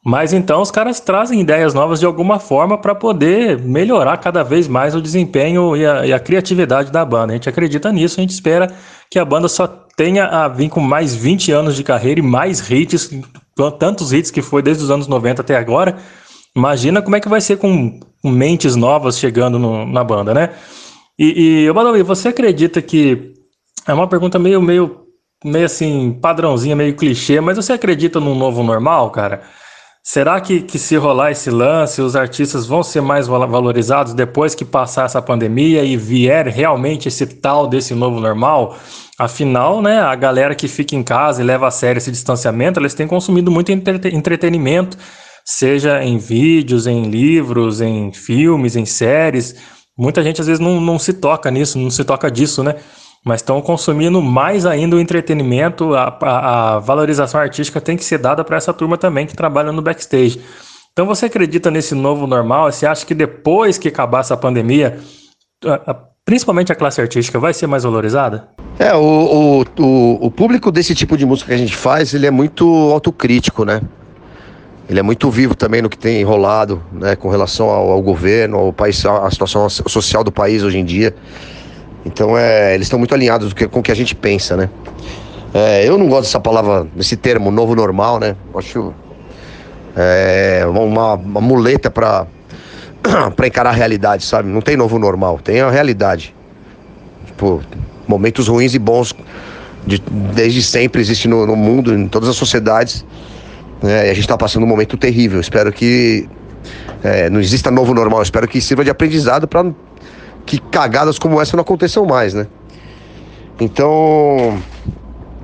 Mas 0.07 0.33
então 0.35 0.61
os 0.61 0.71
caras 0.71 1.01
trazem 1.01 1.41
ideias 1.41 1.73
novas 1.73 1.99
de 2.01 2.05
alguma 2.05 2.39
forma 2.39 2.77
para 2.77 2.95
poder 2.95 3.59
melhorar 3.59 4.19
cada 4.19 4.43
vez 4.43 4.69
mais 4.69 4.95
o 4.95 5.01
desempenho 5.01 5.75
e 5.77 5.87
a, 5.87 6.07
e 6.07 6.13
a 6.13 6.21
criatividade 6.21 6.91
da 6.93 7.05
banda. 7.05 7.33
A 7.33 7.37
gente 7.37 7.49
acredita 7.49 7.91
nisso, 7.91 8.21
a 8.21 8.23
gente 8.23 8.33
espera 8.33 8.71
que 9.11 9.19
a 9.19 9.25
banda 9.25 9.49
só 9.49 9.67
tenha 9.97 10.27
a 10.27 10.49
vir 10.49 10.69
com 10.69 10.81
mais 10.81 11.15
20 11.15 11.53
anos 11.53 11.75
de 11.75 11.83
carreira 11.83 12.21
e 12.21 12.23
mais 12.23 12.71
hits, 12.71 13.11
tantos 13.79 14.13
hits 14.13 14.31
que 14.31 14.43
foi 14.43 14.61
desde 14.61 14.85
os 14.85 14.91
anos 14.91 15.07
90 15.09 15.41
até 15.41 15.57
agora. 15.57 15.97
Imagina 16.55 17.01
como 17.01 17.17
é 17.17 17.21
que 17.21 17.29
vai 17.29 17.41
ser 17.41 17.57
com, 17.57 17.99
com 18.23 18.31
mentes 18.31 18.77
novas 18.77 19.19
chegando 19.19 19.59
no- 19.59 19.87
na 19.87 20.05
banda, 20.05 20.35
né? 20.35 20.51
E, 21.19 21.67
e 21.67 21.73
Badawi, 21.73 22.03
você 22.03 22.29
acredita 22.29 22.83
que 22.83 23.33
é 23.87 23.95
uma 23.95 24.09
pergunta 24.09 24.39
meio, 24.39 24.61
meio, 24.61 25.05
meio 25.45 25.67
assim, 25.67 26.13
padrãozinha, 26.21 26.75
meio 26.75 26.97
clichê, 26.97 27.41
mas 27.41 27.57
você 27.57 27.73
acredita 27.73 28.19
num 28.19 28.35
novo 28.35 28.63
normal, 28.63 29.11
cara? 29.11 29.43
Será 30.07 30.39
que, 30.39 30.61
que 30.61 30.79
se 30.79 30.97
rolar 30.97 31.31
esse 31.31 31.49
lance, 31.51 32.03
os 32.03 32.15
artistas 32.15 32.67
vão 32.67 32.83
ser 32.83 33.01
mais 33.01 33.27
val- 33.27 33.49
valorizados 33.49 34.13
depois 34.13 34.55
que 34.55 34.65
passar 34.65 35.07
essa 35.07 35.23
pandemia 35.23 35.83
e 35.83 35.97
vier 35.97 36.47
realmente 36.47 37.09
esse 37.09 37.25
tal 37.27 37.67
desse 37.67 37.95
novo 37.95 38.21
normal? 38.21 38.77
Afinal, 39.19 39.81
né, 39.81 40.01
a 40.01 40.15
galera 40.15 40.55
que 40.55 40.69
fica 40.69 40.95
em 40.95 41.03
casa 41.03 41.41
e 41.41 41.45
leva 41.47 41.69
a 41.69 41.71
sério 41.71 41.99
esse 41.99 42.11
distanciamento, 42.11 42.79
eles 42.79 42.93
têm 42.93 43.07
consumido 43.07 43.51
muito 43.51 43.73
entrete- 43.73 44.15
entretenimento, 44.15 44.99
seja 45.43 46.03
em 46.05 46.19
vídeos, 46.19 46.87
em 46.87 47.05
livros, 47.05 47.81
em 47.81 48.13
filmes, 48.13 48.77
em 48.77 48.85
séries. 48.85 49.55
Muita 49.97 50.23
gente 50.23 50.41
às 50.41 50.47
vezes 50.47 50.61
não, 50.61 50.81
não 50.81 50.99
se 50.99 51.13
toca 51.13 51.51
nisso, 51.51 51.79
não 51.79 51.91
se 51.91 52.05
toca 52.05 52.31
disso, 52.31 52.63
né? 52.63 52.77
Mas 53.25 53.41
estão 53.41 53.61
consumindo 53.63 54.21
mais 54.21 54.67
ainda 54.67 54.97
o 54.97 55.01
entretenimento, 55.01 55.95
a, 55.95 56.17
a- 56.21 56.75
a 56.75 56.79
valorização 56.79 57.41
artística 57.41 57.81
tem 57.81 57.97
que 57.97 58.05
ser 58.05 58.19
dada 58.19 58.45
para 58.45 58.57
essa 58.57 58.73
turma 58.73 58.99
também 58.99 59.27
que 59.27 59.35
trabalha 59.35 59.73
no 59.73 59.81
backstage. 59.81 60.41
Então 60.93 61.07
você 61.07 61.27
acredita 61.27 61.71
nesse 61.71 61.95
novo 61.95 62.27
normal? 62.27 62.71
Você 62.71 62.87
acha 62.87 63.07
que 63.07 63.15
depois 63.15 63.79
que 63.79 63.89
acabar 63.89 64.21
essa 64.21 64.37
pandemia, 64.37 64.99
a- 65.65 65.97
principalmente 66.25 66.71
a 66.73 66.75
classe 66.75 67.01
artística 67.01 67.39
vai 67.39 67.55
ser 67.55 67.67
mais 67.67 67.85
valorizada? 67.85 68.49
É, 68.79 68.95
o, 68.95 69.01
o, 69.01 69.65
o, 69.83 70.27
o 70.27 70.31
público 70.31 70.71
desse 70.73 70.95
tipo 70.95 71.17
de 71.17 71.25
música 71.25 71.49
que 71.49 71.55
a 71.55 71.59
gente 71.59 71.77
faz, 71.77 72.13
ele 72.13 72.27
é 72.27 72.31
muito 72.31 72.67
autocrítico, 72.93 73.65
né? 73.65 73.81
Ele 74.89 75.01
é 75.01 75.03
muito 75.03 75.31
vivo 75.31 75.55
também 75.55 75.81
no 75.81 75.89
que 75.89 75.97
tem 75.97 76.23
rolado, 76.25 76.83
né? 76.93 77.17
Com 77.17 77.29
relação 77.29 77.71
ao, 77.71 77.91
ao 77.91 78.03
governo, 78.03 78.59
ao 78.59 78.73
país, 78.73 79.05
à 79.07 79.31
situação 79.31 79.69
social 79.69 80.23
do 80.23 80.31
país 80.31 80.63
hoje 80.63 80.79
em 80.79 80.85
dia. 80.85 81.15
Então, 82.05 82.37
é, 82.37 82.75
eles 82.75 82.87
estão 82.87 82.99
muito 82.99 83.15
alinhados 83.15 83.53
com 83.55 83.81
o 83.81 83.83
que 83.83 83.91
a 83.91 83.97
gente 83.97 84.15
pensa, 84.15 84.57
né? 84.57 84.69
É, 85.55 85.89
eu 85.89 85.97
não 85.97 86.09
gosto 86.09 86.25
dessa 86.25 86.41
palavra, 86.41 86.87
desse 86.95 87.17
termo, 87.17 87.51
novo 87.51 87.75
normal, 87.75 88.19
né? 88.19 88.37
Acho 88.55 88.93
é, 89.97 90.65
uma, 90.67 91.15
uma 91.15 91.41
muleta 91.41 91.91
para 91.91 92.27
para 93.37 93.47
encarar 93.47 93.71
a 93.71 93.73
realidade, 93.73 94.25
sabe? 94.25 94.49
Não 94.49 94.61
tem 94.61 94.77
novo 94.77 94.99
normal, 94.99 95.39
tem 95.43 95.61
a 95.61 95.71
realidade. 95.71 96.35
Tipo, 97.27 97.63
momentos 98.07 98.49
ruins 98.49 98.75
e 98.75 98.79
bons 98.79 99.15
de- 99.87 100.03
desde 100.35 100.63
sempre 100.63 101.01
existe 101.01 101.29
no, 101.29 101.47
no 101.47 101.57
mundo, 101.57 101.95
em 101.95 102.09
todas 102.09 102.29
as 102.29 102.37
sociedades. 102.37 103.05
Né? 103.83 104.07
E 104.07 104.11
a 104.11 104.15
gente 104.15 104.21
está 104.21 104.37
passando 104.37 104.65
um 104.65 104.67
momento 104.69 104.97
terrível. 104.97 105.41
Espero 105.41 105.73
que 105.73 106.29
é, 107.03 107.29
não 107.31 107.41
exista 107.41 107.71
novo 107.71 107.95
normal. 107.95 108.23
Espero 108.23 108.47
que 108.49 108.61
sirva 108.61 108.85
de 108.85 108.91
aprendizado 108.91 109.47
para 109.47 109.71
que 110.47 110.59
cagadas 110.59 111.19
como 111.19 111.41
essa 111.41 111.57
não 111.57 111.63
aconteçam 111.63 112.05
mais, 112.05 112.35
né? 112.35 112.47
Então, 113.61 114.59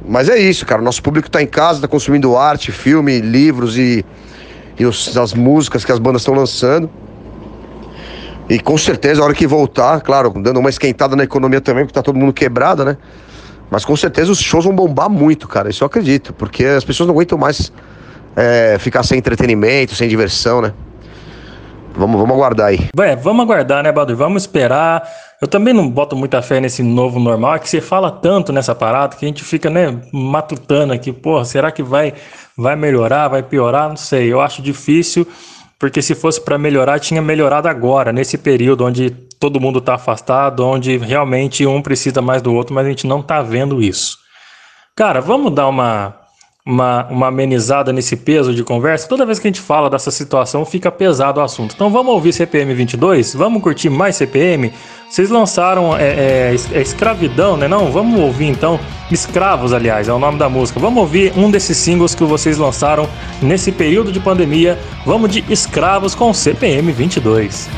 mas 0.07 0.28
é 0.28 0.39
isso, 0.39 0.66
cara. 0.66 0.82
Nosso 0.82 1.02
público 1.02 1.28
está 1.28 1.43
em 1.43 1.47
casa, 1.47 1.78
está 1.78 1.89
consumindo 1.89 2.36
arte, 2.36 2.73
filme, 2.73 3.20
livros 3.20 3.78
e, 3.78 4.05
e 4.78 4.85
os- 4.85 5.16
as 5.16 5.32
músicas 5.32 5.85
que 5.85 5.93
as 5.93 5.98
bandas 5.98 6.23
estão 6.23 6.35
lançando. 6.35 6.90
E 8.48 8.59
com 8.59 8.77
certeza, 8.77 9.20
a 9.20 9.24
hora 9.24 9.32
que 9.35 9.47
voltar, 9.47 10.01
claro, 10.01 10.31
dando 10.43 10.59
uma 10.59 10.69
esquentada 10.70 11.15
na 11.15 11.23
economia 11.23 11.61
também, 11.61 11.85
porque 11.85 11.94
tá 11.94 12.02
todo 12.02 12.19
mundo 12.19 12.32
quebrado, 12.32 12.85
né? 12.85 12.97
Mas 13.70 13.85
com 13.85 13.94
certeza 13.94 14.32
os 14.32 14.40
shows 14.40 14.65
vão 14.65 14.74
bombar 14.74 15.09
muito, 15.09 15.47
cara. 15.47 15.70
Isso 15.70 15.85
eu 15.85 15.86
acredito, 15.86 16.32
porque 16.35 16.65
as 16.65 16.82
pessoas 16.82 17.07
não 17.07 17.15
aguentam 17.15 17.39
mais 17.39 17.73
é, 18.36 18.77
ficar 18.78 19.02
sem 19.02 19.19
entretenimento, 19.19 19.94
sem 19.94 20.09
diversão, 20.09 20.61
né? 20.61 20.73
Vamos, 21.94 22.20
vamos 22.20 22.35
aguardar 22.35 22.69
aí. 22.69 22.89
É, 22.98 23.16
vamos 23.16 23.44
aguardar, 23.44 23.82
né, 23.82 23.90
Baldur? 23.90 24.16
Vamos 24.16 24.43
esperar. 24.43 25.02
Eu 25.40 25.48
também 25.48 25.73
não 25.73 25.89
boto 25.89 26.15
muita 26.15 26.43
fé 26.43 26.61
nesse 26.61 26.82
novo 26.82 27.19
normal, 27.19 27.55
é 27.55 27.59
que 27.59 27.69
você 27.69 27.81
fala 27.81 28.11
tanto 28.11 28.52
nessa 28.52 28.74
parada 28.74 29.16
que 29.16 29.24
a 29.24 29.28
gente 29.28 29.43
fica, 29.43 29.70
né, 29.70 30.02
matutando 30.12 30.93
aqui, 30.93 31.12
porra, 31.12 31.47
será 31.47 31.73
que 31.73 31.82
vai, 31.82 32.12
vai 32.57 32.77
melhorar, 32.77 33.28
vai 33.28 33.43
piorar? 33.43 33.89
Não 33.89 33.97
sei, 33.97 34.31
eu 34.31 34.39
acho 34.39 34.61
difícil, 34.61 35.27
porque 35.78 36.02
se 36.02 36.15
fosse 36.15 36.43
para 36.43 36.59
melhorar, 36.59 37.01
tinha 37.01 37.23
melhorado 37.23 37.69
agora, 37.69 38.12
nesse 38.12 38.36
período 38.36 38.85
onde 38.85 39.09
todo 39.11 39.59
mundo 39.59 39.81
tá 39.81 39.94
afastado, 39.94 40.61
onde 40.66 40.98
realmente 40.98 41.66
um 41.66 41.81
precisa 41.81 42.20
mais 42.20 42.43
do 42.43 42.52
outro, 42.52 42.74
mas 42.74 42.85
a 42.85 42.90
gente 42.90 43.07
não 43.07 43.23
tá 43.23 43.40
vendo 43.40 43.82
isso. 43.82 44.19
Cara, 44.94 45.23
vamos 45.23 45.55
dar 45.55 45.69
uma, 45.69 46.19
uma, 46.66 47.07
uma 47.09 47.27
amenizada 47.28 47.93
nesse 47.93 48.16
peso 48.16 48.55
de 48.55 48.62
conversa? 48.62 49.09
Toda 49.09 49.27
vez 49.27 49.39
que 49.39 49.47
a 49.47 49.51
gente 49.51 49.61
fala 49.61 49.89
dessa 49.89 50.11
situação, 50.11 50.65
fica 50.65 50.91
pesado 50.91 51.41
o 51.41 51.43
assunto. 51.43 51.74
Então 51.74 51.91
vamos 51.91 52.12
ouvir 52.12 52.32
CPM 52.32 52.74
22? 52.74 53.35
Vamos 53.35 53.62
curtir 53.62 53.91
mais 53.91 54.16
CPM? 54.16 54.73
Vocês 55.09 55.28
lançaram 55.28 55.97
é, 55.97 56.53
é, 56.53 56.57
é 56.73 56.81
Escravidão, 56.81 57.57
né? 57.57 57.66
Não, 57.66 57.91
vamos 57.91 58.20
ouvir 58.20 58.47
então. 58.47 58.78
Escravos, 59.11 59.73
aliás, 59.73 60.09
é 60.09 60.12
o 60.12 60.19
nome 60.19 60.39
da 60.39 60.49
música. 60.49 60.78
Vamos 60.78 61.01
ouvir 61.01 61.32
um 61.37 61.51
desses 61.51 61.77
singles 61.77 62.15
que 62.15 62.23
vocês 62.23 62.59
lançaram 62.59 63.09
nesse 63.43 63.73
período 63.73 64.12
de 64.12 64.20
pandemia. 64.20 64.78
Vamos 65.05 65.32
de 65.32 65.45
Escravos 65.53 66.15
com 66.15 66.32
CPM 66.32 66.93
22. 66.93 67.69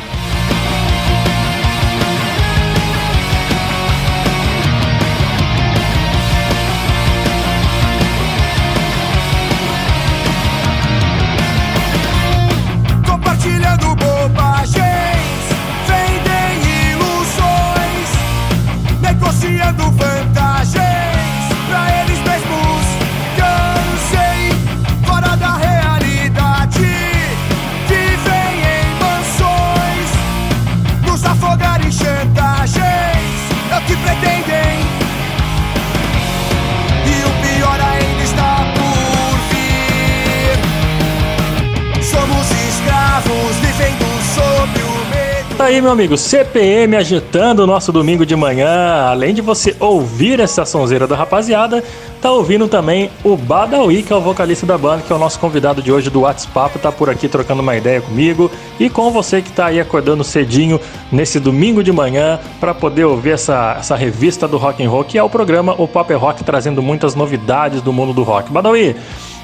Aí, 45.82 45.84
meu 45.84 45.90
amigo, 45.90 46.16
CPM 46.16 46.94
agitando 46.94 47.64
o 47.64 47.66
nosso 47.66 47.90
domingo 47.90 48.24
de 48.24 48.36
manhã. 48.36 49.08
Além 49.10 49.34
de 49.34 49.40
você 49.40 49.74
ouvir 49.80 50.38
essa 50.38 50.64
sonzeira 50.64 51.08
da 51.08 51.16
rapaziada, 51.16 51.82
tá 52.20 52.30
ouvindo 52.30 52.68
também 52.68 53.10
o 53.24 53.36
Badawi, 53.36 54.04
que 54.04 54.12
é 54.12 54.16
o 54.16 54.20
vocalista 54.20 54.64
da 54.64 54.78
banda, 54.78 55.02
que 55.02 55.12
é 55.12 55.16
o 55.16 55.18
nosso 55.18 55.40
convidado 55.40 55.82
de 55.82 55.90
hoje 55.90 56.08
do 56.08 56.20
WhatsApp, 56.20 56.78
tá 56.78 56.92
por 56.92 57.10
aqui 57.10 57.26
trocando 57.26 57.62
uma 57.62 57.76
ideia 57.76 58.00
comigo 58.00 58.50
e 58.78 58.88
com 58.88 59.10
você 59.10 59.42
que 59.42 59.50
tá 59.50 59.66
aí 59.66 59.80
acordando 59.80 60.22
cedinho 60.22 60.80
nesse 61.10 61.40
domingo 61.40 61.82
de 61.82 61.90
manhã 61.90 62.38
para 62.60 62.72
poder 62.72 63.04
ouvir 63.04 63.30
essa, 63.30 63.76
essa 63.78 63.96
revista 63.96 64.46
do 64.46 64.58
Rock 64.58 64.84
and 64.84 64.88
Roll, 64.88 65.04
que 65.04 65.18
é 65.18 65.22
o 65.22 65.28
programa 65.28 65.74
O 65.76 65.88
Pop 65.88 66.12
é 66.12 66.16
Rock, 66.16 66.44
trazendo 66.44 66.80
muitas 66.80 67.16
novidades 67.16 67.82
do 67.82 67.92
mundo 67.92 68.12
do 68.12 68.22
rock. 68.22 68.52
Badawi, 68.52 68.94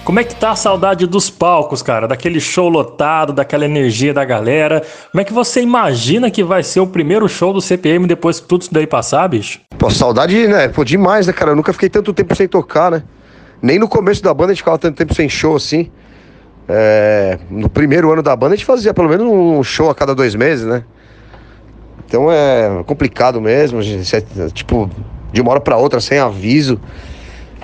como 0.08 0.20
é 0.20 0.24
que 0.24 0.34
tá 0.34 0.52
a 0.52 0.56
saudade 0.56 1.06
dos 1.06 1.28
palcos, 1.28 1.82
cara? 1.82 2.08
Daquele 2.08 2.40
show 2.40 2.66
lotado, 2.66 3.30
daquela 3.30 3.66
energia 3.66 4.14
da 4.14 4.24
galera. 4.24 4.82
Como 5.12 5.20
é 5.20 5.22
que 5.22 5.34
você 5.34 5.60
imagina 5.60 6.30
que 6.30 6.42
vai 6.42 6.62
ser 6.62 6.80
o 6.80 6.86
primeiro 6.86 7.28
show 7.28 7.52
do 7.52 7.60
CPM 7.60 8.06
depois 8.06 8.40
que 8.40 8.46
tudo 8.46 8.62
isso 8.62 8.72
daí 8.72 8.86
passar, 8.86 9.28
bicho? 9.28 9.60
Pô, 9.76 9.90
saudade, 9.90 10.48
né? 10.48 10.66
Pô, 10.68 10.82
demais, 10.82 11.26
né, 11.26 11.32
cara? 11.34 11.50
Eu 11.50 11.56
nunca 11.56 11.74
fiquei 11.74 11.90
tanto 11.90 12.14
tempo 12.14 12.34
sem 12.34 12.48
tocar, 12.48 12.90
né? 12.90 13.02
Nem 13.60 13.78
no 13.78 13.86
começo 13.86 14.22
da 14.22 14.32
banda 14.32 14.52
a 14.52 14.54
gente 14.54 14.62
ficava 14.62 14.78
tanto 14.78 14.96
tempo 14.96 15.14
sem 15.14 15.28
show 15.28 15.54
assim. 15.54 15.90
É, 16.66 17.38
no 17.50 17.68
primeiro 17.68 18.10
ano 18.10 18.22
da 18.22 18.34
banda 18.34 18.54
a 18.54 18.56
gente 18.56 18.64
fazia 18.64 18.94
pelo 18.94 19.10
menos 19.10 19.26
um 19.26 19.62
show 19.62 19.90
a 19.90 19.94
cada 19.94 20.14
dois 20.14 20.34
meses, 20.34 20.64
né? 20.64 20.84
Então 22.06 22.32
é 22.32 22.82
complicado 22.86 23.42
mesmo, 23.42 23.82
gente, 23.82 24.16
é, 24.16 24.22
tipo, 24.54 24.88
de 25.30 25.42
uma 25.42 25.50
hora 25.50 25.60
pra 25.60 25.76
outra, 25.76 26.00
sem 26.00 26.18
aviso, 26.18 26.80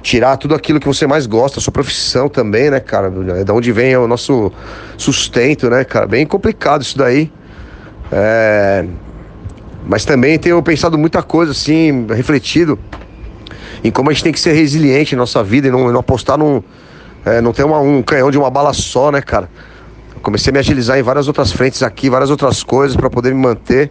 tirar 0.04 0.36
tudo 0.36 0.54
aquilo 0.54 0.78
que 0.78 0.86
você 0.86 1.06
mais 1.06 1.26
gosta, 1.26 1.60
sua 1.62 1.72
profissão 1.72 2.28
também, 2.28 2.70
né, 2.70 2.78
cara? 2.78 3.10
Da 3.42 3.54
onde 3.54 3.72
vem 3.72 3.96
o 3.96 4.06
nosso 4.06 4.52
sustento, 4.98 5.70
né, 5.70 5.82
cara? 5.82 6.06
Bem 6.06 6.26
complicado 6.26 6.82
isso 6.82 6.96
daí. 6.98 7.32
É, 8.12 8.84
mas 9.86 10.04
também 10.04 10.38
tenho 10.38 10.62
pensado 10.62 10.98
muita 10.98 11.22
coisa, 11.22 11.52
assim, 11.52 12.06
refletido 12.10 12.78
em 13.82 13.90
como 13.90 14.10
a 14.10 14.12
gente 14.12 14.22
tem 14.22 14.32
que 14.32 14.38
ser 14.40 14.52
resiliente 14.52 15.14
em 15.14 15.18
nossa 15.18 15.42
vida 15.42 15.68
e 15.68 15.70
não, 15.70 15.90
não 15.90 16.00
apostar 16.00 16.36
num. 16.38 16.62
é, 17.26 17.40
não 17.40 17.54
ter 17.54 17.64
uma- 17.64 17.80
um 17.80 18.02
canhão 18.02 18.30
de 18.30 18.36
uma 18.36 18.50
bala 18.50 18.74
só, 18.74 19.10
né, 19.10 19.22
cara? 19.22 19.48
Comecei 20.20 20.50
a 20.50 20.52
me 20.52 20.58
agilizar 20.58 20.98
em 20.98 21.02
várias 21.02 21.26
outras 21.26 21.50
frentes 21.50 21.82
aqui, 21.82 22.10
várias 22.10 22.28
outras 22.28 22.62
coisas 22.62 22.94
para 22.94 23.08
poder 23.08 23.34
me 23.34 23.40
manter. 23.40 23.90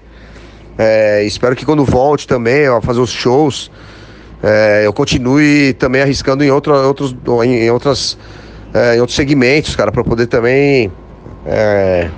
É, 0.77 1.23
espero 1.26 1.56
que 1.56 1.65
quando 1.65 1.84
volte 1.84 2.27
também 2.27 2.68
a 2.68 2.80
fazer 2.81 2.99
os 2.99 3.10
shows, 3.10 3.72
é, 4.44 4.86
eu 4.86 4.91
continue 4.91 5.74
também 5.74 6.02
arriscando 6.02 6.44
em, 6.44 6.52
outra, 6.52 6.74
outros, 6.74 7.15
em, 7.45 7.72
outras, 7.72 8.18
é, 8.74 8.98
em 8.98 8.99
outros 8.99 9.15
segmentos, 9.15 9.74
cara, 9.74 9.90
para 9.90 10.03
poder 10.03 10.28
também 10.28 10.91
é, 11.45 12.10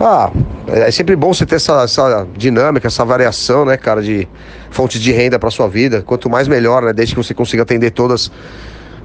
Ah, 0.00 0.30
é 0.66 0.90
sempre 0.90 1.14
bom 1.14 1.32
você 1.32 1.44
ter 1.44 1.56
essa, 1.56 1.82
essa 1.82 2.26
dinâmica, 2.36 2.86
essa 2.86 3.04
variação, 3.04 3.64
né, 3.64 3.76
cara, 3.76 4.02
de 4.02 4.26
fontes 4.70 5.00
de 5.00 5.12
renda 5.12 5.38
para 5.38 5.50
sua 5.50 5.68
vida. 5.68 6.02
Quanto 6.02 6.30
mais 6.30 6.48
melhor, 6.48 6.82
né, 6.82 6.92
desde 6.92 7.14
que 7.14 7.22
você 7.22 7.34
consiga 7.34 7.62
atender 7.62 7.90
todas 7.90 8.32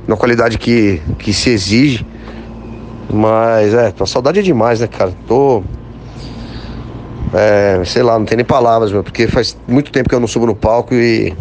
na 0.07 0.15
qualidade 0.15 0.57
que, 0.57 1.01
que 1.19 1.33
se 1.33 1.49
exige. 1.49 2.05
Mas 3.11 3.73
é, 3.73 3.93
a 3.99 4.05
saudade 4.05 4.39
é 4.39 4.41
demais, 4.41 4.79
né, 4.79 4.87
cara? 4.87 5.11
Tô. 5.27 5.63
É, 7.33 7.81
sei 7.85 8.01
lá, 8.01 8.17
não 8.17 8.25
tem 8.25 8.37
nem 8.37 8.45
palavras, 8.45 8.91
meu, 8.91 9.03
porque 9.03 9.27
faz 9.27 9.55
muito 9.67 9.91
tempo 9.91 10.09
que 10.09 10.15
eu 10.15 10.19
não 10.19 10.27
subo 10.27 10.47
no 10.47 10.55
palco 10.55 10.95
e 10.95 11.35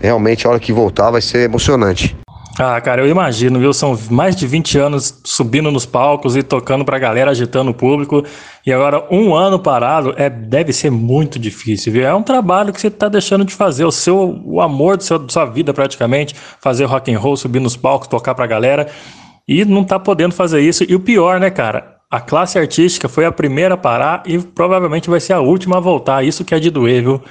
realmente 0.00 0.46
a 0.46 0.50
hora 0.50 0.60
que 0.60 0.72
voltar 0.72 1.10
vai 1.10 1.20
ser 1.20 1.40
emocionante. 1.40 2.16
Ah, 2.60 2.80
cara, 2.80 3.02
eu 3.02 3.08
imagino, 3.08 3.60
viu? 3.60 3.72
São 3.72 3.96
mais 4.10 4.34
de 4.34 4.44
20 4.44 4.78
anos 4.78 5.20
subindo 5.22 5.70
nos 5.70 5.86
palcos 5.86 6.34
e 6.34 6.42
tocando 6.42 6.84
pra 6.84 6.98
galera, 6.98 7.30
agitando 7.30 7.70
o 7.70 7.74
público. 7.74 8.24
E 8.66 8.72
agora, 8.72 9.06
um 9.12 9.32
ano 9.32 9.60
parado, 9.60 10.12
é, 10.16 10.28
deve 10.28 10.72
ser 10.72 10.90
muito 10.90 11.38
difícil, 11.38 11.92
viu? 11.92 12.04
É 12.04 12.12
um 12.12 12.22
trabalho 12.22 12.72
que 12.72 12.80
você 12.80 12.90
tá 12.90 13.08
deixando 13.08 13.44
de 13.44 13.54
fazer, 13.54 13.84
o 13.84 13.92
seu 13.92 14.42
o 14.44 14.60
amor 14.60 14.96
da 14.96 15.04
sua 15.28 15.44
vida, 15.44 15.72
praticamente. 15.72 16.34
Fazer 16.60 16.86
rock 16.86 17.14
and 17.14 17.20
roll, 17.20 17.36
subir 17.36 17.60
nos 17.60 17.76
palcos, 17.76 18.08
tocar 18.08 18.34
pra 18.34 18.44
galera. 18.44 18.88
E 19.46 19.64
não 19.64 19.84
tá 19.84 19.96
podendo 19.96 20.34
fazer 20.34 20.60
isso. 20.60 20.82
E 20.82 20.96
o 20.96 21.00
pior, 21.00 21.38
né, 21.38 21.50
cara? 21.50 21.98
A 22.10 22.20
classe 22.20 22.58
artística 22.58 23.08
foi 23.08 23.24
a 23.24 23.30
primeira 23.30 23.74
a 23.74 23.78
parar 23.78 24.24
e 24.26 24.36
provavelmente 24.36 25.08
vai 25.08 25.20
ser 25.20 25.34
a 25.34 25.40
última 25.40 25.76
a 25.76 25.80
voltar. 25.80 26.24
Isso 26.24 26.44
que 26.44 26.56
é 26.56 26.58
de 26.58 26.70
doer, 26.70 27.02
viu? 27.02 27.22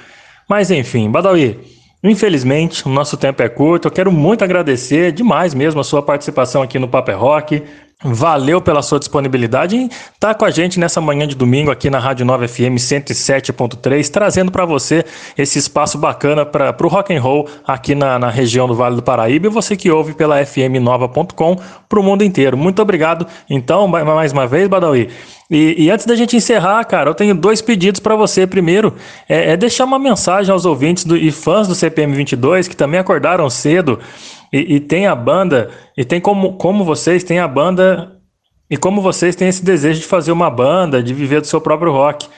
Mas 0.48 0.70
enfim, 0.70 1.10
Badawi. 1.10 1.77
Infelizmente, 2.02 2.86
o 2.86 2.90
nosso 2.90 3.16
tempo 3.16 3.42
é 3.42 3.48
curto. 3.48 3.88
Eu 3.88 3.92
quero 3.92 4.12
muito 4.12 4.44
agradecer 4.44 5.10
demais 5.10 5.52
mesmo 5.52 5.80
a 5.80 5.84
sua 5.84 6.02
participação 6.02 6.62
aqui 6.62 6.78
no 6.78 6.88
Paper 6.88 7.18
Rock. 7.18 7.62
Valeu 8.04 8.60
pela 8.60 8.80
sua 8.80 9.00
disponibilidade 9.00 9.74
em 9.76 9.86
estar 9.88 10.32
com 10.36 10.44
a 10.44 10.52
gente 10.52 10.78
nessa 10.78 11.00
manhã 11.00 11.26
de 11.26 11.34
domingo 11.34 11.68
aqui 11.68 11.90
na 11.90 11.98
Rádio 11.98 12.24
9 12.24 12.46
FM 12.46 12.76
107.3, 12.78 14.08
trazendo 14.08 14.52
para 14.52 14.64
você 14.64 15.04
esse 15.36 15.58
espaço 15.58 15.98
bacana 15.98 16.46
para 16.46 16.76
o 16.80 16.88
rock 16.88 17.12
and 17.12 17.20
roll 17.20 17.48
aqui 17.66 17.96
na, 17.96 18.16
na 18.16 18.30
região 18.30 18.68
do 18.68 18.74
Vale 18.76 18.94
do 18.94 19.02
Paraíba 19.02 19.48
e 19.48 19.50
você 19.50 19.76
que 19.76 19.90
ouve 19.90 20.14
pela 20.14 20.38
fmnova.com 20.46 21.56
para 21.88 21.98
o 21.98 22.02
mundo 22.04 22.22
inteiro. 22.22 22.56
Muito 22.56 22.80
obrigado. 22.80 23.26
Então, 23.50 23.88
ma- 23.88 24.04
mais 24.04 24.32
uma 24.32 24.46
vez, 24.46 24.68
Badawi. 24.68 25.08
E, 25.50 25.86
e 25.86 25.90
antes 25.90 26.06
da 26.06 26.14
gente 26.14 26.36
encerrar, 26.36 26.84
cara, 26.84 27.10
eu 27.10 27.14
tenho 27.16 27.34
dois 27.34 27.60
pedidos 27.60 27.98
para 27.98 28.14
você. 28.14 28.46
Primeiro, 28.46 28.94
é, 29.28 29.52
é 29.52 29.56
deixar 29.56 29.84
uma 29.86 29.98
mensagem 29.98 30.52
aos 30.52 30.64
ouvintes 30.64 31.04
do- 31.04 31.16
e 31.16 31.32
fãs 31.32 31.66
do 31.66 31.74
CPM 31.74 32.14
22 32.14 32.68
que 32.68 32.76
também 32.76 33.00
acordaram 33.00 33.50
cedo 33.50 33.98
e, 34.52 34.76
e 34.76 34.80
tem 34.80 35.06
a 35.06 35.14
banda, 35.14 35.70
e 35.96 36.04
tem 36.04 36.20
como, 36.20 36.54
como 36.54 36.84
vocês 36.84 37.24
têm 37.24 37.38
a 37.38 37.48
banda, 37.48 38.18
e 38.70 38.76
como 38.76 39.00
vocês 39.00 39.34
têm 39.34 39.48
esse 39.48 39.64
desejo 39.64 40.00
de 40.00 40.06
fazer 40.06 40.32
uma 40.32 40.50
banda, 40.50 41.02
de 41.02 41.14
viver 41.14 41.40
do 41.40 41.46
seu 41.46 41.60
próprio 41.60 41.92
rock. 41.92 42.28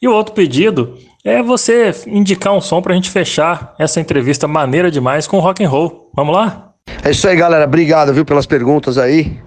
E 0.00 0.06
o 0.06 0.12
outro 0.12 0.34
pedido 0.34 0.96
é 1.24 1.42
você 1.42 1.92
indicar 2.06 2.52
um 2.52 2.60
som 2.60 2.80
pra 2.80 2.94
gente 2.94 3.10
fechar 3.10 3.74
essa 3.78 4.00
entrevista 4.00 4.46
maneira 4.46 4.90
demais 4.90 5.26
com 5.26 5.38
rock 5.38 5.64
and 5.64 5.68
roll. 5.68 6.10
Vamos 6.14 6.34
lá? 6.34 6.72
É 7.02 7.10
isso 7.10 7.26
aí, 7.28 7.36
galera. 7.36 7.64
Obrigado, 7.64 8.12
viu, 8.12 8.24
pelas 8.24 8.46
perguntas 8.46 8.98
aí. 8.98 9.38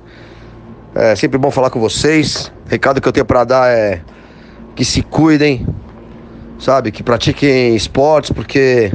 É 0.94 1.16
sempre 1.16 1.38
bom 1.38 1.50
falar 1.50 1.70
com 1.70 1.80
vocês. 1.80 2.52
Recado 2.68 3.00
que 3.00 3.08
eu 3.08 3.14
tenho 3.14 3.26
pra 3.26 3.44
dar 3.44 3.72
é 3.72 4.02
que 4.76 4.84
se 4.84 5.02
cuidem, 5.02 5.66
sabe? 6.60 6.92
Que 6.92 7.04
pratiquem 7.04 7.76
esportes, 7.76 8.32
porque 8.32 8.92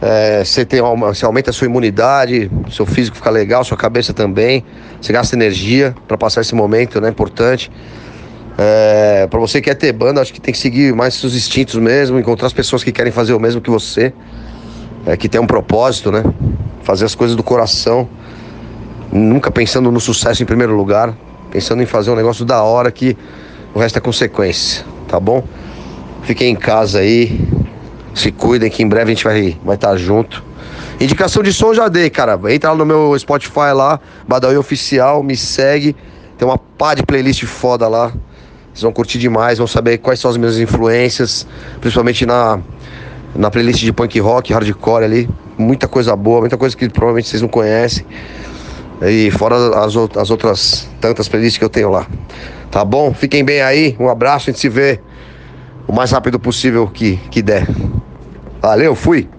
é, 0.00 0.44
você, 0.44 0.64
tem, 0.64 0.80
você 0.80 1.24
aumenta 1.24 1.50
a 1.50 1.52
sua 1.52 1.66
imunidade, 1.66 2.50
seu 2.70 2.86
físico 2.86 3.16
fica 3.16 3.30
legal, 3.30 3.64
sua 3.64 3.76
cabeça 3.76 4.12
também. 4.14 4.64
Você 5.00 5.12
gasta 5.12 5.34
energia 5.34 5.94
pra 6.06 6.16
passar 6.16 6.40
esse 6.40 6.54
momento, 6.54 7.00
né? 7.00 7.08
Importante. 7.08 7.70
É, 8.56 9.26
para 9.28 9.38
você 9.38 9.60
que 9.60 9.68
quer 9.68 9.74
ter 9.74 9.92
banda, 9.92 10.20
acho 10.20 10.32
que 10.32 10.40
tem 10.40 10.52
que 10.52 10.58
seguir 10.58 10.94
mais 10.94 11.14
seus 11.14 11.34
instintos 11.34 11.76
mesmo, 11.76 12.18
encontrar 12.18 12.46
as 12.46 12.52
pessoas 12.52 12.82
que 12.82 12.90
querem 12.90 13.12
fazer 13.12 13.32
o 13.32 13.40
mesmo 13.40 13.60
que 13.60 13.70
você, 13.70 14.12
é, 15.06 15.16
que 15.16 15.28
tem 15.28 15.40
um 15.40 15.46
propósito, 15.46 16.10
né? 16.10 16.24
Fazer 16.82 17.04
as 17.04 17.14
coisas 17.14 17.36
do 17.36 17.42
coração, 17.42 18.08
nunca 19.12 19.50
pensando 19.50 19.90
no 19.90 20.00
sucesso 20.00 20.42
em 20.42 20.46
primeiro 20.46 20.76
lugar, 20.76 21.14
pensando 21.50 21.82
em 21.82 21.86
fazer 21.86 22.10
um 22.10 22.16
negócio 22.16 22.44
da 22.44 22.62
hora 22.62 22.90
que 22.90 23.16
o 23.74 23.78
resto 23.78 23.96
é 23.96 24.00
consequência, 24.00 24.84
tá 25.08 25.18
bom? 25.18 25.44
Fiquem 26.22 26.50
em 26.50 26.56
casa 26.56 26.98
aí, 26.98 27.40
se 28.20 28.32
cuidem 28.32 28.70
que 28.70 28.82
em 28.82 28.88
breve 28.88 29.12
a 29.12 29.14
gente 29.14 29.24
vai 29.24 29.56
vai 29.64 29.76
estar 29.76 29.96
junto. 29.96 30.42
Indicação 31.00 31.42
de 31.42 31.52
som 31.52 31.72
já 31.72 31.88
dei, 31.88 32.10
cara. 32.10 32.38
Entra 32.52 32.72
lá 32.72 32.76
no 32.76 32.84
meu 32.84 33.16
Spotify 33.18 33.72
lá, 33.72 34.00
Badawi 34.26 34.56
Oficial, 34.56 35.22
me 35.22 35.36
segue. 35.36 35.94
Tem 36.36 36.46
uma 36.46 36.58
pá 36.58 36.94
de 36.94 37.04
playlist 37.04 37.44
foda 37.44 37.86
lá. 37.86 38.12
Vocês 38.72 38.82
vão 38.82 38.92
curtir 38.92 39.18
demais, 39.18 39.58
vão 39.58 39.66
saber 39.66 39.98
quais 39.98 40.20
são 40.20 40.30
as 40.30 40.36
minhas 40.36 40.58
influências, 40.58 41.46
principalmente 41.80 42.26
na, 42.26 42.60
na 43.34 43.50
playlist 43.50 43.80
de 43.80 43.92
punk 43.92 44.18
rock, 44.20 44.52
hardcore 44.52 45.04
ali. 45.04 45.30
Muita 45.56 45.86
coisa 45.88 46.14
boa, 46.14 46.40
muita 46.40 46.56
coisa 46.56 46.76
que 46.76 46.88
provavelmente 46.88 47.28
vocês 47.28 47.42
não 47.42 47.48
conhecem. 47.48 48.04
E 49.02 49.30
fora 49.30 49.56
as, 49.84 49.96
as 49.96 50.30
outras 50.30 50.88
tantas 51.00 51.28
playlists 51.28 51.58
que 51.58 51.64
eu 51.64 51.68
tenho 51.68 51.90
lá. 51.90 52.06
Tá 52.70 52.84
bom? 52.84 53.14
Fiquem 53.14 53.44
bem 53.44 53.62
aí. 53.62 53.96
Um 53.98 54.08
abraço, 54.08 54.50
a 54.50 54.52
gente 54.52 54.60
se 54.60 54.68
vê 54.68 55.00
o 55.86 55.92
mais 55.92 56.10
rápido 56.10 56.38
possível 56.38 56.86
que, 56.88 57.16
que 57.30 57.40
der. 57.40 57.66
Valeu, 58.68 58.94
fui. 58.94 59.30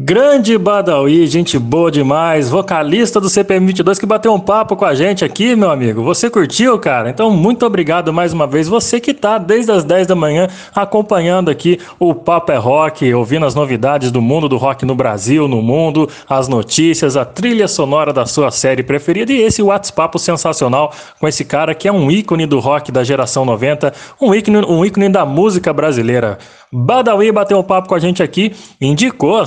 Grande 0.00 0.56
Badawi, 0.56 1.26
gente 1.26 1.58
boa 1.58 1.90
demais, 1.90 2.48
vocalista 2.48 3.20
do 3.20 3.28
CPM 3.28 3.66
22 3.66 3.98
que 3.98 4.06
bateu 4.06 4.32
um 4.32 4.38
papo 4.38 4.76
com 4.76 4.84
a 4.84 4.94
gente 4.94 5.24
aqui, 5.24 5.56
meu 5.56 5.72
amigo. 5.72 6.04
Você 6.04 6.30
curtiu, 6.30 6.78
cara? 6.78 7.10
Então, 7.10 7.32
muito 7.32 7.66
obrigado 7.66 8.12
mais 8.12 8.32
uma 8.32 8.46
vez. 8.46 8.68
Você 8.68 9.00
que 9.00 9.12
tá 9.12 9.38
desde 9.38 9.72
as 9.72 9.82
10 9.82 10.06
da 10.06 10.14
manhã 10.14 10.46
acompanhando 10.72 11.50
aqui 11.50 11.80
o 11.98 12.14
Papo 12.14 12.52
é 12.52 12.56
Rock, 12.56 13.12
ouvindo 13.12 13.44
as 13.44 13.56
novidades 13.56 14.12
do 14.12 14.22
mundo 14.22 14.48
do 14.48 14.56
rock 14.56 14.86
no 14.86 14.94
Brasil, 14.94 15.48
no 15.48 15.60
mundo, 15.60 16.08
as 16.28 16.46
notícias, 16.46 17.16
a 17.16 17.24
trilha 17.24 17.66
sonora 17.66 18.12
da 18.12 18.24
sua 18.24 18.52
série 18.52 18.84
preferida 18.84 19.32
e 19.32 19.42
esse 19.42 19.60
WhatsApp 19.62 20.16
sensacional 20.20 20.92
com 21.18 21.26
esse 21.26 21.44
cara 21.44 21.74
que 21.74 21.88
é 21.88 21.92
um 21.92 22.08
ícone 22.08 22.46
do 22.46 22.60
rock 22.60 22.92
da 22.92 23.02
geração 23.02 23.44
90, 23.44 23.92
um 24.22 24.32
ícone, 24.32 24.58
um 24.58 24.84
ícone 24.84 25.08
da 25.08 25.26
música 25.26 25.72
brasileira. 25.72 26.38
Badawi 26.70 27.32
bateu 27.32 27.58
um 27.58 27.62
papo 27.62 27.88
com 27.88 27.94
a 27.94 27.98
gente 27.98 28.22
aqui, 28.22 28.54
indicou 28.80 29.38
a 29.38 29.46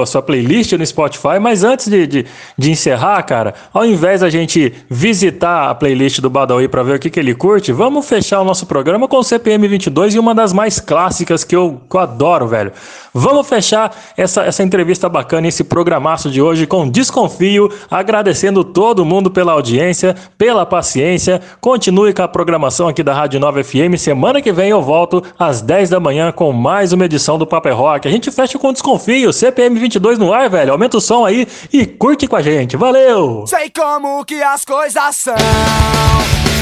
a 0.00 0.06
sua, 0.06 0.22
playlist 0.22 0.72
no 0.72 0.86
Spotify, 0.86 1.38
mas 1.40 1.64
antes 1.64 1.88
de, 1.88 2.06
de, 2.06 2.26
de 2.56 2.70
encerrar, 2.70 3.22
cara, 3.22 3.54
ao 3.72 3.84
invés 3.84 4.20
da 4.20 4.30
gente 4.30 4.72
visitar 4.88 5.70
a 5.70 5.74
playlist 5.74 6.20
do 6.20 6.30
Badawi 6.30 6.68
para 6.68 6.82
ver 6.82 6.96
o 6.96 6.98
que, 6.98 7.10
que 7.10 7.20
ele 7.20 7.34
curte, 7.34 7.72
vamos 7.72 8.08
fechar 8.08 8.40
o 8.40 8.44
nosso 8.44 8.66
programa 8.66 9.08
com 9.08 9.18
o 9.18 9.24
CPM 9.24 9.66
22 9.66 10.14
e 10.14 10.18
uma 10.18 10.34
das 10.34 10.52
mais 10.52 10.78
clássicas 10.80 11.44
que 11.44 11.54
eu, 11.54 11.80
que 11.88 11.96
eu 11.96 12.00
adoro, 12.00 12.46
velho. 12.46 12.72
Vamos 13.14 13.46
fechar 13.46 13.94
essa, 14.16 14.42
essa 14.42 14.62
entrevista 14.62 15.06
bacana, 15.06 15.46
esse 15.46 15.62
programaço 15.62 16.30
de 16.30 16.40
hoje 16.40 16.66
com 16.66 16.88
Desconfio, 16.88 17.70
agradecendo 17.90 18.64
todo 18.64 19.04
mundo 19.04 19.30
pela 19.30 19.52
audiência, 19.52 20.16
pela 20.38 20.64
paciência. 20.64 21.40
Continue 21.60 22.14
com 22.14 22.22
a 22.22 22.28
programação 22.28 22.88
aqui 22.88 23.02
da 23.02 23.12
Rádio 23.12 23.38
9 23.38 23.64
FM. 23.64 23.98
Semana 23.98 24.40
que 24.40 24.50
vem 24.50 24.70
eu 24.70 24.80
volto 24.80 25.22
às 25.38 25.60
10 25.60 25.90
da 25.90 26.00
manhã 26.00 26.32
com 26.32 26.52
mais 26.52 26.94
uma 26.94 27.04
edição 27.04 27.36
do 27.36 27.46
Paper 27.46 27.76
Rock. 27.76 28.08
A 28.08 28.10
gente 28.10 28.30
fecha 28.30 28.58
com 28.58 28.72
Desconfio, 28.72 29.30
CPM 29.30 29.71
22 29.80 30.18
no 30.18 30.32
ar, 30.32 30.48
velho. 30.48 30.72
Aumenta 30.72 30.96
o 30.96 31.00
som 31.00 31.24
aí 31.24 31.46
e 31.72 31.86
curte 31.86 32.26
com 32.26 32.36
a 32.36 32.42
gente. 32.42 32.76
Valeu! 32.76 33.44
Sei 33.46 33.70
como 33.70 34.24
que 34.24 34.42
as 34.42 34.64
coisas 34.64 35.16
são, 35.16 35.34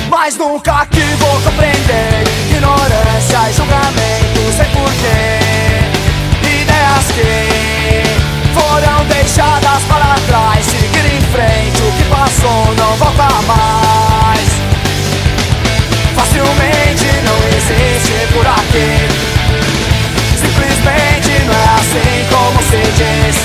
mas 0.09 0.37
nunca 0.37 0.87
que 0.87 1.01
vou 1.01 1.41
compreender 1.43 2.25
ignorância 2.51 3.51
e 3.51 3.53
julgamento 3.55 4.41
sem 4.57 4.67
porquê. 4.71 5.41
Ideias 6.43 7.07
que 7.15 8.51
foram 8.53 9.05
deixadas 9.07 9.83
para 9.85 10.15
trás, 10.27 10.65
seguir 10.67 11.07
em 11.07 11.21
frente, 11.33 11.83
o 11.83 11.93
que 11.93 12.05
passou 12.11 12.75
não 12.77 12.97
volta 12.97 13.29
mais. 13.47 14.49
Facilmente 16.15 17.07
não 17.25 17.39
existe 17.57 18.33
por 18.33 18.47
aqui 18.47 19.30
assim 21.91 22.25
como 22.31 22.63
se 22.63 22.77
diz. 22.93 23.37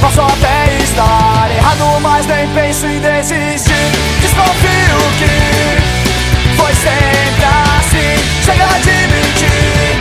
Posso 0.00 0.20
até 0.20 0.76
estar 0.82 1.50
errado, 1.56 2.00
mas 2.00 2.26
nem 2.26 2.46
penso 2.48 2.86
em 2.86 3.00
desistir. 3.00 3.72
Desconfio 4.20 4.98
que 5.18 6.56
foi 6.56 6.74
sempre 6.74 7.46
assim. 7.78 8.14
Chega 8.44 8.66
de 8.80 9.06
mentir 9.08 9.96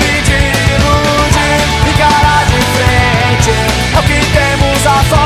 e 0.00 0.22
de 0.22 0.38
iludir 0.74 1.94
cara 1.96 2.44
de 2.44 2.60
frente. 2.76 3.50
É 3.94 3.98
o 3.98 4.02
que 4.02 4.20
temos 4.32 4.86
a 4.86 5.02
falar 5.04 5.23